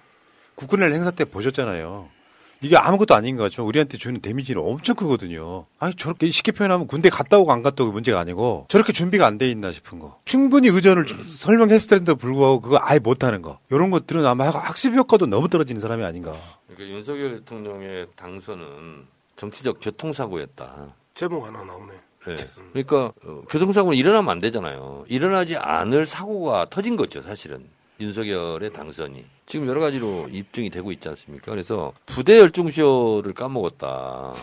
[0.56, 2.08] 국군의 행사 때 보셨잖아요.
[2.60, 5.66] 이게 아무것도 아닌 것 같지만 우리한테 주는 데미지는 엄청 크거든요.
[5.78, 9.36] 아니 저렇게 쉽게 표현하면 군대 갔다 오고 안 갔다 오고 문제가 아니고 저렇게 준비가 안
[9.36, 10.18] 돼 있나 싶은 거.
[10.24, 13.58] 충분히 의전을 좀 설명했을 때도 불구하고 그거 아예 못하는 거.
[13.70, 16.34] 이런 것들은 아마 학습 효과도 너무 떨어지는 사람이 아닌가.
[16.68, 19.04] 그러니까 윤석열 대통령의 당선은
[19.36, 20.94] 정치적 교통사고였다.
[21.14, 21.92] 제목 하나 나오네.
[22.26, 22.34] 네.
[22.72, 25.04] 그러니까 어, 교통사고는 일어나면 안 되잖아요.
[25.08, 27.64] 일어나지 않을 사고가 터진 거죠, 사실은.
[28.00, 29.24] 윤석열의 당선이.
[29.46, 31.50] 지금 여러 가지로 입증이 되고 있지 않습니까?
[31.50, 33.86] 그래서 부대 열중시효를 까먹었다.
[33.88, 34.34] 어,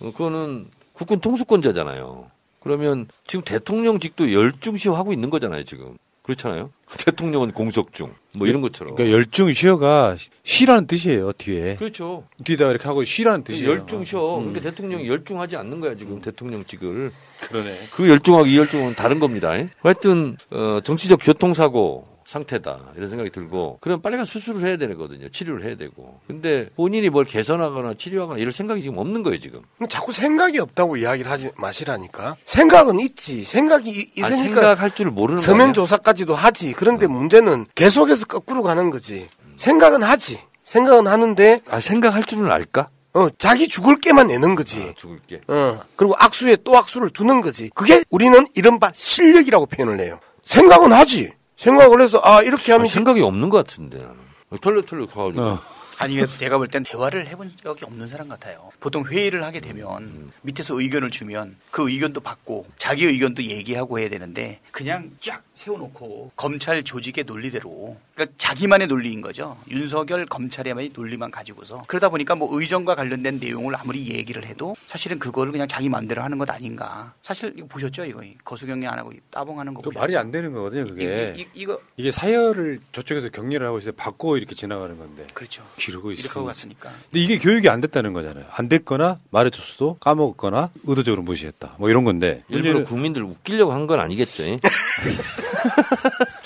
[0.00, 2.30] 그거는 국군 통수권자잖아요.
[2.60, 5.96] 그러면 지금 대통령직도 열중시효 하고 있는 거잖아요, 지금.
[6.22, 6.70] 그렇잖아요.
[7.06, 8.14] 대통령은 공석 중.
[8.36, 8.94] 뭐 이런 것처럼.
[8.94, 11.76] 그러니까 열중 쉬어가 쉬라는 뜻이에요, 뒤에.
[11.76, 12.24] 그렇죠.
[12.44, 13.70] 뒤에다 이렇게 하고 쉬라는 뜻이에요.
[13.70, 14.38] 열중 쉬어.
[14.38, 14.52] 음.
[14.52, 17.10] 그러니까 대통령이 열중하지 않는 거야, 지금 대통령직을.
[17.48, 17.74] 그러네.
[17.92, 19.52] 그 열중하고 이 열중은 다른 겁니다.
[19.80, 25.28] 하여튼 어, 정치적 교통사고 상태다 이런 생각이 들고 그럼 빨리 가 수술을 해야 되거든요.
[25.30, 26.20] 치료를 해야 되고.
[26.28, 29.62] 근데 본인이 뭘 개선하거나 치료하거나 이럴 생각이 지금 없는 거예요, 지금.
[29.88, 32.36] 자꾸 생각이 없다고 이야기를 하지 마시라니까.
[32.44, 33.42] 생각은 있지.
[33.42, 35.74] 생각이 이- 아, 있으니까 생각할 줄 모르는 거 서면?
[35.74, 36.72] 조사까지도 하지.
[36.72, 39.28] 그런데 문제는 계속해서 거꾸로 가는 거지.
[39.56, 40.38] 생각은 하지.
[40.62, 42.90] 생각은 하는데 아, 생각할 줄은 알까?
[43.12, 44.94] 어, 자기 죽을 게만 내는 거지.
[44.96, 45.40] 죽을 게.
[45.48, 47.70] 어, 그리고 악수에 또 악수를 두는 거지.
[47.74, 50.20] 그게 우리는 이른바 실력이라고 표현을 해요.
[50.44, 51.32] 생각은 하지.
[51.64, 54.06] 생각을 해서 아 이렇게 하면 생각이 없는 것 같은데.
[54.60, 55.58] 털레털레 가가지고.
[55.98, 58.70] 아니 이게 내가 볼 땐 대화를 해본 적이 없는 사람 같아요.
[58.80, 64.60] 보통 회의를 하게 되면 밑에서 의견을 주면 그 의견도 받고 자기 의견도 얘기하고 해야 되는데
[64.70, 69.56] 그냥 쫙 세워놓고 검찰 조직의 논리대로 그러니까 자기만의 논리인 거죠.
[69.70, 75.52] 윤석열 검찰의 논리만 가지고서 그러다 보니까 뭐 의정과 관련된 내용을 아무리 얘기를 해도 사실은 그거를
[75.52, 77.14] 그냥 자기 마음대로 하는 것 아닌가.
[77.22, 79.88] 사실 이거 보셨죠 이거 거수경례 안 하고 따봉하는 거 그?
[79.96, 81.34] 말이 안 되는 거거든요, 그게.
[81.36, 83.92] 이, 이, 이거 이게 사열을 저쪽에서 격리를 하고 있어요.
[83.92, 85.26] 받고 이렇게 지나가는 건데.
[85.32, 85.64] 그렇죠.
[85.78, 86.20] 기르고 있어.
[86.20, 86.90] 이렇게 갔으니까.
[87.10, 88.44] 근데 이게 교육이 안 됐다는 거잖아요.
[88.50, 91.76] 안 됐거나 말해줬어도 까먹었거나 의도적으로 무시했다.
[91.78, 92.44] 뭐 이런 건데.
[92.48, 94.44] 일부러 국민들 웃기려고 한 건 아니겠죠.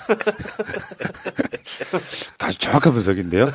[0.09, 0.16] 잉?
[2.38, 3.50] 아주 정확한 분석인데요.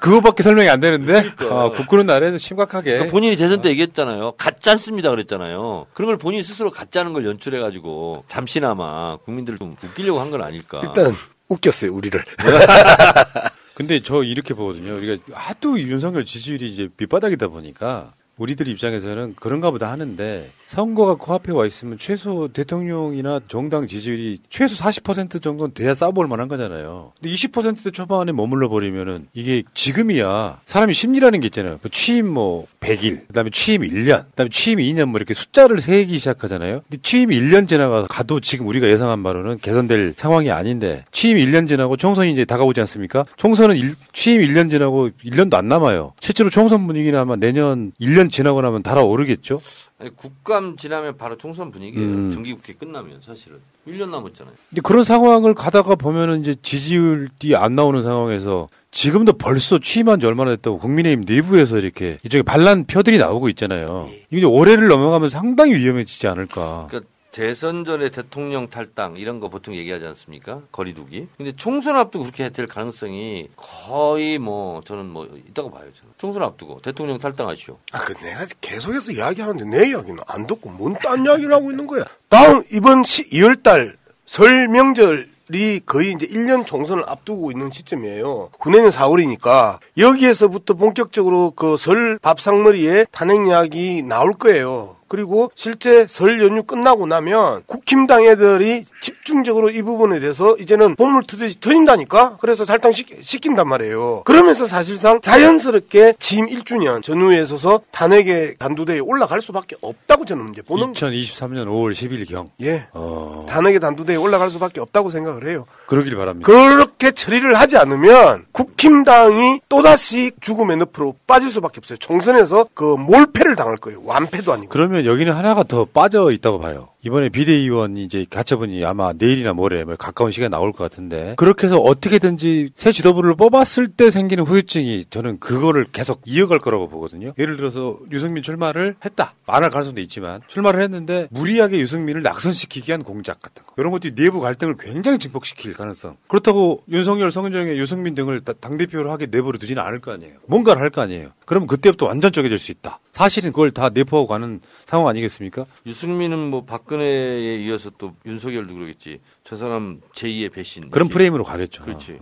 [0.00, 4.32] 그거밖에 설명이 안 되는데 어, 국군은 나라에서 심각하게 그러니까 본인이 대선 때 얘기했잖아요.
[4.32, 5.86] 가짜습니다 그랬잖아요.
[5.94, 10.80] 그런 걸 본인이 스스로 가짜는 걸 연출해 가지고 잠시나마 국민들을 좀 웃기려고 한 건 아닐까.
[10.82, 11.14] 일단
[11.48, 12.24] 웃겼어요 우리를.
[13.74, 14.96] 근데 저 이렇게 보거든요.
[14.96, 21.66] 우리가 하도 윤석열 지지율이 이제 밑바닥이다 보니까 우리들 입장에서는 그런가 보다 하는데 선거가 코앞에 와
[21.66, 27.12] 있으면 최소 대통령이나 정당 지지율이 최소 40% 정도는 돼야 싸워볼 만한 거잖아요.
[27.20, 31.78] 근데 20% 초반에 머물러 버리면은 이게 지금이야 사람이 심리라는 게 있잖아요.
[31.80, 36.82] 뭐 취임 뭐 100일, 그다음에 취임 1년, 그다음에 취임 2년 뭐 이렇게 숫자를 세기 시작하잖아요.
[36.88, 41.96] 근데 취임 1년 지나가 가도 지금 우리가 예상한 바로는 개선될 상황이 아닌데 취임 1년 지나고
[41.96, 43.24] 총선이 이제 다가오지 않습니까?
[43.36, 46.14] 총선은 일- 취임 1년 지나고 1년도 안 남아요.
[46.20, 49.60] 실제로 총선 분위기는 아마 내년 1년 지나고 나면 달아오르겠죠.
[49.98, 52.06] 아니, 국감 지나면 바로 총선 분위기예요.
[52.06, 52.32] 음.
[52.32, 54.54] 정기국회 끝나면 사실은 1년 남았잖아요.
[54.70, 60.50] 근데 그런 상황을 가다가 보면은 이제 지지율이 안 나오는 상황에서 지금도 벌써 취임한 지 얼마나
[60.52, 64.08] 됐다고 국민의힘 내부에서 이렇게 이쪽에 반란 표들이 나오고 있잖아요.
[64.30, 66.86] 이게 올해를 넘어가면 상당히 위험해지지 않을까.
[66.88, 70.60] 그러니까 대선 전에 대통령 탈당 이런 거 보통 얘기하지 않습니까?
[70.70, 71.26] 거리두기.
[71.36, 75.82] 근데 총선 앞두고 그렇게 될 가능성이 거의 뭐 저는 뭐 있다고 봐요.
[75.98, 76.12] 저는.
[76.16, 77.76] 총선 앞두고 대통령 탈당하시오.
[77.90, 82.04] 아, 그 내가 계속해서 이야기하는데 내 이야기는 안 듣고 뭔 딴 이야기를 하고 있는 거야.
[82.28, 88.50] 다음 이번 2월 달 설 명절 이 거의 이제 1년 총선을 앞두고 있는 시점이에요.
[88.60, 94.96] 후내년 4월이니까 여기에서부터 본격적으로 그 설 밥상머리에 탄핵 이야기 나올 거예요.
[95.08, 101.60] 그리고 실제 설 연휴 끝나고 나면 국힘당 애들이 집중적으로 이 부분에 대해서 이제는 보물 트듯이
[101.60, 102.38] 터진다니까?
[102.40, 104.22] 그래서 탈당시킨단 말이에요.
[104.24, 110.92] 그러면서 사실상 자연스럽게 취임 1주년 전후에 있어서 탄핵의 단두대에 올라갈 수밖에 없다고 저는 이제 보는
[110.94, 112.50] 2023년 5월 10일경.
[112.62, 112.86] 예.
[112.92, 115.66] 어, 탄핵의 단두대에 올라갈 수밖에 없다고 생각을 해요.
[115.86, 116.46] 그러길 바랍니다.
[116.50, 121.98] 그렇게 처리를 하지 않으면 국힘당이 또다시 죽음의 늪으로 빠질 수밖에 없어요.
[121.98, 124.00] 총선에서 그 몰패를 당할 거예요.
[124.04, 124.68] 완패도 아니고.
[124.68, 126.93] 그러면 여기는 하나가 더 빠져 있다고 봐요.
[127.04, 131.78] 이번에 비대위원 이제 가처분이 아마 내일이나 모레 뭐 가까운 시간에 나올 것 같은데 그렇게 해서
[131.78, 137.34] 어떻게든지 새 지도부를 뽑았을 때 생기는 후유증이 저는 그거를 계속 이어갈 거라고 보거든요.
[137.38, 139.34] 예를 들어서 유승민 출마를 했다.
[139.46, 143.74] 안할 가능성도 있지만 출마를 했는데 무리하게 유승민을 낙선시키기 위한 공작 같은 거.
[143.76, 146.16] 이런 것들이 내부 갈등을 굉장히 증폭시킬 가능성.
[146.28, 150.34] 그렇다고 윤석열, 성정의 유승민 등을 다- 당대표로 하게 내버려 두지는 않을 거 아니에요.
[150.46, 151.30] 뭔가를 할 거 아니에요.
[151.44, 153.00] 그러면 그때부터 완전 쪼개질 수 있다.
[153.12, 155.66] 사실은 그걸 다 내포하고 가는 상황 아니겠습니까?
[155.86, 159.20] 유승민은 뭐 박근 혜에 이어서 또 윤석열도 그러겠지.
[159.44, 160.90] 저 사람 제2의 배신.
[160.90, 161.84] 그런 프레임으로 가겠죠.
[161.84, 162.18] 그렇지.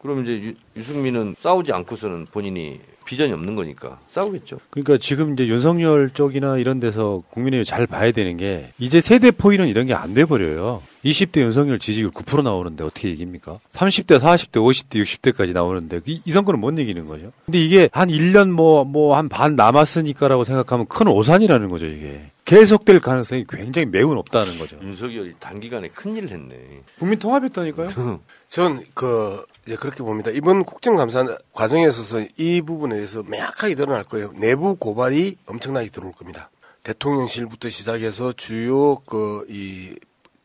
[0.00, 4.58] 그럼 이제 유, 승민은 싸우지 않고서는 본인이 비전이 없는 거니까 싸우겠죠.
[4.70, 9.68] 그러니까 지금 이제 윤석열 쪽이나 이런 데서 국민의힘 잘 봐야 되는 게 이제 세대 포인은
[9.68, 10.82] 이런 게 안 돼 버려요.
[11.10, 13.58] 20대 윤석열 지지율 9% 나오는데 어떻게 이깁니까?
[13.72, 17.32] 30대, 40대, 50대, 60대까지 나오는데 이, 이 선거는 못 이기는 거죠.
[17.46, 22.30] 근데 이게 한 1년 뭐 뭐 한 반 남았으니까라고 생각하면 큰 오산이라는 거죠, 이게.
[22.44, 24.78] 계속될 가능성이 굉장히 매우 높다는 거죠.
[24.82, 26.54] 윤석열이 단기간에 큰일을 했네.
[26.98, 27.88] 국민 통합했다니까요.
[28.48, 30.30] 전 그 이제 그렇게 봅니다.
[30.30, 34.32] 이번 국정감사 과정에 있어서 이 부분에 대해서 명확하게 드러날 거예요.
[34.36, 36.50] 내부 고발이 엄청나게 들어올 겁니다.
[36.84, 39.94] 대통령실부터 시작해서 주요 그 이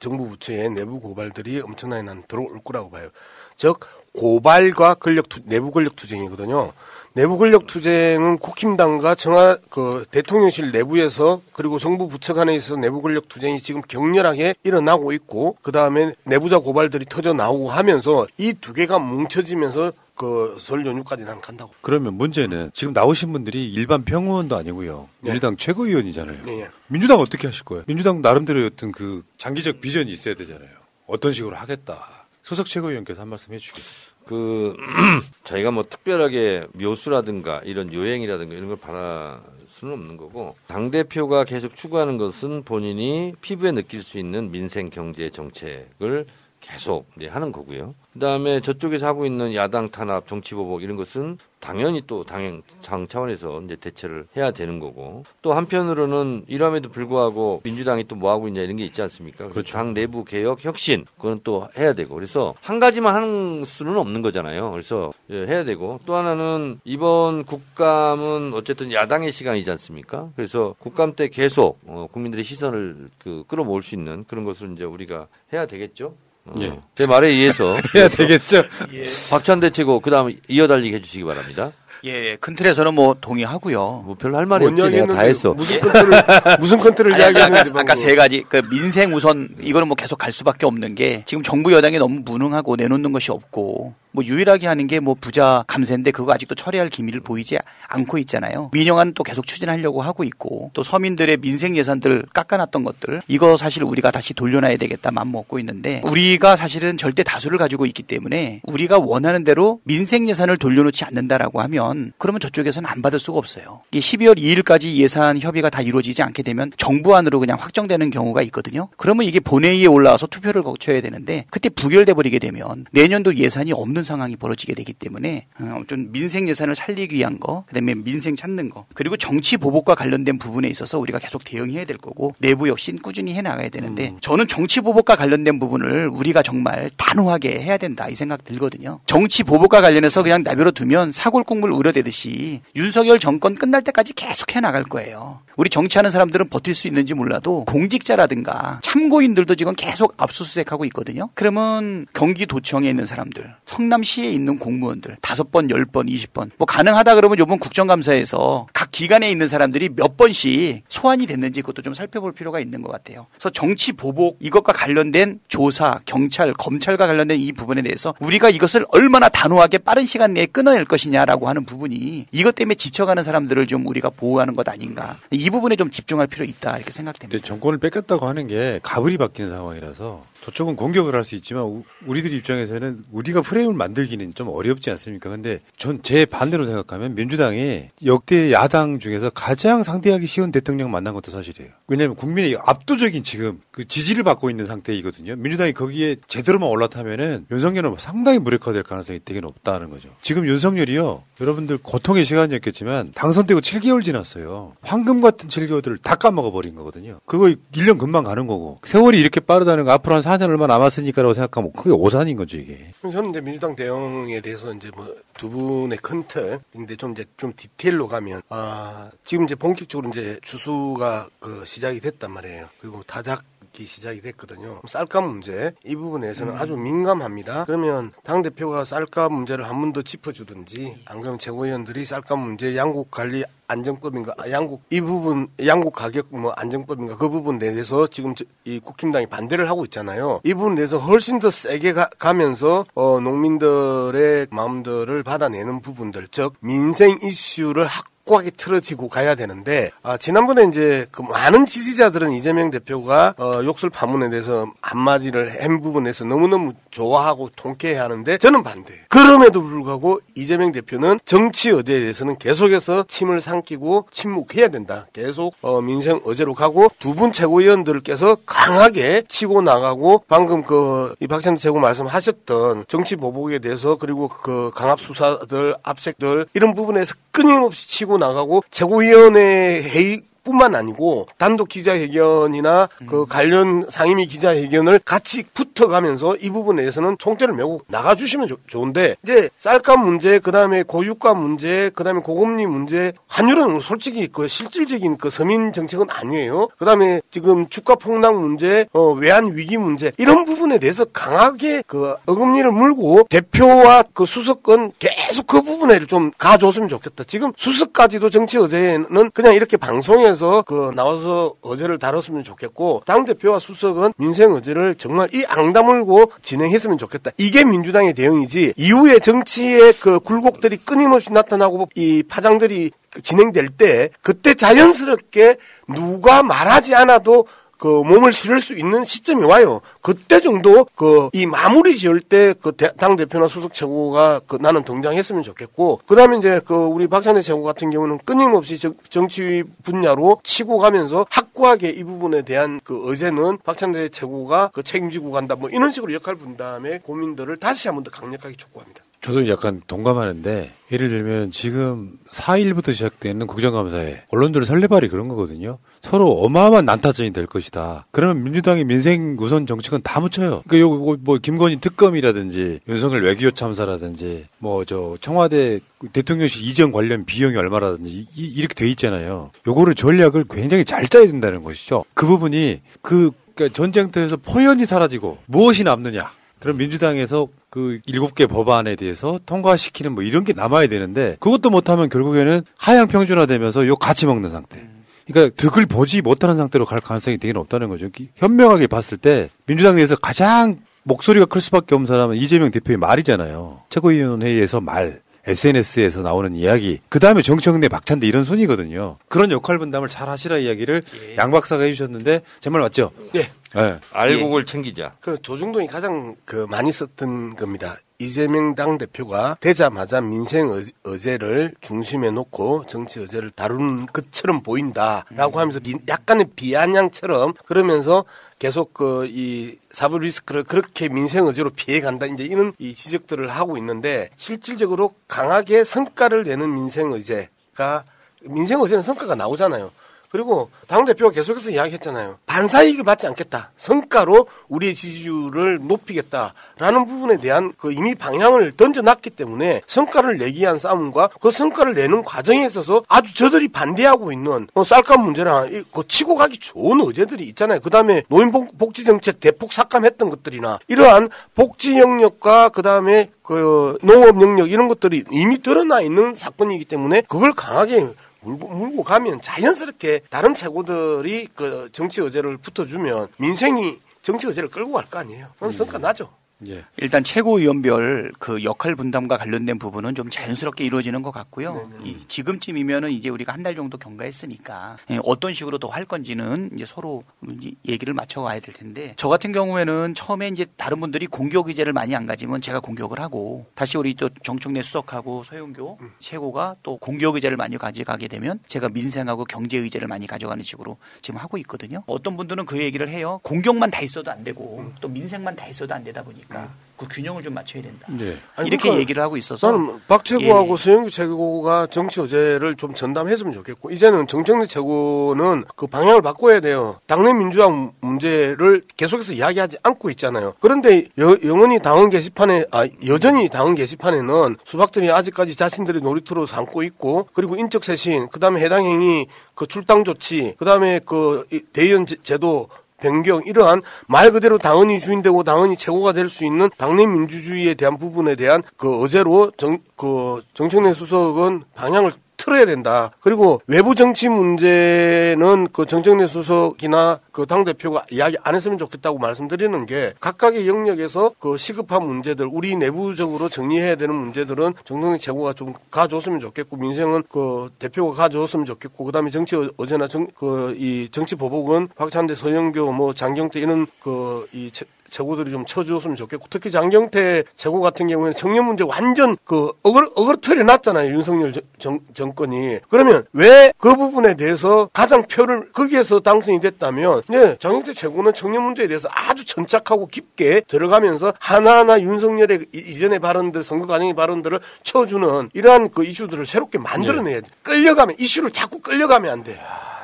[0.02, 3.10] 정부 부처의 내부 고발들이 엄청나게 난 들어올 거라고 봐요.
[3.56, 3.80] 즉
[4.14, 6.74] 고발과 권력 투, 내부 권력 투쟁이거든요.
[7.14, 13.30] 내부 권력 투쟁은 국힘당과 청와 그 대통령실 내부에서 그리고 정부 부처 간에 있어 내부 권력
[13.30, 19.00] 투쟁이 지금 격렬하게 일어나고 있고 그 다음에 내부자 고발들이 터져 나오고 하면서 이 두 개가
[19.00, 21.74] 뭉쳐지면서 그설 연휴까지 난 간다고.
[21.82, 25.10] 그러면 문제는 지금 나오신 분들이 일반 평의원도 아니고요.
[25.22, 26.46] 민주당 최고위원이잖아요.
[26.46, 26.70] 네.
[26.88, 27.84] 민주당 어떻게 하실 거예요?
[27.88, 30.70] 민주당 나름대로 어떤 그 장기적 비전이 있어야 되잖아요.
[31.08, 32.28] 어떤 식으로 하겠다.
[32.44, 34.12] 소속 최고위원께서 한 말씀 해주시겠어요?
[34.26, 34.76] 그
[35.44, 41.76] 저희가 뭐 특별하게 묘수라든가 이런 요행이라든가 이런 걸 바라 수는 없는 거고 당 대표가 계속
[41.76, 46.28] 추구하는 것은 본인이 피부에 느낄 수 있는 민생 경제 정책을
[46.60, 47.96] 계속 하는 거고요.
[48.14, 53.62] 그다음에 저쪽에서 하고 있는 야당 탄압, 정치 보복 이런 것은 당연히 또 당행 장 차원에서
[53.62, 58.78] 이제 대처를 해야 되는 거고 또 한편으로는 이럼에도 불구하고 민주당이 또 뭐 하고 있냐 이런
[58.78, 59.48] 게 있지 않습니까?
[59.50, 59.74] 그렇죠.
[59.74, 64.70] 당 내부 개혁 혁신 그건 또 해야 되고 그래서 한 가지만 하는 수는 없는 거잖아요.
[64.72, 70.30] 그래서 예, 해야 되고 또 하나는 이번 국감은 어쨌든 야당의 시간이지 않습니까?
[70.36, 75.28] 그래서 국감 때 계속 어, 국민들의 시선을 그 끌어모을 수 있는 그런 것을 이제 우리가
[75.54, 76.14] 해야 되겠죠.
[76.46, 76.80] 어, 예.
[76.96, 78.64] 제 말에 의해서 해야 되겠죠.
[78.94, 79.04] 예.
[79.30, 81.72] 박찬대 최고 그다음 이어달리기 해주시기 바랍니다.
[82.04, 84.04] 예, 큰 틀에서는 뭐 동의하고요.
[84.06, 85.54] 뭐 별로 할 말이 뭔 없지 내가 다 했어.
[85.54, 86.14] 무슨 컨트롤
[86.60, 87.96] 무슨 컨트롤 아니, 아까, 아까.
[87.96, 92.00] 세 가지 그 민생 우선 이거는 뭐 계속 갈 수밖에 없는 게 지금 정부 여당이
[92.00, 96.90] 너무 무능하고 내놓는 것이 없고 뭐 유일하게 하는 게 뭐 부자 감세인데 그거 아직도 철회할
[96.90, 97.58] 기미를 보이지
[97.88, 98.70] 않고 있잖아요.
[98.72, 104.12] 민영화는 또 계속 추진하려고 하고 있고 또 서민들의 민생 예산들 깎아놨던 것들 이거 사실 우리가
[104.12, 109.44] 다시 돌려놔야 되겠다 맘 먹고 있는데 우리가 사실은 절대 다수를 가지고 있기 때문에 우리가 원하는
[109.44, 113.82] 대로 민생 예산을 돌려놓지 않는다라고 하면 그러면 저쪽에서는 안 받을 수가 없어요.
[113.92, 118.88] 이게 12월 2일까지 예산 협의가 다 이루어지지 않게 되면 정부안으로 그냥 확정되는 경우가 있거든요.
[118.98, 124.36] 그러면 이게 본회의에 올라와서 투표를 거쳐야 되는데 그때 부결돼 버리게 되면 내년도 예산이 없는 상황이
[124.36, 129.18] 벌어지게 되기 때문에 어, 좀 민생 예산을 살리기 위한 거, 그다음에 민생 찾는 거, 그리고
[129.18, 133.70] 정치 보복과 관련된 부분에 있어서 우리가 계속 대응해야 될 거고 내부 역시 꾸준히 해 나가야
[133.70, 139.00] 되는데 저는 정치 보복과 관련된 부분을 우리가 정말 단호하게 해야 된다 이 생각 들거든요.
[139.06, 144.84] 정치 보복과 관련해서 그냥 내버려 두면 사골국물 우려대듯이 윤석열 정권 끝날 때까지 계속 해 나갈
[144.84, 145.40] 거예요.
[145.58, 151.30] 우리 정치하는 사람들은 버틸 수 있는지 몰라도 공직자라든가 참고인들도 지금 계속 압수수색하고 있거든요.
[151.34, 156.66] 그러면 경기도청에 있는 사람들, 성 남시에 있는 공무원들 다섯 번, 열 번, 이십 번, 뭐
[156.66, 162.32] 가능하다 그러면 요번 국정감사에서 각 기관에 있는 사람들이 몇 번씩 소환이 됐는지 그것도 좀 살펴볼
[162.32, 163.28] 필요가 있는 것 같아요.
[163.34, 169.30] 그래서 정치 보복 이것과 관련된 조사, 경찰, 검찰과 관련된 이 부분에 대해서 우리가 이것을 얼마나
[169.30, 174.56] 단호하게 빠른 시간 내에 끊어낼 것이냐라고 하는 부분이 이것 때문에 지쳐가는 사람들을 좀 우리가 보호하는
[174.56, 175.18] 것 아닌가.
[175.32, 177.46] 이 부분에 좀 집중할 필요 있다 이렇게 생각됩니다.
[177.46, 183.04] 정권을 뺏겼다고 하는 게 가불이 바뀌는 상황이라서 저쪽은 공격을 할 수 있지만 우- 우리들 입장에서는
[183.12, 185.30] 우리가 프레임을 만들기는 좀 어렵지 않습니까?
[185.30, 191.30] 근데 전 제 반대로 생각하면 민주당이 역대 야당 중에서 가장 상대하기 쉬운 대통령 만난 것도
[191.32, 191.72] 사실이에요.
[191.88, 195.36] 왜냐하면 국민의 압도적인 지금 그 지지를 받고 있는 상태이거든요.
[195.36, 200.10] 민주당이 거기에 제대로만 올라타면은 윤석열은 상당히 무력화될 가능성이 되게 높다는 거죠.
[200.24, 201.24] 지금 윤석열이요.
[201.40, 204.74] 여러분들 고통의 시간이었겠지만 당선되고 7개월 지났어요.
[204.82, 207.20] 황금 같은 7개월들을 다 까먹어 버린 거거든요.
[207.26, 211.72] 그거 1년 금방 가는 거고 세월이 이렇게 빠르다는 거 앞으로 한 4년 얼마 남았으니까라고 생각하면
[211.74, 212.92] 그게 오산인 거죠 이게.
[213.02, 215.08] 저는 이제 민주당 대응에 대해서 이제 뭐
[215.42, 221.30] 두 분의 큰 틀인데 좀 이제 좀 디테일로 가면 아 지금 이제 본격적으로 이제 주수가
[221.40, 222.68] 그 시작이 됐단 말이에요.
[222.80, 223.44] 그리고 타작
[223.82, 224.82] 기 시작이 됐거든요.
[224.88, 227.66] 쌀값 문제 이 부분에서는 아주 민감합니다.
[227.66, 233.10] 그러면 당 대표가 쌀값 문제를 한 번 더 짚어주든지 안 그러면 최고위원들이 쌀값 문제 양국
[233.10, 238.46] 관리 안정법인가 아, 양국 이 부분 양국 가격 뭐 안정법인가 그 부분 내에서 지금 저-
[238.66, 240.42] 이 국힘당이 반대를 하고 있잖아요.
[240.44, 247.18] 이 부분 내에서 훨씬 더 세게 가, 가면서 어 농민들의 마음들을 받아내는 부분들 즉 민생
[247.24, 253.52] 이슈를 확 고하게 틀어지고 가야 되는데 아, 지난번에 이제 그 많은 지지자들은 이재명 대표가 어,
[253.66, 258.94] 욕설 파문에 대해서 한마디를 한 부분에서 너무너무 좋아하고 통쾌해하는데 저는 반대.
[259.10, 265.08] 그럼에도 불구하고 이재명 대표는 정치 의제에 대해서는 계속해서 침을 삼키고 침묵해야 된다.
[265.12, 271.60] 계속 어, 민생 의제로 가고 두 분 최고위원들께서 강하게 치고 나가고 방금 그 이 박찬대
[271.60, 278.64] 최고 말씀하셨던 정치 보복에 대해서 그리고 그 강압 수사들 압색들 이런 부분에서 끊임없이 치고 나가고
[278.72, 287.18] 최고위원회 회의 뿐만 아니고 단독 기자회견이나 그 관련 상임위 기자회견을 같이 붙어가면서 이 부분에 대해서는
[287.20, 293.80] 총대를 메고 나가주시면 좋- 좋은데 이제 쌀값 문제 그다음에 고유가 문제 그다음에 고금리 문제 환율은
[293.80, 296.70] 솔직히 그 실질적인 그 서민 정책은 아니에요.
[296.78, 302.72] 그다음에 지금 주가 폭락 문제 어 외환 위기 문제 이런 부분에 대해서 강하게 그 어금니를
[302.72, 307.24] 물고 대표와 그 수석은 계속 그 부분에 좀 가줬으면 좋겠다.
[307.26, 313.60] 지금 수석까지도 정치 의제는 그냥 이렇게 방송에 서 그 나와서 의제를 다뤘으면 좋겠고 당 대표와
[313.60, 317.32] 수석은 민생 의제를 정말 이 앙다물고 진행했으면 좋겠다.
[317.38, 322.92] 이게 민주당의 대응이지 이후에 정치의 그 굴곡들이 끊임없이 나타나고 이 파장들이
[323.24, 325.58] 진행될 때 그때 자연스럽게
[325.88, 327.46] 누가 말하지 않아도
[327.82, 329.82] 그 몸을 실을 수 있는 시점이 와요.
[330.02, 335.42] 그때 정도 그 이 마무리 지을 때 그 당 대표나 수석 최고가 그 나는 등장했으면
[335.42, 341.26] 좋겠고 그다음에 이제 그 우리 박찬대 최고 같은 경우는 끊임없이 정- 정치 분야로 치고 가면서
[341.32, 346.36] 확고하게 이 부분에 대한 그 의제는 박찬대 최고가 그 책임지고 간다 뭐 이런 식으로 역할
[346.36, 349.02] 분담의 고민들을 다시 한 번 더 강력하게 촉구합니다.
[349.22, 355.78] 저도 약간 동감하는데 예를 들면 지금 4일부터 시작되는 국정감사에 언론들 설레발이 그런 거거든요.
[356.02, 358.08] 서로 어마어마한 난타전이 될 것이다.
[358.12, 360.64] 그러면 민주당의 민생 우선 정책은 다 묻혀요.
[360.68, 365.80] 그러니까 요거 뭐 김건희 특검이라든지 윤석열 외교 참사라든지 뭐 저 청와대
[366.12, 369.52] 대통령실 이전 관련 비용이 얼마라든지 이, 이렇게 돼 있잖아요.
[369.68, 372.04] 요거를 전략을 굉장히 잘 짜야 된다는 것이죠.
[372.16, 376.32] 그 부분이 그 그러니까 전쟁터에서 포연이 사라지고 무엇이 남느냐?
[376.60, 382.10] 그럼 민주당에서 그 일곱 개 법안에 대해서 통과시키는 뭐 이런 게 남아야 되는데 그것도 못하면
[382.10, 384.86] 결국에는 하향 평준화되면서 요 같이 먹는 상태.
[385.26, 388.10] 그러니까 득을 보지 못하는 상태로 갈 가능성이 되게 높다는 거죠.
[388.10, 393.84] 기- 현명하게 봤을 때 민주당 내에서 가장 목소리가 클 수밖에 없는 사람은 이재명 대표의 말이잖아요.
[393.90, 395.22] 최고위원회의에서 말.
[395.46, 399.18] SNS에서 나오는 이야기, 그 다음에 정청래 박찬대 이런 손이거든요.
[399.28, 401.02] 그런 역할 분담을 잘 하시라 이야기를
[401.38, 403.12] 양 박사가 해주셨는데 제 말 맞죠?
[403.36, 403.50] 예.
[403.74, 404.00] 네.
[404.12, 405.14] 알곡을 챙기자.
[405.22, 407.98] 그 조중동이 가장 그 많이 썼던 겁니다.
[408.20, 415.80] 이재명 당 대표가 되자마자 민생 의- 의제를 중심에 놓고 정치 의제를 다루는 것처럼 보인다라고 하면서
[415.80, 418.26] 비- 약간의 비아냥처럼 그러면서
[418.62, 423.76] 계속 그 이 사법 리스크를 그렇게 민생 의제로 피해 간다 이제 이런 이 지적들을 하고
[423.78, 428.04] 있는데 실질적으로 강하게 성과를 내는 민생 의제가
[428.44, 429.92] 민생 의제는 성과가 나오잖아요.
[430.32, 432.38] 그리고 당 대표가 계속해서 이야기했잖아요.
[432.46, 433.72] 반사이익을 받지 않겠다.
[433.76, 441.30] 성과로 우리의 지지율을 높이겠다라는 부분에 대한 그 이미 방향을 던져놨기 때문에 성과를 내기 위한 싸움과
[441.42, 446.36] 그 성과를 내는 과정에 있어서 아주 저들이 반대하고 있는 어, 쌀값 문제나 이- 그 치고
[446.36, 447.82] 가기 좋은 의제들이 있잖아요.
[447.82, 454.72] 그 다음에 노인복지 정책 대폭 삭감했던 것들이나 이러한 복지 영역과 그 다음에 그 농업 영역
[454.72, 458.08] 이런 것들이 이미 드러나 있는 사건이기 때문에 그걸 강하게
[458.42, 465.06] 물고, 물고 가면 자연스럽게 다른 최고들이 그 정치 의제를 붙어주면 민생이 정치 의제를 끌고 갈
[465.10, 465.48] 거 아니에요.
[465.58, 466.30] 그럼 성과 나죠.
[466.68, 466.84] 예.
[466.98, 471.90] 일단 최고위원별 그 역할 분담과 관련된 부분은 좀 자연스럽게 이루어지는 것 같고요.
[472.04, 476.86] 이 지금쯤이면은 이제 우리가 한 달 정도 경과했으니까 예, 어떤 식으로 더 할 건지는 이제
[476.88, 477.22] 서로
[477.60, 482.16] 이제 얘기를 맞춰가야 될 텐데 저 같은 경우에는 처음에 이제 다른 분들이 공격 의제를 많이
[482.16, 487.58] 안 가지면 제가 공격을 하고 다시 우리 또 정청래 수석하고 서영교 최고가 또 공격 의제를
[487.58, 492.04] 많이 가져가게 되면 제가 민생하고 경제 의제를 많이 가져가는 식으로 지금 하고 있거든요.
[492.08, 493.40] 어떤 분들은 그 얘기를 해요.
[493.44, 496.51] 공격만 다 있어도 안 되고 또 민생만 다 있어도 안 되다 보니까
[496.98, 498.06] 그 균형을 좀 맞춰야 된다.
[498.20, 498.38] 예.
[498.56, 500.78] 아니, 이렇게 그러니까 얘기를 하고 있어서 저는 박 최고하고 예.
[500.78, 507.00] 서영규 최고가 정치 의제를 좀 전담했으면 좋겠고 이제는 정청래 최고는 그 방향을 바꿔야 돼요.
[507.08, 507.70] 당내 민주화
[508.02, 510.54] 문제를 계속해서 이야기하지 않고 있잖아요.
[510.60, 517.28] 그런데 여, 영원히 당원 게시판에 아 여전히 당원 게시판에는 수박들이 아직까지 자신들의 놀이터로 삼고 있고
[517.34, 519.26] 그리고 인적 쇄신 그다음에 해당 행위
[519.56, 522.68] 그 출당 조치 그다음에 그이 대의원 제- 제도
[523.02, 528.36] 변경 이러한 말 그대로 당헌이 주인되고 당헌이 최고가 될 수 있는 당내 민주주의에 대한 부분에
[528.36, 532.14] 대한 그 어제로 정 그 정청래 수석은 방향을
[532.44, 533.12] 틀어야 된다.
[533.20, 539.86] 그리고 외부 정치 문제는 그 정청래 수석이나 그 당 대표가 이야기 안 했으면 좋겠다고 말씀드리는
[539.86, 546.40] 게 각각의 영역에서 그 시급한 문제들 우리 내부적으로 정리해야 되는 문제들은 정청래 최고가 좀 가져왔으면
[546.40, 551.90] 좋겠고 민생은 그 대표가 가져왔으면 좋겠고 그다음에 정치 어- 어제나 정 그 이 정치 보복은
[551.96, 554.72] 박찬대 서영교 뭐 장경태 이런 그 이
[555.12, 560.64] 최고들이 좀 쳐주었으면 좋겠고 특히 장경태 최고 같은 경우에는 청년 문제 완전 그 어글 어그러뜨려
[560.64, 562.80] 놨잖아요 윤석열 정- 정, 정권이.
[562.90, 568.88] 그러면 왜 그 부분에 대해서 가장 표를 거기에서 당선이 됐다면 네 장경태 최고는 청년 문제에
[568.88, 575.90] 대해서 아주 천착하고 깊게 들어가면서 하나하나 윤석열의 이- 이전의 발언들 선거 과정의 발언들을 쳐주는 이러한
[575.90, 577.48] 그 이슈들을 새롭게 만들어내야 돼.
[577.64, 579.60] 끌려가면 이슈를 자꾸 끌려가면 안 돼.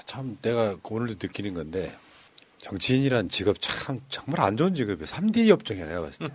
[0.05, 1.93] 참 내가 오늘도 느끼는 건데
[2.61, 5.05] 정치인이란 직업 참 정말 안 좋은 직업이에요.
[5.05, 6.33] 3D 업종이야 내가 봤을 때.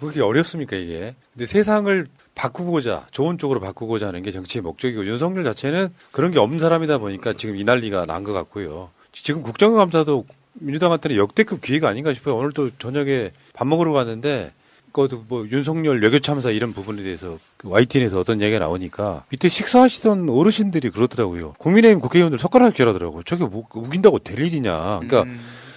[0.00, 1.14] 그게 어렵습니까 이게?
[1.32, 6.58] 근데 세상을 바꾸고자 좋은 쪽으로 바꾸고자 하는 게 정치의 목적이고 윤석열 자체는 그런 게 없는
[6.58, 8.90] 사람이다 보니까 지금 이 난리가 난 것 같고요.
[9.12, 12.36] 지금 국정감사도 민주당한테는 역대급 기회가 아닌가 싶어요.
[12.36, 14.52] 오늘도 저녁에 밥 먹으러 갔는데
[14.96, 20.30] 그것도 뭐 윤석열 외교 참사 이런 부분에 대해서 그 YTN에서 어떤 얘기가 나오니까 이때 식사하시던
[20.30, 21.52] 어르신들이 그러더라고요.
[21.58, 23.22] 국민의힘 국회의원들 손가락 결하더라고요.
[23.24, 25.00] 저게 뭐 우긴다고 될 일이냐.
[25.02, 25.26] 그러니까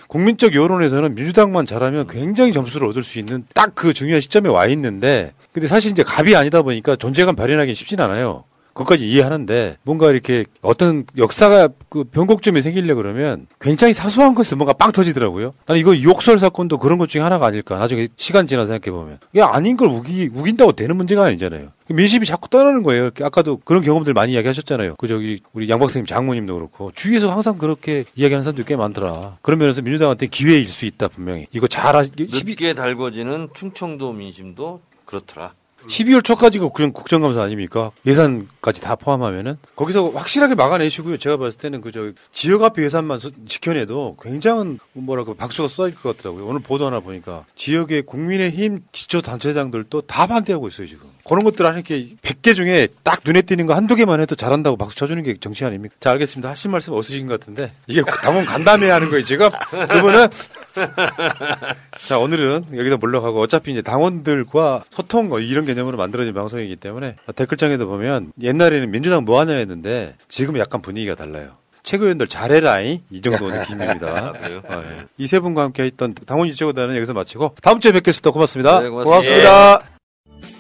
[0.08, 5.34] 국민적 여론에서는 민주당만 잘하면 굉장히 점수를 얻을 수 있는 딱 그 중요한 시점에 와 있는데
[5.52, 8.46] 근데 사실 이제 갑이 아니다 보니까 존재감 발현하기 쉽진 않아요.
[8.74, 14.92] 그것까지 이해하는데 뭔가 이렇게 어떤 역사가 그 변곡점이 생기려 그러면 굉장히 사소한 것은 뭔가 빵
[14.92, 15.54] 터지더라고요.
[15.66, 17.78] 나는 이거 욕설 사건도 그런 것 중에 하나가 아닐까.
[17.78, 21.70] 나중에 시간 지나 생각해 보면 이게 아닌 걸 우기 우긴다고 되는 문제가 아니잖아요.
[21.88, 23.10] 민심이 자꾸 떠나는 거예요.
[23.22, 24.96] 아까도 그런 경험들 많이 이야기하셨잖아요.
[24.98, 29.38] 그 저기 우리 양 박사님 장모님도 그렇고 주위에서 항상 그렇게 이야기하는 사람들이 꽤 많더라.
[29.42, 31.48] 그런 면에서 민주당한테 기회일 수 있다 분명히.
[31.52, 35.54] 이거 잘하 늦게 달궈지는 충청도 민심도 그렇더라.
[35.90, 37.92] 12월 초까지가 그런 국정감사 아닙니까?
[38.06, 41.18] 예산까지 다 포함하면은 거기서 확실하게 막아내시고요.
[41.18, 46.46] 제가 봤을 때는 그저 지역 앞에 예산만 서- 지켜내도 굉장한 뭐라고 박수가 쏟아질 것 같더라고요.
[46.46, 51.10] 오늘 보도 하나 보니까 지역의 국민의힘 기초 단체장들도 다 반대하고 있어요 지금.
[51.30, 54.96] 그런 것들 한 이렇게 100개 중에 딱 눈에 띄는 거 한두 개만 해도 잘한다고 박수
[54.98, 55.96] 쳐주는 게 정치 아닙니까?
[56.00, 56.50] 자 알겠습니다.
[56.50, 59.50] 하신 말씀 없으신 것 같은데 이게 당원 간담회 하는 거예요 지금
[59.90, 60.28] 두 분은
[62.08, 67.88] 자, 오늘은 여기다 물러가고 어차피 이제 당원들과 소통 뭐 이런 개념으로 만들어진 방송이기 때문에 댓글창에도
[67.88, 71.52] 보면 옛날에는 민주당 뭐 하냐 했는데 지금 약간 분위기가 달라요.
[71.84, 74.34] 최고위원들 잘해라이 이 정도 느낌입니다.
[74.68, 75.06] 아, 예.
[75.18, 78.32] 이세 분과 함께 했던 당원이 최고단은 여기서 마치고 다음 주에 뵙겠습니다.
[78.32, 78.82] 고맙습니다.
[78.82, 79.84] 네, 고맙습니다.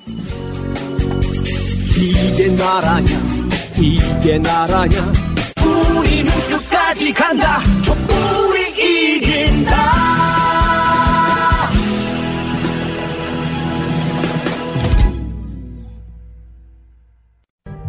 [0.05, 0.48] 고맙습니다.
[2.39, 3.05] 이게 나라냐?
[3.77, 4.97] 이게 나라냐?
[5.61, 7.59] 우리는 끝까지 간다.
[7.83, 9.75] 촛불이 이긴다.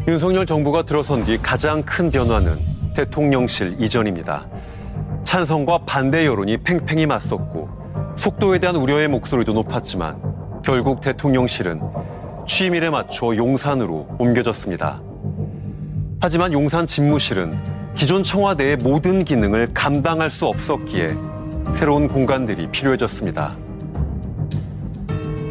[0.08, 2.58] 윤석열 정부가 들어선 뒤 가장 큰 변화는
[2.96, 4.48] 대통령실 이전입니다.
[5.22, 7.68] 찬성과 반대 여론이 팽팽히 맞섰고
[8.16, 10.20] 속도에 대한 우려의 목소리도 높았지만
[10.64, 11.80] 결국 대통령실은
[12.50, 15.00] 취임일에 맞춰 용산으로 옮겨졌습니다.
[16.20, 17.56] 하지만 용산 집무실은
[17.94, 21.14] 기존 청와대의 모든 기능을 감당할 수 없었기에
[21.76, 23.56] 새로운 공간들이 필요해졌습니다.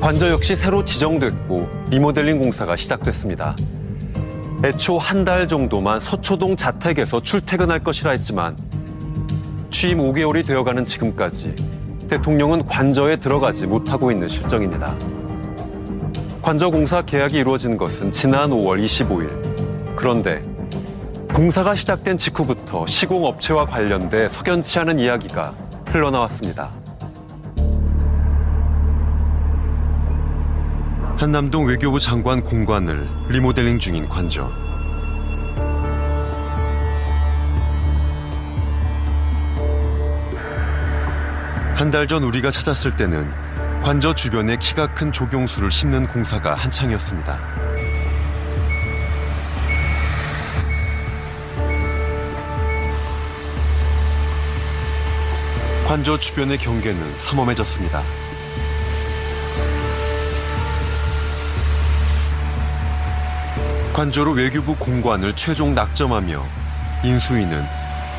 [0.01, 3.55] 관저 역시 새로 지정됐고 리모델링 공사가 시작됐습니다.
[4.65, 8.57] 애초 한 달 정도만 서초동 자택에서 출퇴근할 것이라 했지만
[9.71, 11.55] 취임 5개월이 되어가는 지금까지
[12.09, 14.97] 대통령은 관저에 들어가지 못하고 있는 실정입니다.
[16.49, 19.95] 관저 공사 계약이 이루어진 것은 지난 5월 25일.
[19.95, 20.43] 그런데
[21.31, 25.53] 공사가 시작된 직후부터 시공업체와 관련돼 석연치 않은 이야기가
[25.89, 26.71] 흘러나왔습니다.
[31.19, 34.49] 한남동 외교부 장관 공관을 리모델링 중인 관저.
[41.75, 43.29] 한 달 전 우리가 찾았을 때는
[43.81, 47.39] 관저 주변에 키가 큰 조경수를 심는 공사가 한창이었습니다.
[55.87, 58.03] 관저 주변의 경계는 삼엄해졌습니다.
[63.93, 66.45] 관저로 외교부 공관을 최종 낙점하며
[67.03, 67.65] 인수위는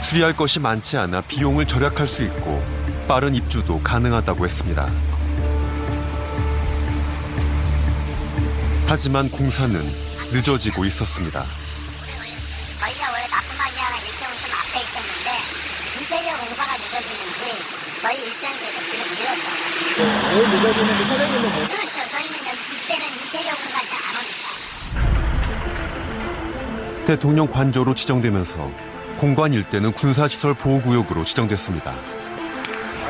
[0.03, 2.63] 수리할 것이 많지 않아 비용을 절약할 수 있고
[3.07, 5.10] 빠른 입주도 가능하다고 했습니다.
[8.91, 9.81] 하지만 공사는
[10.33, 11.45] 늦어지고 있었습니다.
[12.81, 15.31] 저희가 원래 납품하기 하는 일정은 좀 앞에 있었는데
[16.01, 17.41] 인테리어 공사가 늦어지는지
[18.03, 19.31] 저희 일정이 계속 미뤄져요.
[20.35, 21.97] 왜 늦어지는지 사장님은 뭐 그렇죠.
[22.11, 22.35] 저희는
[22.83, 24.45] 이때는 인테리어 공사가 잘안 오니까.
[27.07, 28.73] 대통령 관저로 지정되면서
[29.19, 31.95] 공관 일대는 군사시설 보호구역으로 지정됐습니다.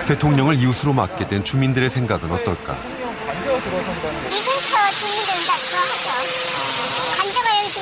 [0.07, 2.77] 대통령을 이웃으로 맡게 된 주민들의 생각은 어떨까?
[3.31, 6.09] 이 근처 주민들은 다 좋아하죠.
[7.17, 7.73] 관저가 여기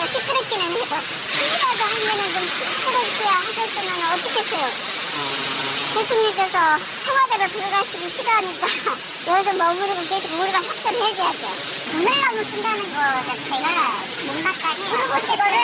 [0.00, 0.06] 좋잖아.
[0.06, 0.94] 시끄럽기는 해도.
[1.28, 4.66] TV라도 하면은 좀 시끄럽게 하겠지만 어떻겠어요.
[5.94, 6.56] 대통령께서
[7.04, 8.66] 청와대로 들어가시기 싫어하니까
[9.26, 11.44] 여기서 머무르고 계시고 우리가 협조해줘야죠.
[11.92, 12.96] 돈을 너무 쓴다는 거
[13.26, 13.66] 자체가
[14.24, 14.90] 못마땅해요.
[14.90, 15.56] 그리고 이거를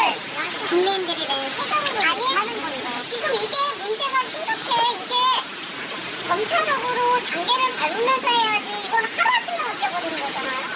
[0.68, 1.98] 국민들이 내는 세금으로
[2.36, 4.68] 하는 건데 지금 이게 문제가 심각해.
[5.02, 5.14] 이게
[6.26, 10.66] 점차적으로 단계를 밟으면서 해야지 이건 하루 아침에 바뀌어버리는 거잖아요.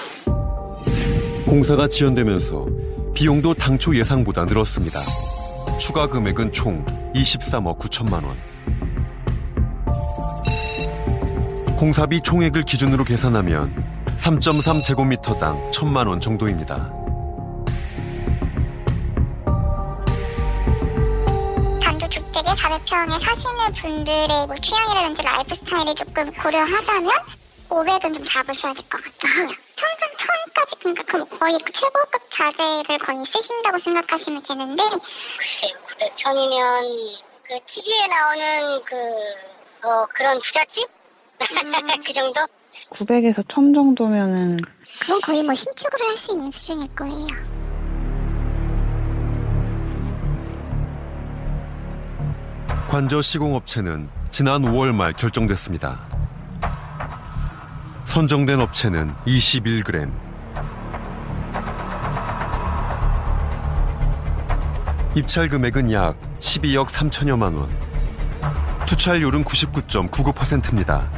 [1.46, 2.66] 공사가 지연되면서
[3.14, 5.00] 비용도 당초 예상보다 늘었습니다.
[5.78, 6.84] 추가 금액은 총
[7.14, 8.36] 23억 9천만 원.
[11.76, 13.72] 공사비 총액을 기준으로 계산하면
[14.16, 16.76] 3.3 제곱미터당 1천만 원 정도입니다.
[21.82, 27.10] 단독주택에 400평에 사시는 분들의 뭐 취향이라든지 라이프 스타일이 조금 고려하자면
[27.68, 29.48] 500은 좀 잡으셔야 될 것 같긴 해요.
[29.76, 30.09] 천선
[30.80, 34.82] 그러니까 그럼 거의 그 최고급 자재를 거의 쓰신다고 생각하시면 되는데
[35.38, 36.84] 글쎄요 900 천이면
[37.42, 38.96] 그 TV에 나오는 그
[39.86, 40.88] 어, 그런 부잣집
[42.04, 42.40] 그 정도?
[42.90, 44.58] 900에서 1000 정도면은
[45.00, 47.26] 그건 거의 뭐 신축을 할수 있는 수준일 거예요.
[52.88, 56.08] 관저 시공업체는 지난 5월 말 결정됐습니다.
[58.04, 60.29] 선정된 업체는 21g.
[65.16, 67.68] 입찰 금액은 약 12억 3천여만 원.
[68.86, 71.10] 투찰률은 99.99%입니다.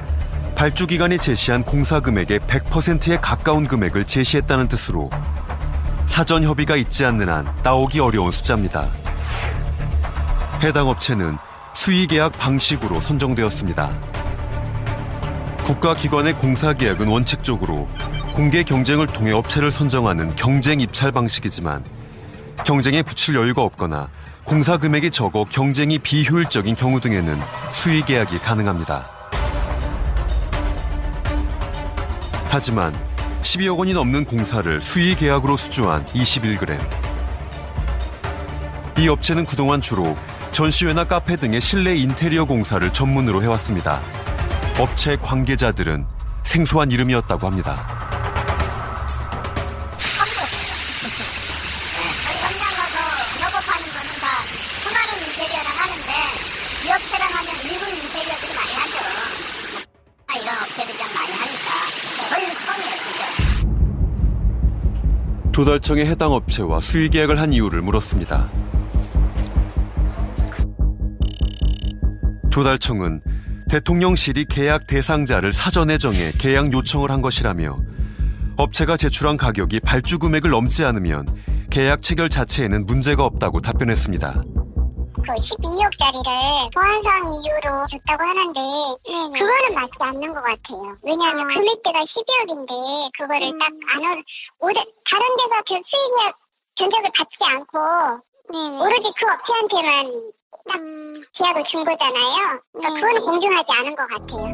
[0.55, 5.11] 발주 기관이 제시한 공사 금액의 100%에 가까운 금액을 제시했다는 뜻으로
[6.07, 8.89] 사전 협의가 있지 않는 한 나오기 어려운 숫자입니다.
[10.63, 11.37] 해당 업체는
[11.75, 13.91] 수의 계약 방식으로 선정되었습니다.
[15.65, 17.87] 국가기관의 공사 계약은 원칙적으로
[18.35, 21.85] 공개 경쟁을 통해 업체를 선정하는 경쟁 입찰 방식이지만
[22.65, 24.09] 경쟁에 붙일 여유가 없거나
[24.45, 27.39] 공사 금액이 적어 경쟁이 비효율적인 경우 등에는
[27.73, 29.09] 수의 계약이 가능합니다.
[32.49, 32.95] 하지만
[33.41, 36.79] 12억 원이 넘는 공사를 수의 계약으로 수주한 21g.
[38.99, 40.17] 이 업체는 그동안 주로
[40.53, 44.01] 전시회나 카페 등의 실내 인테리어 공사를 전문으로 해왔습니다.
[44.79, 46.07] 업체 관계자들은
[46.45, 48.12] 생소한 이름이었다고 합니다.
[65.53, 68.49] 조달청에 해당 업체와 수의 계약을 한 이유를 물었습니다.
[72.51, 73.21] 조달청은
[73.69, 77.79] 대통령실이 계약 대상자를 사전에 정해 계약 요청을 한 것이라며
[78.57, 81.27] 업체가 제출한 가격이 발주 금액을 넘지 않으면
[81.71, 84.43] 계약 체결 자체에는 문제가 없다고 답변했습니다.
[85.23, 88.61] 그 12억짜리를 보안상 이유로 줬다고 하는데
[89.39, 90.97] 그거는 맞지 않는 것 같아요.
[91.03, 94.25] 왜냐하면 금액대가 12억인데 그거를 딱안 올,
[94.61, 96.35] 오래, 다른 데서 별 수익
[96.75, 97.79] 견적을 받지 않고
[98.83, 100.33] 오로지 그 업체한테만
[100.69, 100.79] 딱
[101.35, 102.61] 계약을 준 거잖아요.
[102.73, 104.47] 그러니까 그거는 공정하지 않은 것 같아요.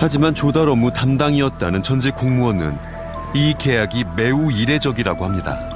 [0.00, 2.76] 하지만 조달 업무 담당이었다는 전직 공무원은
[3.34, 5.75] 이 계약이 매우 이례적이라고 합니다.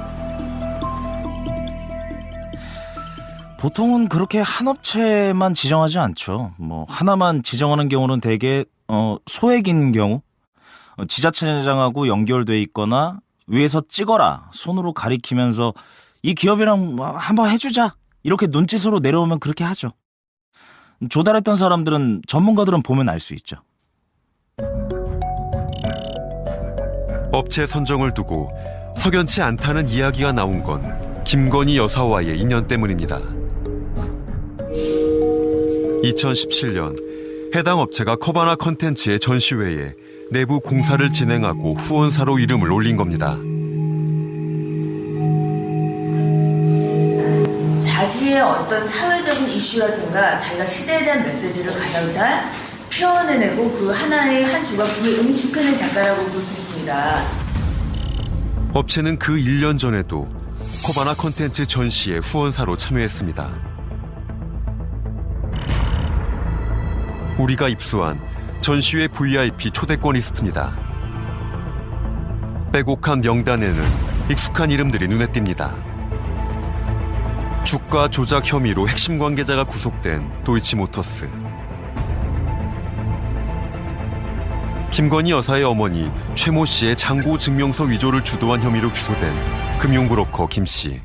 [3.61, 6.55] 보통은 그렇게 한 업체만 지정하지 않죠.
[6.57, 10.23] 뭐 하나만 지정하는 경우는 대개 어, 소액인 경우
[10.97, 15.75] 어, 지자체장하고 연결돼 있거나 위에서 찍어라 손으로 가리키면서
[16.23, 17.93] 이 기업이랑 뭐 한번 해주자
[18.23, 19.91] 이렇게 눈짓으로 내려오면 그렇게 하죠.
[21.07, 23.57] 조달했던 사람들은 전문가들은 보면 알 수 있죠.
[27.31, 28.49] 업체 선정을 두고
[28.97, 33.40] 석연치 않다는 이야기가 나온 건 김건희 여사와의 인연 때문입니다.
[36.03, 36.95] 2017년
[37.55, 39.93] 해당 업체가 커바나 컨텐츠의 전시회에
[40.31, 43.37] 내부 공사를 진행하고 후원사로 이름을 올린 겁니다.
[47.81, 52.45] 자기의 어떤 사회적인 이슈라든가 자기가 시대에 대한 메시지를 가장 잘
[52.93, 57.23] 표현해내고 그 하나의 한 조각품을 응축해낸 작가라고 볼 수 있습니다.
[58.73, 60.27] 업체는 그 1년 전에도
[60.85, 63.70] 코바나 컨텐츠 전시에 후원사로 참여했습니다.
[67.37, 68.21] 우리가 입수한
[68.61, 70.77] 전시회 VIP 초대권 리스트입니다.
[72.71, 73.83] 빼곡한 명단에는
[74.29, 75.73] 익숙한 이름들이 눈에 띕니다.
[77.63, 81.29] 주가 조작 혐의로 핵심 관계자가 구속된 도이치모터스.
[84.91, 89.33] 김건희 여사의 어머니 최모 씨의 장고 증명서 위조를 주도한 혐의로 기소된
[89.79, 91.01] 금융브로커 김 씨.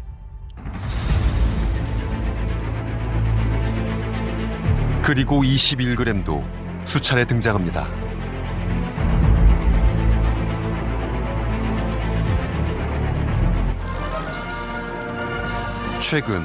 [5.07, 6.45] 그리고 21g도
[6.85, 7.87] 수차례 등장합니다.
[16.01, 16.43] 최근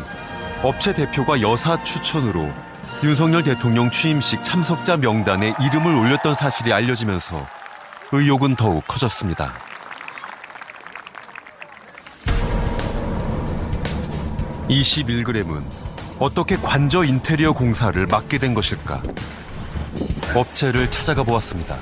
[0.62, 2.48] 업체 대표가 여사 추천으로
[3.04, 7.44] 윤석열 대통령 취임식 참석자 명단에 이름을 올렸던 사실이 알려지면서
[8.12, 9.56] 의혹은 더욱 커졌습니다.
[14.70, 15.81] (21g은)
[16.22, 19.02] 어떻게 관저 인테리어 공사를 맡게 된 것일까
[20.35, 21.76] 업체를 찾아가 보았습니다.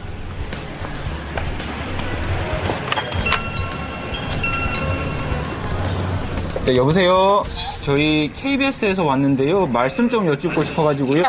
[6.66, 7.44] 네, 여보세요.
[7.82, 9.68] 저희 KBS에서 왔는데요.
[9.68, 11.24] 말씀 좀 여쭙고 싶어가지고요.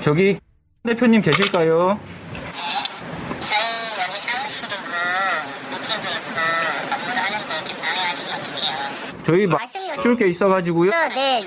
[0.00, 0.38] 저기
[0.86, 1.98] 대표님 계실까요?
[9.24, 9.83] 저희 말씀
[10.16, 10.90] 게 있어가지고요.
[10.90, 11.44] 네.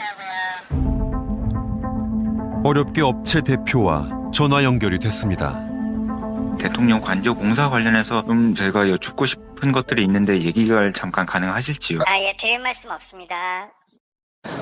[2.64, 5.64] 어렵게 업체 대표와 전화 연결이 됐습니다.
[6.60, 12.00] 대통령 관저 공사 관련해서 좀 저희가 여쭙고 싶은 것들이 있는데 얘기가 잠깐 가능하실지요?
[12.08, 13.70] 아, 예, 드릴 말씀 없습니다.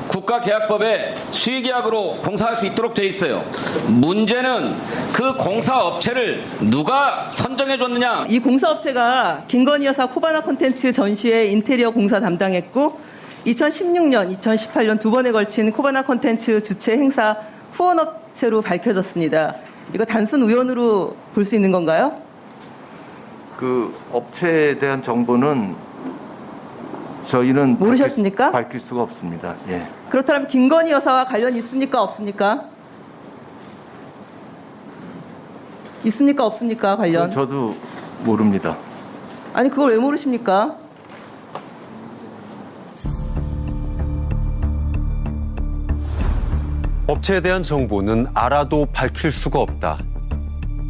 [0.07, 3.43] 국가계약법에 수의계약으로 공사할 수 있도록 되어 있어요.
[3.87, 4.75] 문제는
[5.13, 8.25] 그 공사업체를 누가 선정해 줬느냐.
[8.29, 12.99] 이 공사업체가 김건희 여사 코바나 콘텐츠 전시회 인테리어 공사 담당했고
[13.45, 17.37] 2016년, 2018년 두 번에 걸친 코바나 콘텐츠 주최 행사
[17.73, 19.55] 후원업체로 밝혀졌습니다.
[19.93, 22.17] 이거 단순 우연으로 볼 수 있는 건가요?
[23.57, 25.75] 그 업체에 대한 정보는
[27.27, 28.51] 저희는 모르셨습니까?
[28.51, 29.55] 밝힐, 밝힐 수가 없습니다.
[29.69, 29.85] 예.
[30.09, 32.01] 그렇다면 김건희 여사와 관련 있습니까?
[32.01, 32.65] 없습니까?
[36.05, 36.45] 있습니까?
[36.45, 36.97] 없습니까?
[36.97, 37.31] 관련?
[37.31, 37.75] 저도
[38.23, 38.75] 모릅니다.
[39.53, 40.77] 아니 그걸 왜 모르십니까?
[47.07, 49.99] 업체에 대한 정보는 알아도 밝힐 수가 없다.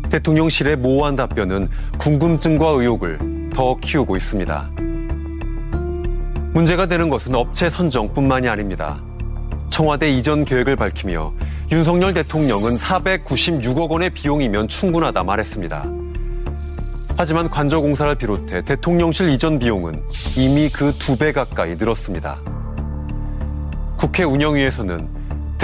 [0.09, 4.69] 대통령실의 모호한 답변은 궁금증과 의혹을 더 키우고 있습니다.
[6.53, 9.01] 문제가 되는 것은 업체 선정뿐만이 아닙니다.
[9.69, 11.33] 청와대 이전 계획을 밝히며
[11.71, 15.85] 윤석열 대통령은 496억 원의 비용이면 충분하다 말했습니다.
[17.17, 20.01] 하지만 관저공사를 비롯해 대통령실 이전 비용은
[20.37, 22.37] 이미 그 두 배 가까이 늘었습니다.
[23.97, 25.14] 국회 운영위에서는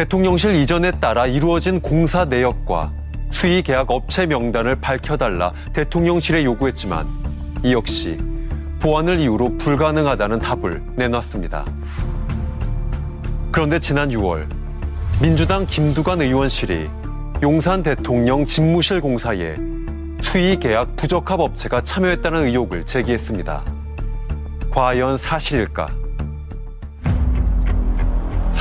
[0.01, 2.91] 대통령실 이전에 따라 이루어진 공사 내역과
[3.29, 7.05] 수의 계약 업체 명단을 밝혀달라 대통령실에 요구했지만
[7.63, 8.17] 이 역시
[8.79, 11.65] 보안을 이유로 불가능하다는 답을 내놨습니다.
[13.51, 14.47] 그런데 지난 6월
[15.21, 16.89] 민주당 김두관 의원실이
[17.43, 19.53] 용산 대통령 집무실 공사에
[20.23, 23.63] 수의 계약 부적합 업체가 참여했다는 의혹을 제기했습니다.
[24.71, 26.00] 과연 사실일까?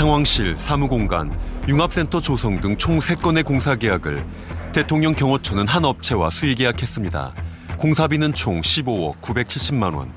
[0.00, 1.30] 상황실, 사무공간,
[1.68, 4.24] 융합센터 조성 등 총 3건의 공사 계약을
[4.72, 7.34] 대통령 경호처는 한 업체와 수의 계약했습니다.
[7.76, 10.10] 공사비는 총 15억 970만 원.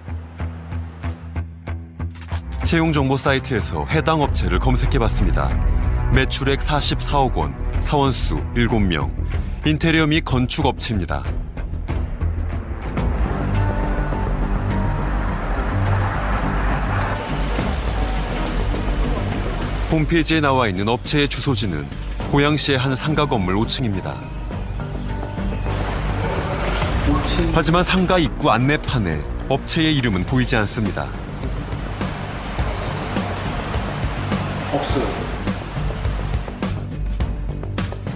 [2.64, 5.50] 채용 정보 사이트에서 해당 업체를 검색해 봤습니다.
[6.14, 9.12] 매출액 44억 원, 사원수 7명,
[9.66, 11.26] 인테리어 및 건축 업체입니다.
[19.94, 21.86] 홈페이지에 나와 있는 업체의 주소지는
[22.32, 24.16] 고양시의 한 상가 건물 5층입니다.
[27.54, 31.08] 하지만 상가 입구 안내판에 업체의 이름은 보이지 않습니다.
[34.72, 35.08] 없어요.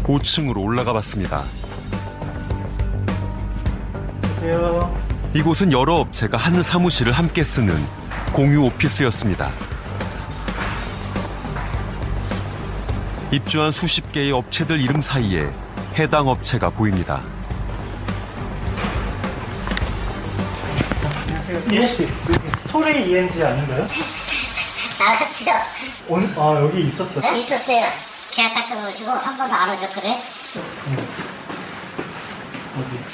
[0.06, 1.44] 5층으로 올라가 봤습니다.
[4.42, 4.98] 안녕하세요.
[5.36, 7.76] 이곳은 여러 업체가 한 사무실을 함께 쓰는
[8.34, 9.52] 공유 오피스였습니다.
[13.32, 15.50] 입주한 수십 개의 업체들 이름 사이에
[15.98, 17.22] 해당 업체가 보입니다.
[21.70, 23.88] 이혜씨, 여기 스토리 ENG 아닌가요?
[25.00, 25.56] 알았어요.
[26.08, 27.34] 온, 아, 여기 있었어요?
[27.36, 27.84] 있었어요.
[28.32, 30.16] 계약 같은 거 오시고 한 번도 안 오셨거든.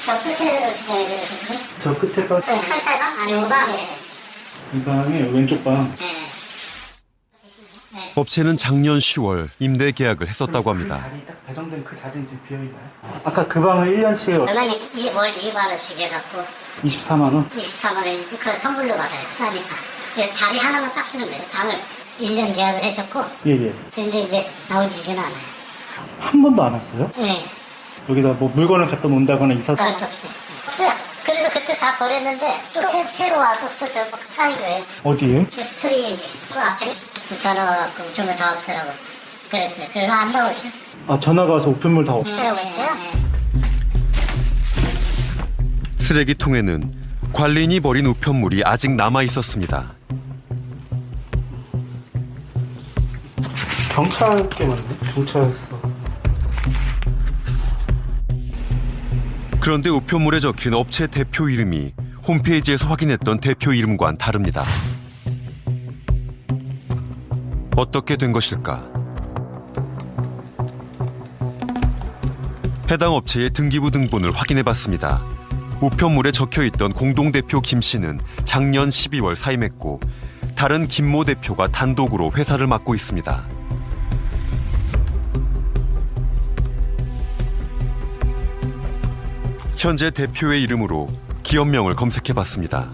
[0.04, 1.58] 저 끝에로 지정해 주셨거든.
[1.82, 2.40] 저 끝에 봐.
[2.40, 3.66] 저 칼사가 아니구나.
[4.74, 5.94] 이 방에 왼쪽 방.
[8.14, 11.00] 업체는 작년 10월 임대 계약을 했었다고 합니다.
[11.00, 12.90] 자리 딱 배정된 그 자리는 지금 비어있나요?
[13.24, 16.44] 아까 그 방을 1년치에 얼마나 이월 2만 원씩 해갖고
[16.82, 17.48] 24만 원?
[17.50, 19.26] 24만 원, 그 선물로 받아요.
[19.36, 19.68] 싸니까.
[20.14, 21.42] 그래서 자리 하나만 딱 쓰는 거예요.
[21.52, 21.78] 방을
[22.20, 23.24] 1년 계약을 하셨고.
[23.46, 23.74] 예, 예.
[23.94, 25.54] 근데 이제 나오지지는 않아요.
[26.20, 27.10] 한 번도 안 왔어요?
[27.16, 27.44] 네.
[28.08, 29.74] 여기다 뭐 물건을 갖다 놓는다거나 이사.
[29.74, 30.32] 그것도 없어요.
[30.66, 31.13] 없어요.
[31.24, 34.84] 그래서 그때 다 버렸는데 또 새, 새로 와서 또저 쌓인 거예요.
[35.02, 35.46] 어디에?
[35.54, 36.18] 그 스토리
[36.52, 36.92] 그 앞에
[37.28, 38.90] 붙여넣어갖고 좀을 다 없애라고
[39.50, 39.86] 그랬어요.
[39.92, 40.68] 그래서 안 나오죠.
[41.06, 42.20] 아, 전화가 와서 우편물 다 없.
[42.20, 42.88] 없애라고 했어요.
[45.98, 46.92] 쓰레기통에는
[47.32, 49.92] 관리인이 버린 우편물이 아직 남아 있었습니다.
[53.94, 54.82] 경찰께 왔네.
[55.14, 55.83] 경찰서.
[59.64, 61.94] 그런데 우편물에 적힌 업체 대표 이름이
[62.28, 64.62] 홈페이지에서 확인했던 대표 이름과는 다릅니다.
[67.74, 68.92] 어떻게 된 것일까?
[72.90, 75.24] 해당 업체의 등기부 등본을 확인해 봤습니다.
[75.80, 79.98] 우편물에 적혀 있던 공동대표 김 씨는 작년 12월 사임했고
[80.54, 83.53] 다른 김 모 대표가 단독으로 회사를 맡고 있습니다.
[89.84, 91.08] 현재 대표의 이름으로
[91.42, 92.88] 기업명을 검색해 봤습니다.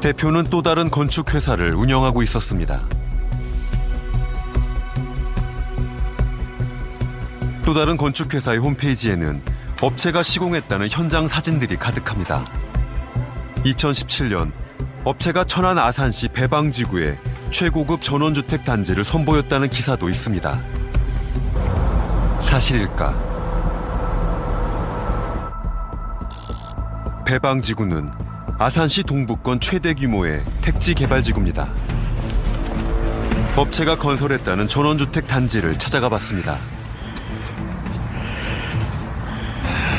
[0.00, 2.82] 대표는 또 다른 건축회사를 운영하고 있었습니다.
[7.64, 9.40] 또 다른 건축회사의 홈페이지에는
[9.80, 12.44] 업체가 시공했다는 현장 사진들이 가득합니다.
[13.64, 14.50] 2017년
[15.04, 17.16] 업체가 천안 아산시 배방지구에
[17.52, 20.60] 최고급 전원주택 단지를 선보였다는 기사도 있습니다.
[22.56, 23.14] 사실일까?
[27.26, 28.10] 배방지구는
[28.58, 31.68] 아산시 동북권 최대 규모의 택지 개발 지구입니다.
[33.56, 36.56] 업체가 건설했다는 전원주택 단지를 찾아가 봤습니다.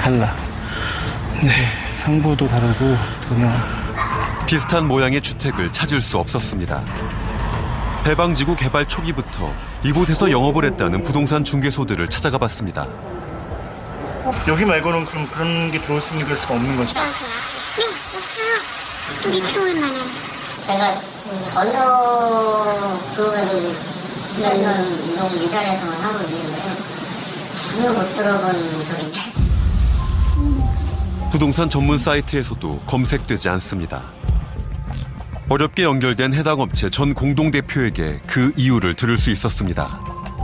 [0.02, 0.34] 달라.
[1.44, 1.52] 네.
[1.94, 2.96] 상부도 다르고
[3.30, 3.52] 그냥
[4.48, 6.84] 비슷한 모양의 주택을 찾을 수 없었습니다.
[8.08, 9.52] 배방지구 개발 초기부터
[9.84, 12.88] 이곳에서 영업을 했다는 부동산 중개소들을 찾아가 봤습니다.
[14.48, 16.94] 여기 말고는 그럼 그런 게 들어올 수 있는 수가 없는 거죠?
[16.94, 17.02] 네,
[18.16, 18.48] 없어요.
[19.26, 19.98] 우리 들어올 만한.
[20.62, 21.02] 제가
[21.52, 21.82] 전혀
[24.26, 24.56] 10년
[25.18, 26.76] 너무 미자에서만 하고 있는데요.
[27.74, 29.20] 전혀 못 들어본 소리인데.
[31.30, 34.16] 부동산 전문 사이트에서도 검색되지 않습니다.
[35.49, 39.88] 어렵게 연결된 해당 업체 전 공동대표에게 그 이유를 들을 수 있었습니다.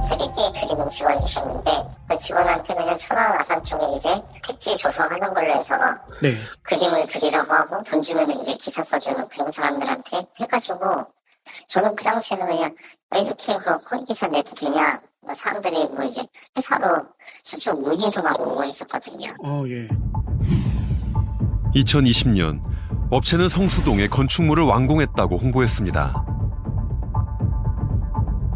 [0.09, 1.71] 3D 그림을 지원주셨는데
[2.07, 4.09] 그 직원한테 그냥 천안 아산 쪽에 이제
[4.41, 5.75] 택지 조성하는 걸로 해서
[6.21, 6.35] 네.
[6.63, 11.05] 그림을 그리라고 하고 돈 주면 이제 기사 써주는 그런 사람들한테 해가지고
[11.67, 12.75] 저는 그 당시에는 그냥
[13.13, 16.21] 왜 이렇게 그 허위 기사 내도 되냐 뭐 사람들이 뭐 이제
[16.55, 17.05] 회사로
[17.43, 19.33] 실제로 문의도 막 오고 있었거든요.
[19.43, 19.89] 어, 예.
[21.75, 22.72] 2020년
[23.13, 26.25] 업체는 성수동에 건축물을 완공했다고 홍보했습니다.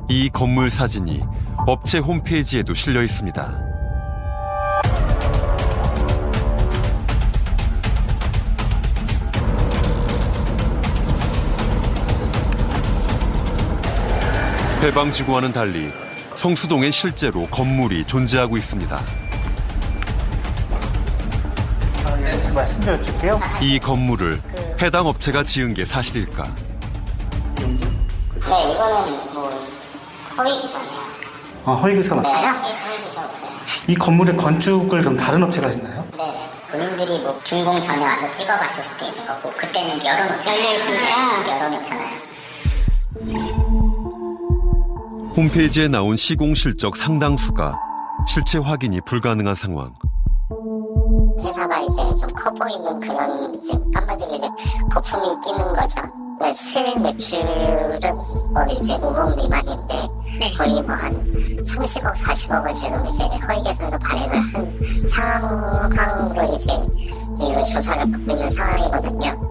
[0.09, 1.21] 이 건물 사진이
[1.67, 3.63] 업체 홈페이지에도 실려 있습니다.
[14.81, 15.91] 해방지구와는 달리
[16.33, 19.26] 성수동엔 실제로 건물이 존재하고 있습니다.
[22.57, 23.39] 말씀 좀 여쭐게요.
[23.61, 24.41] 이 건물을
[24.81, 26.55] 해당 업체가 지은 게 사실일까?
[27.55, 29.51] 네, 이거는 뭐
[30.37, 30.99] 허위 기사네요.
[31.65, 32.47] 아, 허위 기사 네, 맞아요?
[32.57, 33.51] 허위 기사 없어요.
[33.87, 36.03] 이 건물의 건축을 그럼 다른 업체가 했나요?
[36.17, 41.47] 네, 본인들이 뭐 준공 전에 와서 찍어봤을 수도 있는 거고 그때는 열어놓잖아요.
[41.47, 42.17] 열어놓잖아요.
[45.35, 47.79] 홈페이지에 나온 시공 실적 상당수가
[48.27, 49.93] 실체 확인이 불가능한 상황.
[51.39, 54.47] 회사가 이제 좀 커 보이는 그런 이제 한마디로 이제
[54.93, 56.01] 거품이 끼는 거죠.
[56.39, 57.99] 네, 실 매출은
[58.53, 59.95] 뭐 이제 5억 미만인데
[60.55, 61.31] 거의 뭐 한
[61.63, 66.69] 30억, 40억을 지금 이제 허위 계산서 발행을 한 상황으로 이제
[67.43, 69.47] 이런 조사를 받고 있는 상황이거든요.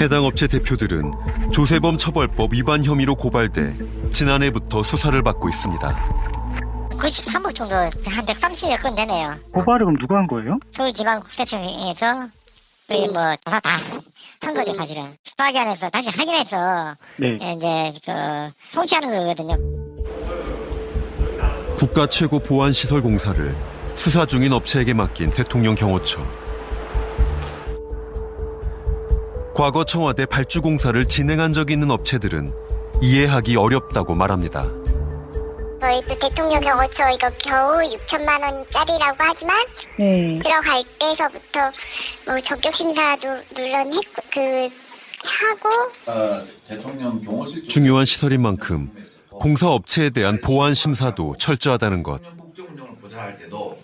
[0.00, 1.12] 해당 업체 대표들은
[1.50, 3.76] 조세범 처벌법 위반 혐의로 고발돼
[4.10, 5.96] 지난해부터 수사를 받고 있습니다.
[7.02, 9.34] 93억 정도 한 130여 건 되네요.
[9.52, 10.58] 고발을 그럼 누가 한 거예요?
[10.76, 12.28] 서울지방국세청에서
[12.88, 15.16] 우리 뭐다한 거죠 사실은.
[15.24, 17.34] 수사기관에서 다시 확인해서 네.
[17.34, 19.56] 이제 그 통치하는 거거든요.
[21.76, 23.52] 국가 최고 보안 시설 공사를
[23.96, 26.20] 수사 중인 업체에게 맡긴 대통령 경호처.
[29.54, 32.52] 과거 청와대 발주 공사를 진행한 적이 있는 업체들은
[33.02, 34.81] 이해하기 어렵다고 말합니다.
[35.82, 39.66] 저희 또 대통령 경호처 이거 겨우 6천만 원짜리라고 하지만
[39.98, 40.38] 네.
[40.40, 41.72] 들어갈 때서부터
[42.24, 44.68] 뭐 적격 심사도 물론 했고 그
[45.24, 45.68] 하고
[46.68, 48.92] 대통령 경호실 중요한 시설인 만큼
[49.32, 52.22] 공사 업체에 대한 보안 심사도 철저하다는 것.
[53.00, 53.76] 보좌할 때도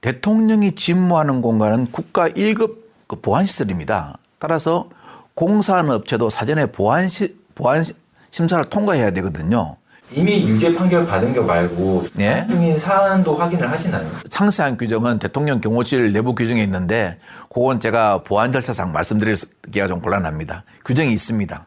[0.00, 2.76] 대통령이 집무하는 공간은 국가 1급
[3.08, 4.16] 그 보안 시설입니다.
[4.38, 4.88] 따라서
[5.34, 7.82] 공사하는 업체도 사전에 보안, 시, 보안
[8.30, 9.79] 심사를 통과해야 되거든요.
[10.12, 12.44] 이미 유죄 판결 받은 거 말고 예?
[12.50, 14.08] 중인 사안도 확인을 하시나요?
[14.28, 17.18] 상세한 규정은 대통령 경호실 내부 규정에 있는데
[17.52, 20.64] 그건 제가 보안 절차상 말씀드리기가 좀 곤란합니다.
[20.84, 21.66] 규정이 있습니다.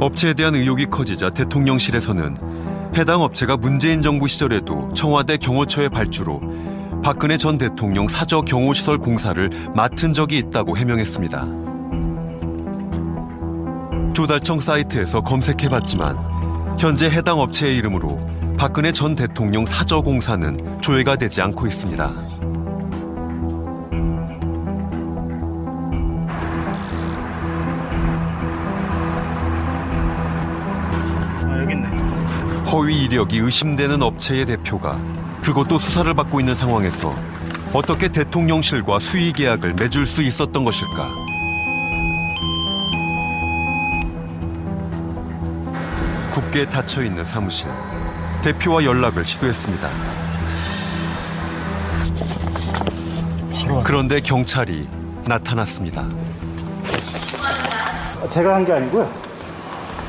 [0.00, 2.36] 업체에 대한 의혹이 커지자 대통령실에서는
[2.96, 6.40] 해당 업체가 문재인 정부 시절에도 청와대 경호처의 발주로
[7.04, 11.46] 박근혜 전 대통령 사저 경호시설 공사를 맡은 적이 있다고 해명했습니다.
[14.12, 16.16] 조달청 사이트에서 검색해봤지만
[16.78, 18.20] 현재 해당 업체의 이름으로
[18.58, 22.04] 박근혜 전 대통령 사저 공사는 조회가 되지 않고 있습니다.
[22.04, 22.30] 아.
[32.70, 34.98] 허위 이력이 의심되는 업체의 대표가
[35.42, 37.10] 그것도 수사를 받고 있는 상황에서
[37.72, 41.29] 어떻게 대통령실과 수의 계약을 맺을 수 있었던 것일까?
[46.30, 47.68] 굳게 닫혀 있는 사무실.
[48.42, 49.88] 대표와 연락을 시도했습니다.
[53.84, 54.88] 그런데 경찰이
[55.26, 56.04] 나타났습니다.
[58.28, 59.10] 제가 한 게 아니고요.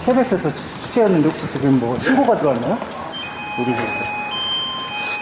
[0.06, 0.52] KBS에서
[0.84, 2.78] 취재했는데 혹시 지금 뭐 신고가 들어왔나요?
[3.58, 4.04] 모르겠어요.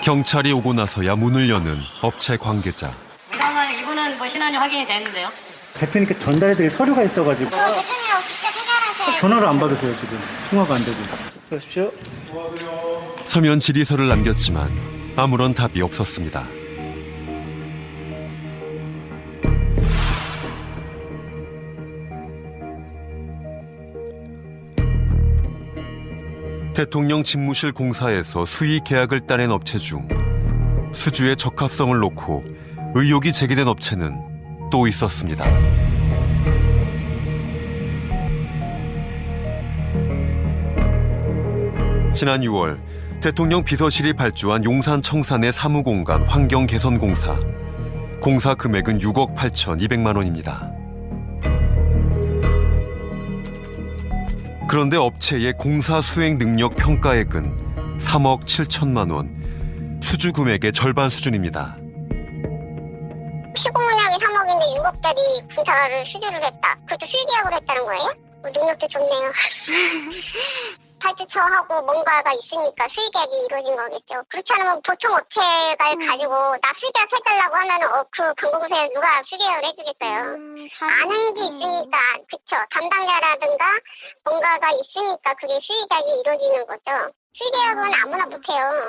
[0.04, 2.92] 경찰이 오고 나서야 문을 여는 업체 관계자.
[3.82, 5.30] 이분은 뭐 신원이 확인이 됐는데요?
[5.76, 7.82] 대표님께 전달해드릴 서류가 있어가지고 대표님하고
[8.28, 8.50] 직접.
[9.14, 10.18] 전화를 안 받으세요 지금
[10.49, 10.98] 통화가 안 되고.
[11.49, 11.91] 그러십시오.
[13.23, 14.72] 서면 질의서를 남겼지만
[15.15, 16.48] 아무런 답이 없었습니다.
[26.76, 30.07] 대통령 집무실 공사에서 수의 계약을 따낸 업체 중
[30.94, 32.45] 수주의 적합성을 놓고
[32.95, 35.44] 의혹이 제기된 업체는 또 있었습니다.
[42.11, 42.80] 지난 6월
[43.22, 47.40] 대통령 비서실이 발주한 용산 청산의 사무공간 환경 개선 공사.
[48.19, 50.72] 공사 금액은 6억 8천2백만 원입니다.
[54.68, 61.77] 그런데 업체의 공사 수행 능력 평가액은 3억 7천만 원, 수주 금액의 절반 수준입니다.
[63.56, 66.76] 시공문양이 3억인데 6억짜리 분사를 수주를 했다.
[66.86, 68.14] 그것도 수의계약으로 했다는 거예요?
[68.41, 69.31] 뭐 능력도 좋네요.
[71.00, 74.24] 발주처하고 뭔가가 있으니까 수의계약이 이루어진 거겠죠.
[74.30, 80.20] 그렇지 않으면 보통 업체가 가지고 나 수의계약 해달라고 하면은 어, 그 방공사에 누가 수의계약을 해주겠어요.
[80.82, 81.98] 아는 게 있으니까
[82.30, 82.56] 그쵸.
[82.72, 83.66] 담당자라든가
[84.26, 87.14] 뭔가가 있으니까 그게 수의계약이 이루어지는 거죠.
[87.34, 88.88] 수의계약은 아무나 못해요.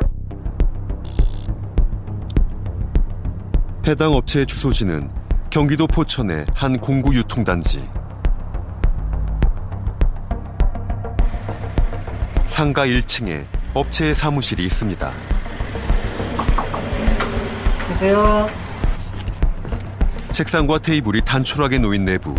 [3.87, 5.11] 해당 업체의 주소지는
[5.51, 8.00] 경기도 포천의 한 공구 유통단지.
[12.51, 15.11] 상가 1층에 업체의 사무실이 있습니다.
[17.89, 18.47] 계세요.
[20.33, 22.35] 책상과 테이블이 단촐하게 놓인 내부.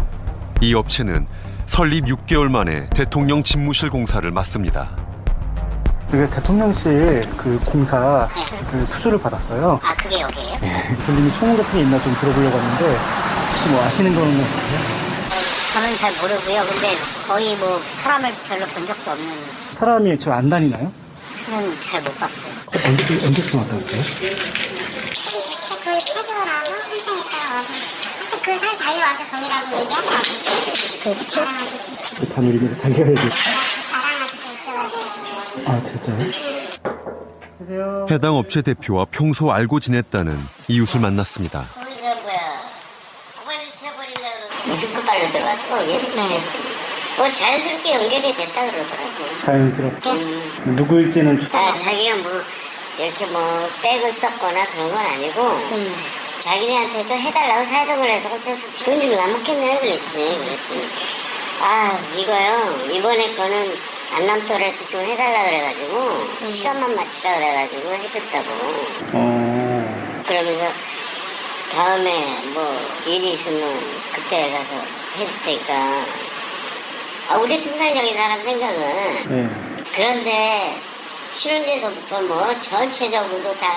[0.60, 1.26] 이 업체는
[1.66, 4.90] 설립 6개월 만에 대통령 집무실 공사를 맡습니다.
[6.10, 8.28] 이게 대통령실 그 공사
[8.70, 9.80] 그 수주를 받았어요.
[9.82, 10.60] 아, 그게 여기예요?
[10.60, 12.98] 대통령이 소문 같은 게 있나 좀 들어보려고 하는데
[13.50, 14.80] 혹시 뭐 아시는 거는 없으세요?
[15.74, 16.62] 저는 잘 모르고요.
[16.70, 16.90] 근데
[17.26, 20.94] 거의 뭐 사람을 별로 본 적도 없는 사람이 저 안 다니나요?
[21.44, 22.54] 저는 잘 못 봤어요.
[22.86, 24.02] 언제, 언제쯤 왔다 갔어요?
[25.84, 27.64] 그 해주라고 했으니까
[28.46, 31.16] 그 사이 자기 와서 거기라고 얘기하더라고요.
[31.18, 33.30] 그 자랑 아저씨 그 단우리가 자기가 해야지.
[33.90, 36.18] 자랑 아저씨 있어가지고 아, 진짜요?
[37.58, 38.06] 계세요.
[38.12, 41.66] 해당 업체 대표와 평소 알고 지냈다는 이웃을 만났습니다.
[44.68, 45.82] 무슨 빨로 들어왔어?
[45.82, 46.00] 네.
[47.18, 49.11] 뭐 자연스럽게 연결이 됐다 그러더라고.
[49.42, 50.10] 자연스럽게.
[50.12, 50.76] 음.
[50.78, 51.56] 누구일지는 추...
[51.58, 52.42] 아, 자기가 뭐
[52.98, 55.60] 이렇게 뭐 백을 썼거나 그런 건 아니고
[56.40, 60.14] 자기네한테도 해달라고 사정을 해서 어쩔 수 없이 돈 주면 안 먹겠네 그랬지.
[60.14, 60.90] 그랬더니
[61.62, 62.88] 아 이거요.
[62.92, 63.78] 이번에 거는
[64.14, 68.50] 안 남더라도 좀 해달라 그래가지고 시간만 맞추라 그래가지고 해줬다고.
[69.14, 70.24] 어...
[70.28, 70.68] 그러면서
[71.72, 73.80] 다음에 뭐 일이 있으면
[74.14, 74.84] 그때 가서
[75.16, 76.06] 해줄 테니까 아,
[77.40, 78.80] 우리 통상적인 사람 생각은
[79.30, 79.50] 네.
[79.94, 80.76] 그런데
[81.32, 83.68] 신혼지에서부터 뭐 전체적으로 다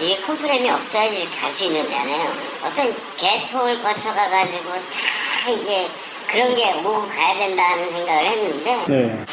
[0.00, 2.32] 이게 컴프레임이 없어야지 갈 수 있는 데잖아요.
[2.64, 5.88] 어떤 개통을 거쳐가가지고 다 이게
[6.26, 9.24] 그런 게 오고 가야 된다는 생각을 했는데 네.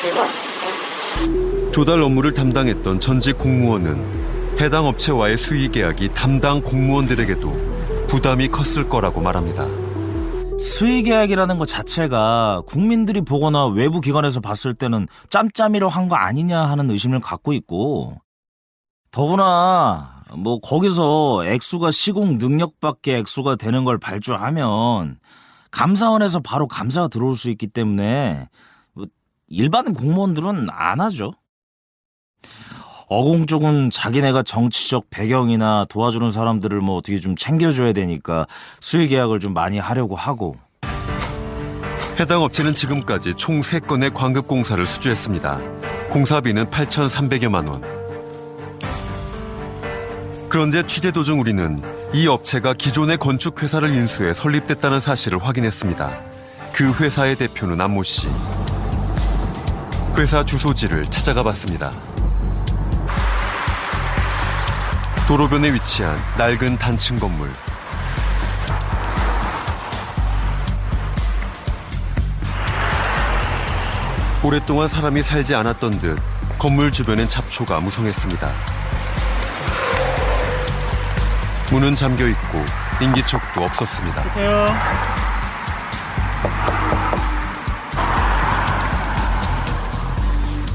[0.00, 1.70] 그거 없었어요.
[1.72, 9.66] 조달 업무를 담당했던 전직 공무원은 해당 업체와의 수의 계약이 담당 공무원들에게도 부담이 컸을 거라고 말합니다.
[10.62, 16.90] 수의 계약이라는 것 자체가 국민들이 보거나 외부 기관에서 봤을 때는 짬짬이로 한 거 아니냐 하는
[16.90, 18.20] 의심을 갖고 있고
[19.10, 25.18] 더구나 뭐 거기서 액수가 시공 능력 밖에 액수가 되는 걸 발주하면
[25.70, 28.48] 감사원에서 바로 감사가 들어올 수 있기 때문에
[28.92, 29.06] 뭐
[29.48, 31.32] 일반 공무원들은 안 하죠.
[33.14, 38.46] 어공 쪽은 자기네가 정치적 배경이나 도와주는 사람들을 뭐 어떻게 좀 챙겨줘야 되니까
[38.80, 40.54] 수의 계약을 좀 많이 하려고 하고
[42.18, 45.60] 해당 업체는 지금까지 총 3건의 광급 공사를 수주했습니다.
[46.08, 47.82] 공사비는 8,300여만 원.
[50.48, 51.82] 그런데 취재 도중 우리는
[52.14, 56.10] 이 업체가 기존의 건축 회사를 인수해 설립됐다는 사실을 확인했습니다.
[56.72, 58.26] 그 회사의 대표는 안모 씨.
[60.16, 61.90] 회사 주소지를 찾아가 봤습니다.
[65.32, 67.48] 도로변에 위치한 낡은 단층 건물.
[74.44, 76.18] 오랫동안 사람이 살지 않았던 듯
[76.58, 78.50] 건물 주변엔 잡초가 무성했습니다.
[81.70, 82.62] 문은 잠겨 있고
[83.00, 84.24] 인기척도 없었습니다.
[84.24, 84.66] 계세요.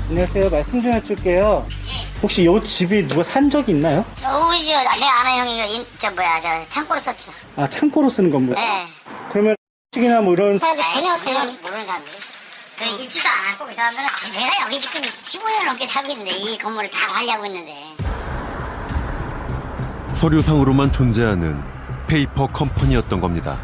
[0.10, 0.50] 안녕하세요.
[0.50, 1.77] 말씀 좀 해줄게요.
[2.22, 4.04] 혹시 이 집이 누가 산 적이 있나요?
[4.24, 7.32] 어, 우리 저내 아는 형이 인- 저 뭐야 저 창고를 썼죠.
[7.56, 8.56] 아, 창고로 쓰는 건물.
[8.56, 8.88] 네.
[9.32, 9.56] 그러면
[9.94, 12.12] 식이나 뭐 이런 사람들 전혀 모르는 사람들.
[12.78, 17.08] 그 있지도 않았고 그 사람들은 내가 여기 지금 15년 넘게 살고 있는데 이 건물을 다
[17.08, 17.76] 관리하고 있는데
[20.16, 21.60] 서류상으로만 존재하는
[22.08, 23.58] 페이퍼 컴퍼니였던 겁니다.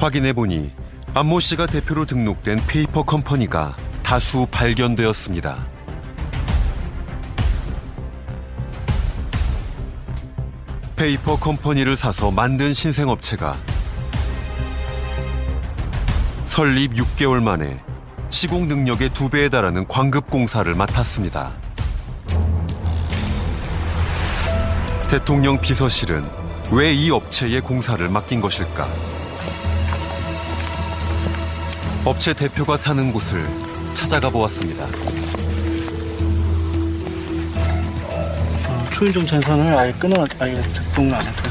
[0.00, 0.72] 확인해 보니
[1.14, 5.66] 안모 씨가 대표로 등록된 페이퍼 컴퍼니가 다수 발견되었습니다.
[10.96, 13.56] 페이퍼 컴퍼니를 사서 만든 신생업체가
[16.46, 17.82] 설립 6개월 만에
[18.30, 21.52] 시공 능력의 두 배에 달하는 관급 공사를 맡았습니다.
[25.10, 26.24] 대통령 비서실은
[26.72, 28.88] 왜 이 업체에 공사를 맡긴 것일까?
[32.04, 33.46] 업체 대표가 사는 곳을
[33.94, 34.86] 찾아가 보았습니다.
[38.96, 41.50] 초인종 전선을 아예 끊어, 아예 작동을 안 했거든.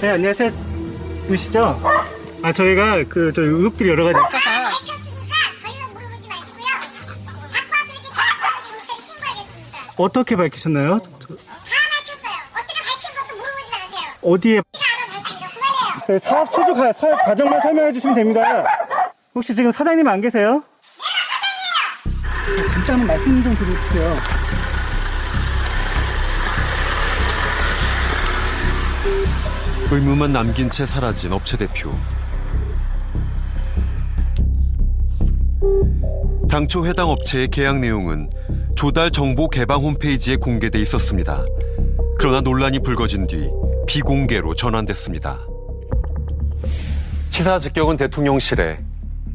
[0.00, 0.50] 네, 안녕하세요.
[1.28, 1.80] 누시죠?
[2.42, 4.50] 아, 저희가 그, 저 의혹들이 여러 가지 있어서.
[9.96, 10.98] 어떻게 밝히셨나요?
[14.22, 14.60] 어디에?
[16.04, 18.64] 그 사업 수주 가, 사업 과정만 설명해 주시면 됩니다.
[19.36, 20.64] 혹시 지금 사장님 안 계세요?
[22.84, 24.16] 네, 잠깐만 말씀 좀 드려주세요.
[29.90, 31.90] 의무만 남긴 채 사라진 업체 대표.
[36.50, 38.28] 당초 해당 업체의 계약 내용은
[38.76, 41.42] 조달 정보 개방 홈페이지에 공개돼 있었습니다.
[42.18, 43.50] 그러나 논란이 불거진 뒤
[43.86, 45.38] 비공개로 전환됐습니다.
[47.30, 48.78] 시사 직격은 대통령실에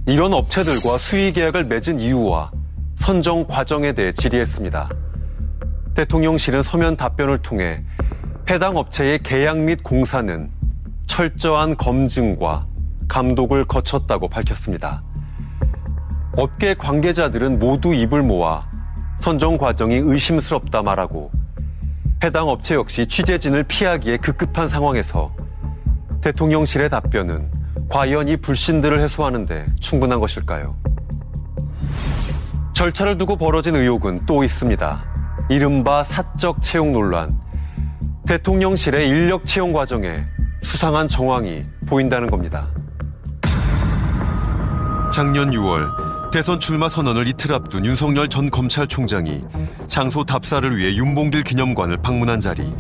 [0.06, 2.52] 이런 업체들과 수의 계약을 맺은 이유와
[3.00, 4.90] 선정 과정에 대해 질의했습니다.
[5.96, 7.82] 대통령실은 서면 답변을 통해
[8.50, 10.52] 해당 업체의 계약 및 공사는
[11.08, 12.68] 철저한 검증과
[13.08, 15.02] 감독을 거쳤다고 밝혔습니다.
[16.36, 18.68] 업계 관계자들은 모두 입을 모아
[19.22, 21.32] 선정 과정이 의심스럽다 말하고
[22.22, 25.34] 해당 업체 역시 취재진을 피하기에 급급한 상황에서
[26.22, 27.50] 대통령실의 답변은
[27.88, 30.76] 과연 이 불신들을 해소하는데 충분한 것일까요?
[32.74, 35.04] 절차를 두고 벌어진 의혹은 또 있습니다.
[35.50, 37.40] 이른바 사적 채용 논란.
[38.28, 40.24] 대통령실의 인력 채용 과정에
[40.62, 42.68] 수상한 정황이 보인다는 겁니다.
[45.12, 45.88] 작년 6월
[46.32, 49.44] 대선 출마 선언을 이틀 앞둔 윤석열 전 검찰총장이
[49.88, 52.72] 장소 답사를 위해 윤봉길 기념관을 방문한 자리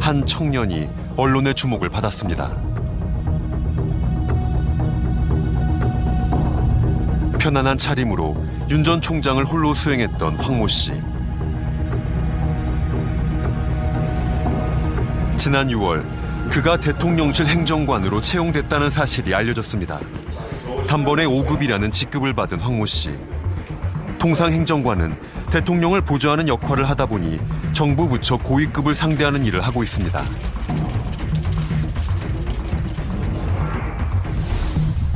[0.00, 2.69] 한 청년이 언론의 주목을 받았습니다.
[7.40, 8.36] 편안한 차림으로
[8.68, 10.92] 윤 전 총장을 홀로 수행했던 황모 씨.
[15.38, 16.04] 지난 6월
[16.50, 19.98] 그가 대통령실 행정관으로 채용됐다는 사실이 알려졌습니다.
[20.86, 23.10] 단번에 5급이라는 직급을 받은 황모 씨.
[24.18, 25.16] 통상 행정관은
[25.50, 27.40] 대통령을 보좌하는 역할을 하다 보니
[27.72, 30.22] 정부 부처 고위급을 상대하는 일을 하고 있습니다.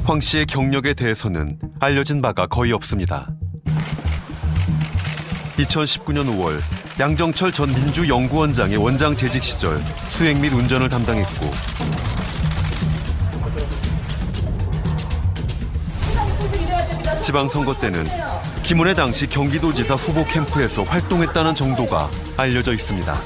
[0.05, 3.27] 황 씨의 경력에 대해서는 알려진 바가 거의 없습니다.
[5.57, 6.61] 2019년 5월
[7.01, 11.51] 양정철 전 민주연구원장의 원장 재직 시절 수행 및 운전을 담당했고
[17.23, 18.05] 지방선거 때는
[18.63, 23.17] 김은혜 당시 경기도지사 후보 캠프에서 활동했다는 정도가 알려져 있습니다.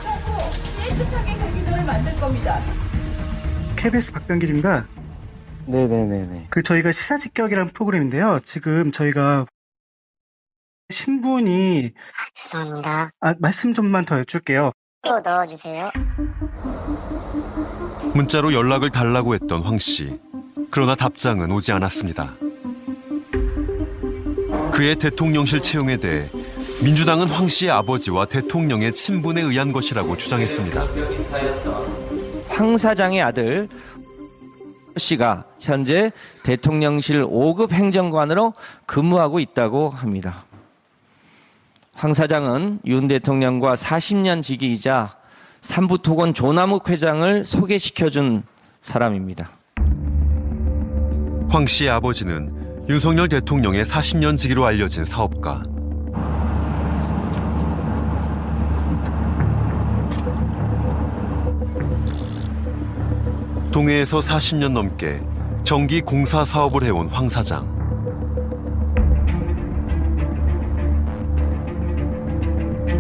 [3.75, 4.98] KBS 박병길입니다.
[5.69, 6.47] 네네네네.
[6.51, 8.39] 그 저희가 시사직격이라는 프로그램인데요.
[8.43, 9.45] 지금 저희가
[10.91, 11.93] 신분이
[12.35, 13.11] 죄송합니다.
[13.21, 14.73] 아 말씀 좀만 더 여쭐게요.
[15.03, 15.91] 또 넣어주세요.
[18.15, 20.19] 문자로 연락을 달라고 했던 황 씨.
[20.71, 22.35] 그러나 답장은 오지 않았습니다.
[24.73, 26.31] 그의 대통령실 채용에 대해
[26.83, 30.87] 민주당은 황 씨의 아버지와 대통령의 친분에 의한 것이라고 주장했습니다.
[32.49, 33.69] 황 사장의 아들
[34.99, 36.13] 씨가 현재
[36.43, 38.55] 대통령실 5급 행정관으로
[38.87, 40.45] 근무하고 있다고 합니다.
[41.95, 45.17] 황 사장은 윤 대통령과 40년 지기이자
[45.63, 48.45] 삼부토건 조남욱 회장을 소개시켜준
[48.81, 49.51] 사람입니다.
[51.49, 55.63] 황 씨의 아버지는 윤석열 대통령의 40년 지기로 알려진 사업가.
[63.73, 65.21] 동해에서 40년 넘게
[65.65, 67.77] 전기 공사 사업을 해온 황 사장.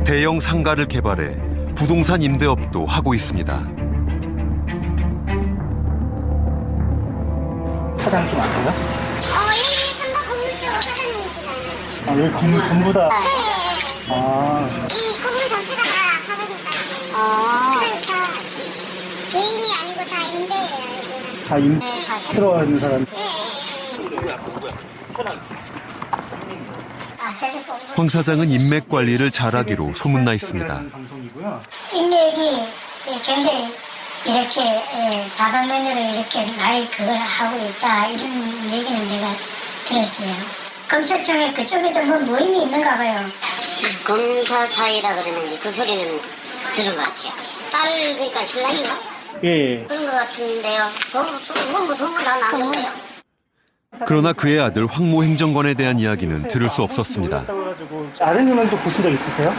[0.04, 1.36] 대형 상가를 개발해
[1.74, 3.54] 부동산 임대업도 하고 있습니다.
[7.98, 8.68] 사장 좀 아세요?
[8.68, 12.08] 어, 여기 삼바 건물 쪽 사장님이시잖아요.
[12.08, 13.08] 아, 여기 건물 전부 다.
[13.08, 13.14] 네.
[14.10, 15.88] 아, 이 건물 전체가 다
[16.26, 17.14] 사장님이세요.
[17.14, 17.18] 어.
[17.78, 18.32] 그러니까
[19.30, 19.67] 개인이
[19.98, 21.46] 아니고 다 임대예요.
[21.48, 23.06] 다 임, 네, 다 들어와 있는 사람.
[27.96, 30.82] 황 사장은 인맥 관리를 잘하기로 소문나 있습니다.
[30.92, 31.62] 방송이고요.
[31.94, 33.74] 예, 굉장히
[34.24, 39.34] 이렇게 예, 다방 메뉴를 이렇게 많이 그걸 하고 있다 이런 얘기는 내가
[39.86, 40.32] 들었어요.
[40.88, 43.26] 검찰청에 그쪽에도 뭐 모임이 있는가 봐요.
[44.04, 46.20] 검사 사이라 그러는지 그 소리는
[46.74, 47.32] 들은 것 같아요.
[47.70, 49.17] 딸 그러니까 신랑인가?
[49.44, 49.84] 예.
[49.84, 50.82] 그런 것 같은데요.
[51.12, 51.22] 뭐,
[51.72, 52.90] 뭐 무서운 거다 나는데요.
[54.06, 57.44] 그러나 그의 아들 황모 행정관에 대한 이야기는 들을 수 없었습니다.
[58.20, 59.54] 아드님은 좀 보신 적 있으세요?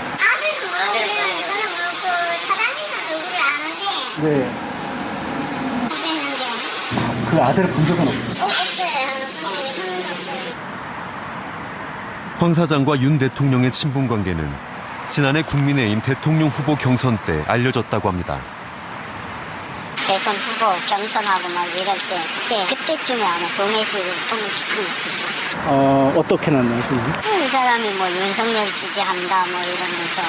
[4.21, 4.51] 네.
[7.31, 8.47] 그 아들을 본 적은 없어요.
[12.39, 14.49] 황 사장과 윤 대통령의 친분 관계는
[15.09, 18.39] 지난해 국민의힘 대통령 후보 경선 때 알려졌다고 합니다.
[20.07, 25.29] 대선 후보 경선하고 막 이럴 때 그때쯤에 아마 동해시를 손을 쭉 넣었어.
[25.67, 27.45] 어, 어떻게 났나요, 선생님?
[27.45, 30.21] 이 사람이 뭐 윤석열 지지한다 뭐 이러면서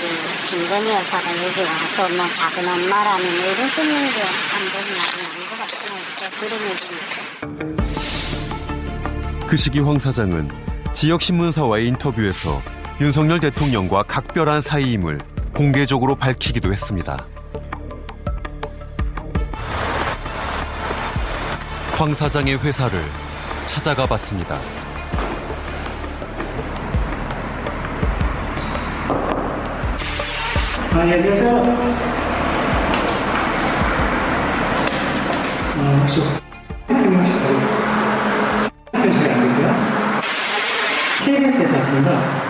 [0.00, 5.58] 그 김건희 여사가 여기 와서 뭐 작은 엄마라는 뭐 이런 소리인데 한 번이 나는 것
[5.58, 5.92] 같아요.
[6.40, 7.22] 들은 얘기는 있어요.
[9.46, 10.50] 그 시기 황 사장은
[10.92, 12.60] 지역 신문사와의 인터뷰에서
[13.00, 15.20] 윤석열 대통령과 각별한 사이임을
[15.54, 17.26] 공개적으로 밝히기도 했습니다.
[22.02, 23.00] 황 사장의 회사를
[23.64, 24.56] 찾아가 봤습니다.
[30.94, 31.54] 아, 예, 안녕하세요.
[35.78, 36.22] 어, 혹시
[36.88, 37.54] 대통령 혹시 저희
[38.90, 39.68] 대통령 저희 안 계세요?
[41.24, 42.41] KBS에서 왔습니다.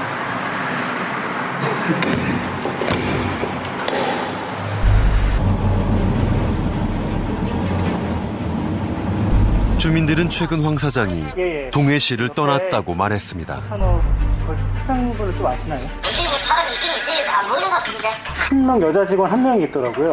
[9.93, 11.71] 주민들은 최근 황 사장이 예, 예.
[11.71, 13.61] 동해시를 떠났다고 말했습니다.
[13.69, 14.01] 산업
[14.47, 14.57] 그
[14.87, 15.81] 사장분을 좀 아시나요?
[16.03, 17.31] 근데 뭐 사람이 있긴 있어요.
[17.31, 18.09] 안 보이는 것 같은데.
[18.49, 20.13] 한명 여자 직원 한 명이 있더라고요.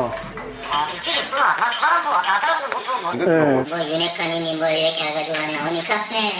[0.69, 1.55] 아, 있긴 있구나.
[1.55, 3.23] 나 사람 보고 다 사람도 못 보고.
[3.23, 3.69] 네.
[3.69, 5.95] 뭐 윤핵관이니 뭐 이렇게 해가지고 나오니까.
[6.09, 6.33] 네.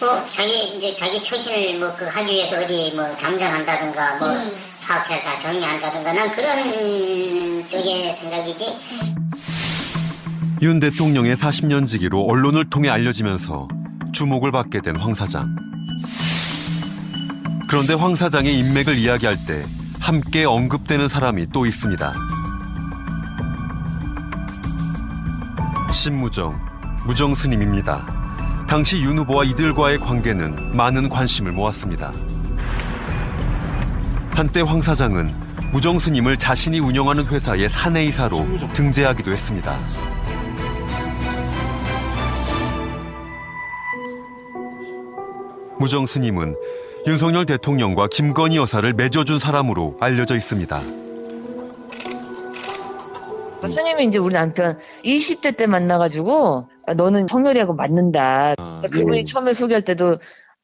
[0.00, 4.28] 뭐 자기 이제 자기 처신을 뭐 그 하기 위해서 어디 뭐 잠정한다든가 뭐
[4.78, 9.15] 사업체를 다 정리한다든가 난 그런 쪽의 생각이지.
[10.62, 13.68] 윤 대통령의 40년 지기로 언론을 통해 알려지면서
[14.12, 15.54] 주목을 받게 된 황 사장.
[17.68, 19.66] 그런데 황 사장의 인맥을 이야기할 때
[20.00, 22.14] 함께 언급되는 사람이 또 있습니다.
[25.92, 26.58] 신무정,
[27.06, 28.64] 무정 스님입니다.
[28.66, 32.12] 당시 윤 후보와 이들과의 관계는 많은 관심을 모았습니다.
[34.30, 35.34] 한때 황 사장은
[35.72, 39.76] 무정 스님을 자신이 운영하는 회사의 사내이사로 등재하기도 했습니다.
[45.78, 46.56] 무정 스님은
[47.06, 50.80] 윤석열 대통령과 김건희 여사를 맺어준 사람으로 알려져 있습니다.
[53.66, 58.54] 스님이 이제 우리 남편 20대 때 만나가지고 아, 너는 성렬이하고 맞는다.
[58.90, 60.18] 그분이 처음에 소개할 때도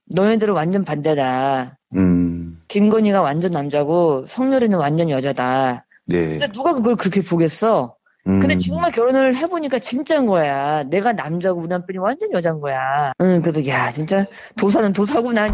[0.07, 1.79] 너네들은 완전 반대다.
[1.97, 5.85] 음, 김건희가 완전 남자고 성렬이는 완전 여자다.
[6.07, 6.39] 네.
[6.39, 7.97] 근데 누가 그걸 그렇게 보겠어?
[8.25, 8.59] 근데 음.
[8.59, 10.85] 정말 결혼을 해보니까 진짜인 거야.
[10.85, 13.13] 내가 남자고 우리 남편이 완전 여자인 거야.
[13.21, 14.25] 응, 그래서 야 진짜
[14.57, 15.49] 도사는 도사구나.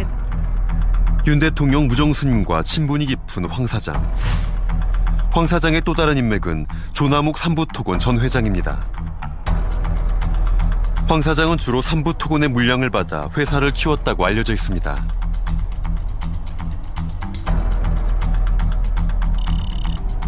[1.27, 3.95] 윤 대통령 무정스님과 친분이 깊은 황 사장.
[5.31, 8.87] 황 사장의 또 다른 인맥은 조남욱 삼부토건 전 회장입니다.
[11.09, 15.07] 황 사장은 주로 삼부토건의 물량을 받아 회사를 키웠다고 알려져 있습니다.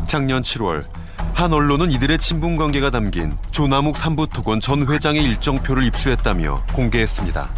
[0.06, 0.99] 작년 7월
[1.34, 7.48] 한 언론은 이들의 친분 관계가 담긴 조남욱 삼부토건 전 회장의 일정표를 입수했다며 공개했습니다.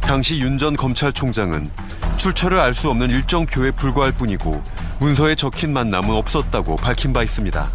[0.00, 1.70] 당시 윤 전 검찰총장은
[2.16, 4.62] 출처를 알 수 없는 일정표에 불과할 뿐이고
[5.00, 7.68] 문서에 적힌 만남은 없었다고 밝힌 바 있습니다.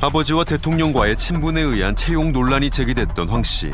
[0.00, 3.70] 아버지와 대통령과의 친분에 의한 채용 논란이 제기됐던 황 씨.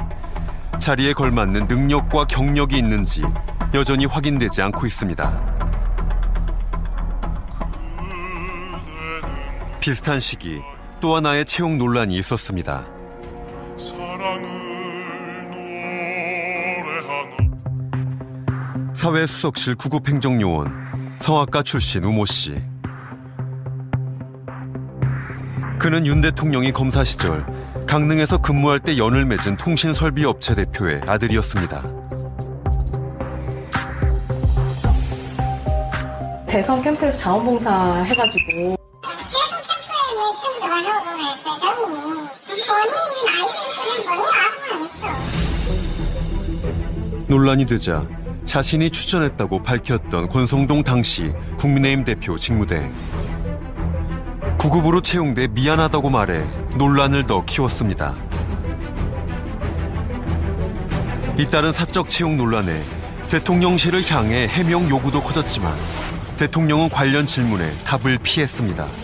[0.79, 3.23] 자리에 걸맞는 능력과 경력이 있는지
[3.75, 5.64] 여전히 확인되지 않고 있습니다.
[9.85, 10.63] 비슷한 시기
[10.99, 12.87] 또 하나의 채용 논란이 있었습니다.
[18.95, 22.63] 사회수석실 구급행정요원 성악가 출신 우모 씨.
[25.79, 27.45] 그는 윤 대통령이 검사 시절
[27.87, 31.83] 강릉에서 근무할 때 연을 맺은 통신설비업체 대표의 아들이었습니다.
[36.47, 38.84] 대선 캠프에서 자원봉사 해가지고
[47.27, 48.07] 논란이 되자
[48.45, 52.93] 자신이 추천했다고 밝혔던 권성동 당시 국민의힘 대표 직무대행.
[54.59, 56.45] 구급으로 채용돼 미안하다고 말해
[56.77, 58.15] 논란을 더 키웠습니다.
[61.39, 62.81] 잇따른 사적 채용 논란에
[63.31, 65.75] 대통령실을 향해 해명 요구도 커졌지만
[66.37, 69.04] 대통령은 관련 질문에 답을 피했습니다.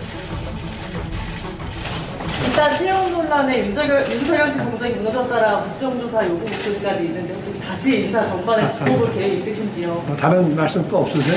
[2.47, 8.25] 일단 채용 논란에 윤석열, 윤석열 씨 공정이 무너졌다라 국정조사 요구 목소리까지 있는데 혹시 다시 인사
[8.25, 9.89] 전반에 짚어볼 계획 있으신지요?
[10.07, 11.37] 뭐 다른 말씀 또 없으세요?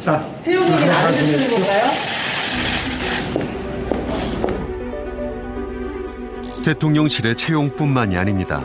[0.00, 1.90] 자, 채용 얘기는 안 해주시는 건가요?
[6.64, 8.62] 대통령실의 채용뿐만이 아닙니다.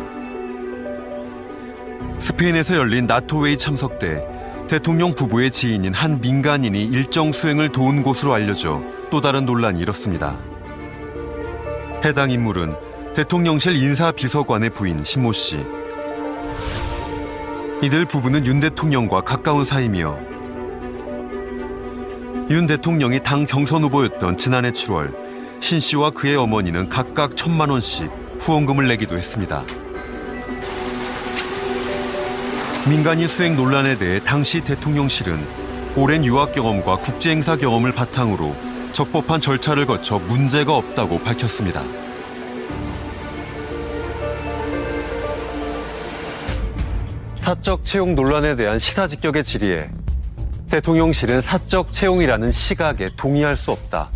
[2.19, 4.25] 스페인에서 열린 나토웨이 참석 때
[4.67, 8.81] 대통령 부부의 지인인 한 민간인이 일정 수행을 도운 곳으로 알려져
[9.13, 10.35] 또 다른 논란이 일었습니다.
[12.03, 12.73] 해당 인물은
[13.13, 15.63] 대통령실 인사비서관의 부인 신모 씨.
[17.83, 20.17] 이들 부부는 윤 대통령과 가까운 사이며
[22.49, 25.13] 윤 대통령이 당 경선 후보였던 지난해 7월
[25.59, 28.09] 신 씨와 그의 어머니는 각각 천만 원씩
[28.39, 29.61] 후원금을 내기도 했습니다.
[32.89, 35.39] 민간인 수행 논란에 대해 당시 대통령실은
[35.95, 41.81] 오랜 유학 경험과 국제 행사 경험을 바탕으로 적법한 절차를 거쳐 문제가 없다고 밝혔습니다.
[47.37, 49.89] 사적 채용 논란에 대한 시사 직격의 질의에
[50.69, 54.09] 대통령실은 사적 채용이라는 시각에 동의할 수 없다.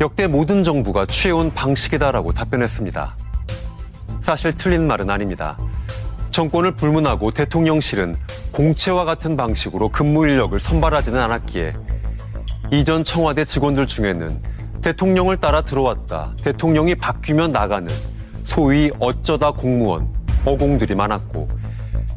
[0.00, 3.16] 역대 모든 정부가 취해온 방식이다라고 답변했습니다.
[4.20, 5.56] 사실 틀린 말은 아닙니다.
[6.32, 8.16] 정권을 불문하고 대통령실은
[8.50, 11.74] 공채와 같은 방식으로 근무 인력을 선발하지는 않았기에
[12.70, 14.42] 이전 청와대 직원들 중에는
[14.82, 17.88] 대통령을 따라 들어왔다, 대통령이 바뀌면 나가는
[18.44, 20.08] 소위 어쩌다 공무원,
[20.44, 21.48] 어공들이 많았고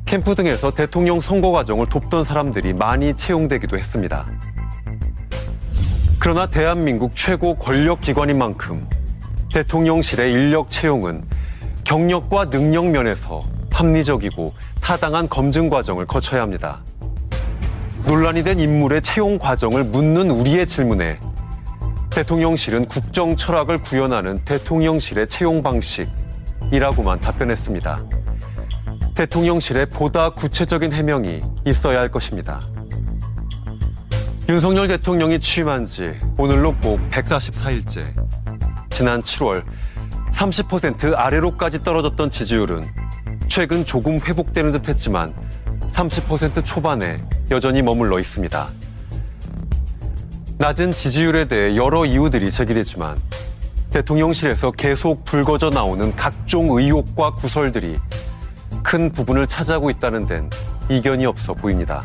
[0.06, 4.26] 캠프 등에서 대통령 선거 과정을 돕던 사람들이 많이 채용되기도 했습니다.
[6.20, 8.88] 그러나 대한민국 최고 권력 기관인 만큼
[9.54, 11.24] 대통령실의 인력 채용은
[11.84, 16.82] 경력과 능력 면에서 합리적이고 타당한 검증 과정을 거쳐야 합니다.
[18.08, 21.20] 논란이 된 인물의 채용 과정을 묻는 우리의 질문에
[22.10, 28.06] 대통령실은 국정 철학을 구현하는 대통령실의 채용 방식이라고만 답변했습니다.
[29.14, 32.62] 대통령실에 보다 구체적인 해명이 있어야 할 것입니다.
[34.48, 38.14] 윤석열 대통령이 취임한 지 오늘로 꼭 144일째.
[38.90, 39.66] 지난 7월
[40.32, 42.88] 30% 아래로까지 떨어졌던 지지율은
[43.50, 45.34] 최근 조금 회복되는 듯 했지만
[45.98, 47.20] 30% 초반에
[47.50, 48.68] 여전히 머물러 있습니다.
[50.60, 53.18] 낮은 지지율에 대해 여러 이유들이 제기되지만
[53.90, 57.98] 대통령실에서 계속 불거져 나오는 각종 의혹과 구설들이
[58.84, 60.50] 큰 부분을 차지하고 있다는 데는
[60.90, 62.04] 이견이 없어 보입니다.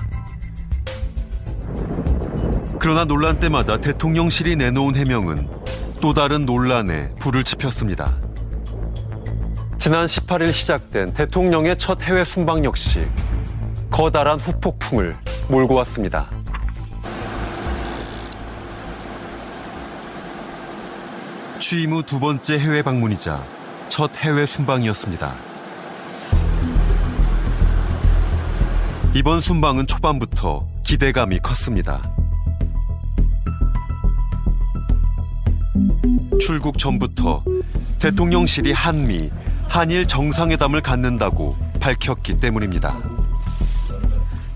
[2.79, 5.49] 그러나 논란 때마다 대통령실이 내놓은 해명은
[6.01, 8.11] 또 다른 논란에 불을 지폈습니다.
[9.79, 13.07] 지난 18일 시작된 대통령의 첫 해외 순방 역시
[13.93, 15.15] 커다란 후폭풍을
[15.49, 16.27] 몰고 왔습니다.
[21.59, 23.39] 취임 후 두 번째 해외 방문이자
[23.91, 25.31] 첫 해외 순방이었습니다.
[29.15, 32.01] 이번 순방은 초반부터 기대감이 컸습니다.
[36.41, 37.45] 출국 전부터
[37.99, 39.31] 대통령실이 한미,
[39.69, 43.22] 한일 정상회담을 갖는다고 밝혔기 때문입니다.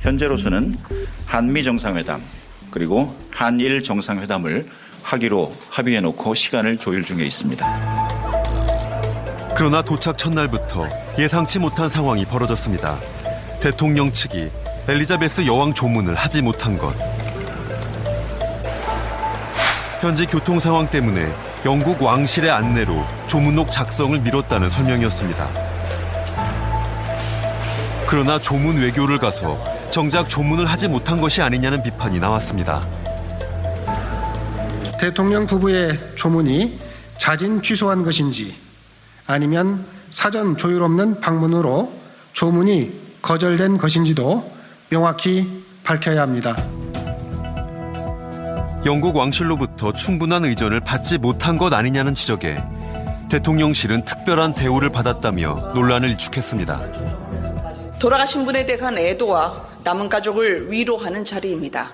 [0.07, 0.79] 현재로서는
[1.27, 2.23] 한미 정상회담
[2.71, 4.69] 그리고 한일 정상회담을
[5.03, 7.67] 하기로 합의해 놓고 시간을 조율 중에 있습니다.
[9.57, 10.89] 그러나 도착 첫날부터
[11.19, 12.97] 예상치 못한 상황이 벌어졌습니다.
[13.61, 14.49] 대통령 측이
[14.87, 16.95] 엘리자베스 여왕 조문을 하지 못한 것.
[20.01, 21.35] 현재 교통 상황 때문에
[21.65, 25.49] 영국 왕실의 안내로 조문록 작성을 미뤘다는 설명이었습니다.
[28.07, 32.87] 그러나 조문 외교를 가서 정작 조문을 하지 못한 것이 아니냐는 비판이 나왔습니다.
[35.01, 36.79] 대통령 부부의 조문이
[37.17, 38.55] 자진 취소한 것인지
[39.27, 41.95] 아니면 사전 조율 없는 방문으로
[42.35, 42.93] 조문이
[43.23, 44.53] 거절된 것인지도
[44.91, 46.55] 명확히 밝혀야 합니다.
[48.85, 52.63] 영국 왕실로부터 충분한 의전을 받지 못한 것 아니냐는 지적에
[53.31, 56.81] 대통령실은 특별한 대우를 받았다며 논란을 일축했습니다.
[57.99, 61.93] 돌아가신 분에 대한 애도와 남은 가족을 위로하는 자리입니다.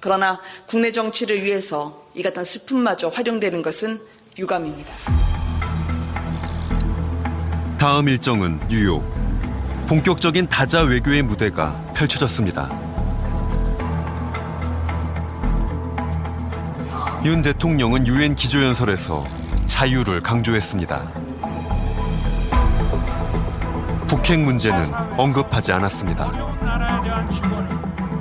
[0.00, 4.00] 그러나 국내 정치를 위해서 이 같은 슬픔마저 활용되는 것은
[4.38, 4.90] 유감입니다.
[7.78, 9.04] 다음 일정은 뉴욕.
[9.86, 12.70] 본격적인 다자 외교의 무대가 펼쳐졌습니다.
[17.26, 19.22] 윤 대통령은 유엔 기조연설에서
[19.66, 21.25] 자유를 강조했습니다.
[24.08, 26.30] 북핵 문제는 언급하지 않았습니다.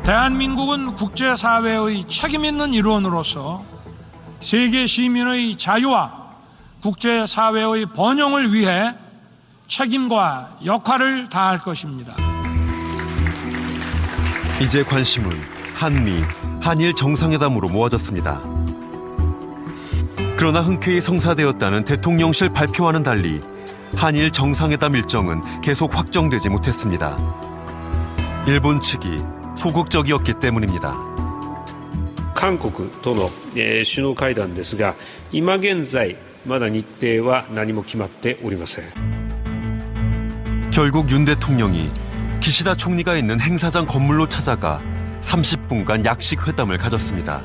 [0.04, 3.64] 대한민국은 국제사회의 책임있는 일원으로서
[4.40, 6.26] 세계 시민의 자유와
[6.82, 8.94] 국제사회의 번영을 위해
[9.68, 12.14] 책임과 역할을 다할 것입니다.
[14.62, 15.32] 이제 관심은
[15.74, 16.22] 한미,
[16.62, 18.40] 한일 정상회담으로 모아졌습니다.
[20.38, 23.42] 그러나 흔쾌히 성사되었다는 대통령실 발표와는 달리
[23.97, 27.17] 한일 정상회담 일정은 계속 확정되지 못했습니다.
[28.47, 29.17] 일본 측이
[29.57, 30.93] 소극적이었기 때문입니다.
[32.35, 34.95] 韓国との、えー首脳会談ですが
[35.31, 36.17] 今現在
[36.47, 41.89] まだ日程は何も決まっておりません 결국 윤 대통령이
[42.41, 44.81] 기시다 총리가 있는 행사장 건물로 찾아가
[45.21, 47.43] 30분간 약식 회담을 가졌습니다.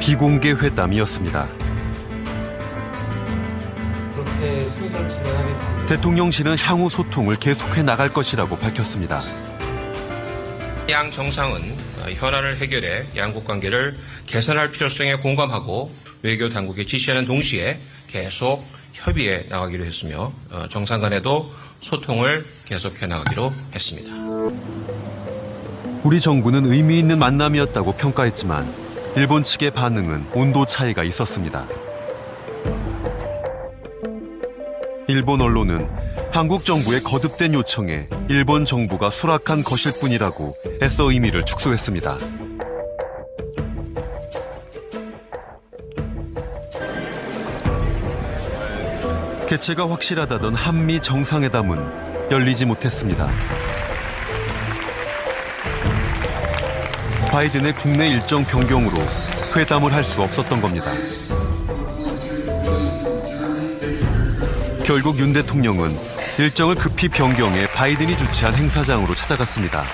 [0.00, 1.46] 비공개 회담이었습니다.
[5.87, 9.19] 대통령실은 향후 소통을 계속해 나갈 것이라고 밝혔습니다.
[10.89, 11.61] 양 정상은
[12.01, 13.95] 어, 현안을 해결해 양국 관계를
[14.25, 15.91] 개선할 필요성에 공감하고
[16.23, 24.11] 외교 당국에 지시하는 동시에 계속 협의해 나가기로 했으며 어, 정상 간에도 소통을 계속해 나가기로 했습니다.
[26.03, 28.73] 우리 정부는 의미 있는 만남이었다고 평가했지만
[29.15, 31.65] 일본 측의 반응은 온도 차이가 있었습니다.
[35.07, 35.87] 일본 언론은
[36.31, 42.17] 한국 정부의 거듭된 요청에 일본 정부가 수락한 것일 뿐이라고 애써 의미를 축소했습니다.
[49.47, 53.29] 개최가 확실하다던 한미 정상회담은 열리지 못했습니다.
[57.31, 58.97] 바이든의 국내 일정 변경으로
[59.55, 60.91] 회담을 할 수 없었던 겁니다.
[64.85, 65.97] 결국 윤 대통령은
[66.37, 69.85] 일정을 급히 변경해 바이든이 주최한 행사장으로 찾아갔습니다.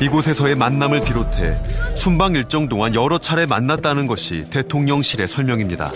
[0.00, 1.60] 이곳에서의 만남을 비롯해
[1.96, 5.92] 순방 일정 동안 여러 차례 만났다는 것이 대통령실의 설명입니다.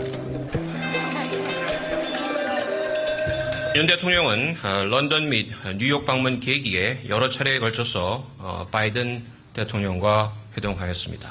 [3.77, 11.31] 윤 대통령은 어, 런던 및 뉴욕 방문 계기에 여러 차례에 걸쳐서 어, 바이든 대통령과 회동하였습니다.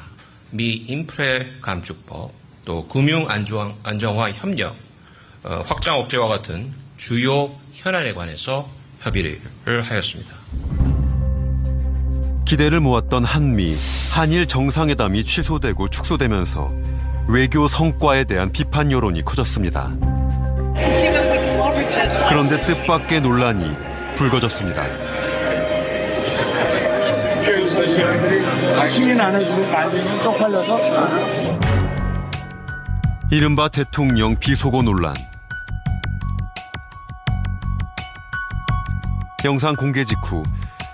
[0.52, 2.32] 미 인프레 감축법,
[2.66, 4.93] 또 금융 안정, 안정화 협력, 어,
[5.44, 8.68] 확장 억제와 같은 주요 현안에 관해서
[9.02, 10.34] 협의를 하였습니다.
[12.46, 13.78] 기대를 모았던 한미,
[14.10, 16.72] 한일 정상회담이 취소되고 축소되면서
[17.28, 19.92] 외교 성과에 대한 비판 여론이 커졌습니다.
[22.30, 23.76] 그런데 뜻밖의 논란이
[24.16, 24.86] 불거졌습니다.
[28.90, 30.80] 승인 안 해주고 말리면 쪽팔려서
[33.32, 35.14] 이른바 대통령 비속어 논란.
[39.46, 40.42] 영상 공개 직후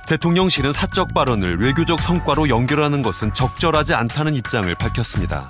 [0.08, 5.48] 대통령실은 사적 발언을 외교적 성과로 연결하는 것은 적절하지 않다는 입장을 밝혔습니다.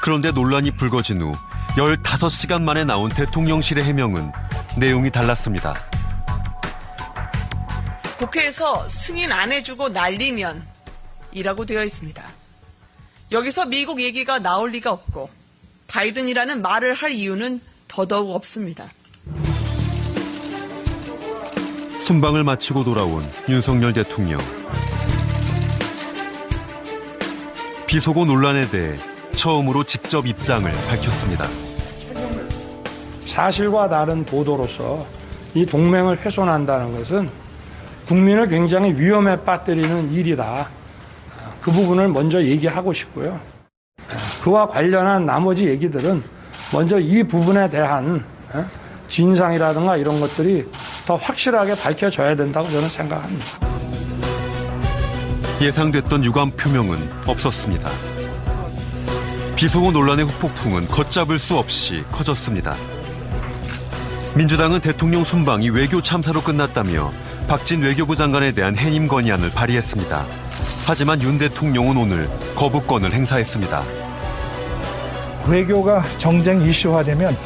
[0.00, 1.32] 그런데 논란이 불거진 후
[1.76, 4.32] 15시간 만에 나온 대통령실의 해명은
[4.78, 5.84] 내용이 달랐습니다.
[8.16, 10.66] 국회에서 승인 안 해주고 날리면
[11.32, 12.22] 이라고 되어 있습니다.
[13.30, 15.28] 여기서 미국 얘기가 나올 리가 없고
[15.88, 17.60] 바이든이라는 말을 할 이유는
[17.92, 18.86] 더더욱 없습니다.
[22.04, 24.38] 순방을 마치고 돌아온 윤석열 대통령.
[27.86, 28.96] 비속어 논란에 대해
[29.32, 31.44] 처음으로 직접 입장을 밝혔습니다.
[33.26, 35.06] 사실과 다른 보도로서
[35.54, 37.28] 이 동맹을 훼손한다는 것은
[38.08, 40.68] 국민을 굉장히 위험에 빠뜨리는 일이다.
[41.60, 43.38] 그 부분을 먼저 얘기하고 싶고요.
[44.42, 46.22] 그와 관련한 나머지 얘기들은
[46.72, 48.24] 먼저 이 부분에 대한
[49.08, 50.66] 진상이라든가 이런 것들이
[51.06, 53.46] 더 확실하게 밝혀져야 된다고 저는 생각합니다.
[55.60, 57.90] 예상됐던 유감 표명은 없었습니다.
[59.54, 62.74] 비속어 논란의 후폭풍은 걷잡을 수 없이 커졌습니다.
[64.34, 67.12] 민주당은 대통령 순방이 외교 참사로 끝났다며
[67.46, 70.26] 박진 외교부 장관에 대한 해임 건의안을 발의했습니다.
[70.86, 74.01] 하지만 윤 대통령은 오늘 거부권을 행사했습니다.
[75.46, 77.36] 외교가 정쟁 이슈화되면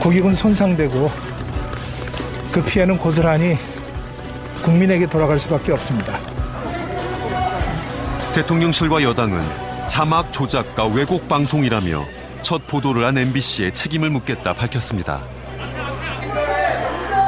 [0.00, 1.10] 국익은 손상되고
[2.50, 3.56] 그 피해는 고스란히
[4.62, 6.18] 국민에게 돌아갈 수밖에 없습니다.
[8.34, 9.40] 대통령실과 여당은
[9.86, 12.04] 자막 조작과 왜곡 방송이라며
[12.42, 15.20] 첫 보도를 한 MBC에 책임을 묻겠다 밝혔습니다.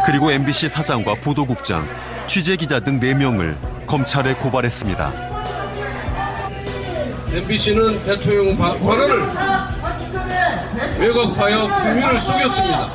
[0.05, 1.86] 그리고 MBC 사장과 보도국장
[2.27, 3.56] 취재 기자 등 4명을
[3.86, 5.27] 검찰에 고발했습니다.
[7.32, 9.22] MBC는 대통령 바- 발언을
[10.98, 12.88] 왜곡하여 국민을 속였습니다.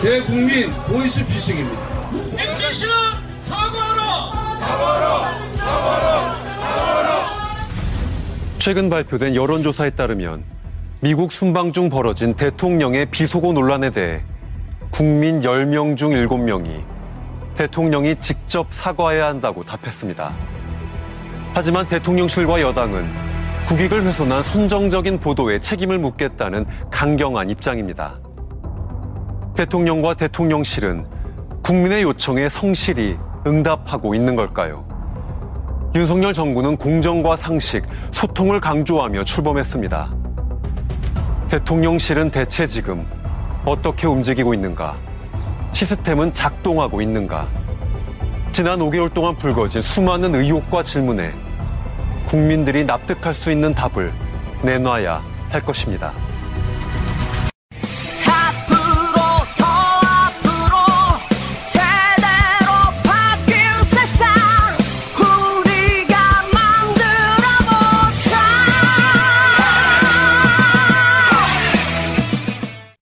[0.00, 1.82] 대국민 보이스피싱입니다.
[2.38, 2.94] MBC는
[3.42, 4.32] 사과하라!
[4.58, 5.38] 사과하라!
[5.58, 6.34] 사과하라!
[6.60, 7.24] 사과하라!
[8.58, 10.42] 최근 발표된 여론조사에 따르면
[11.00, 14.22] 미국 순방 중 벌어진 대통령의 비속어 논란에 대해
[14.90, 16.82] 국민 10명 중 7명이
[17.56, 20.32] 대통령이 직접 사과해야 한다고 답했습니다.
[21.52, 23.33] 하지만 대통령실과 여당은
[23.66, 28.18] 국익을 훼손한 선정적인 보도에 책임을 묻겠다는 강경한 입장입니다.
[29.56, 31.06] 대통령과 대통령실은
[31.62, 33.16] 국민의 요청에 성실히
[33.46, 34.84] 응답하고 있는 걸까요?
[35.94, 40.14] 윤석열 정부는 공정과 상식, 소통을 강조하며 출범했습니다.
[41.48, 43.06] 대통령실은 대체 지금
[43.64, 44.96] 어떻게 움직이고 있는가?
[45.72, 47.46] 시스템은 작동하고 있는가?
[48.52, 51.32] 지난 5개월 동안 불거진 수많은 의혹과 질문에
[52.26, 54.12] 국민들이 납득할 수 있는 답을
[54.62, 56.12] 내놔야 할 것입니다.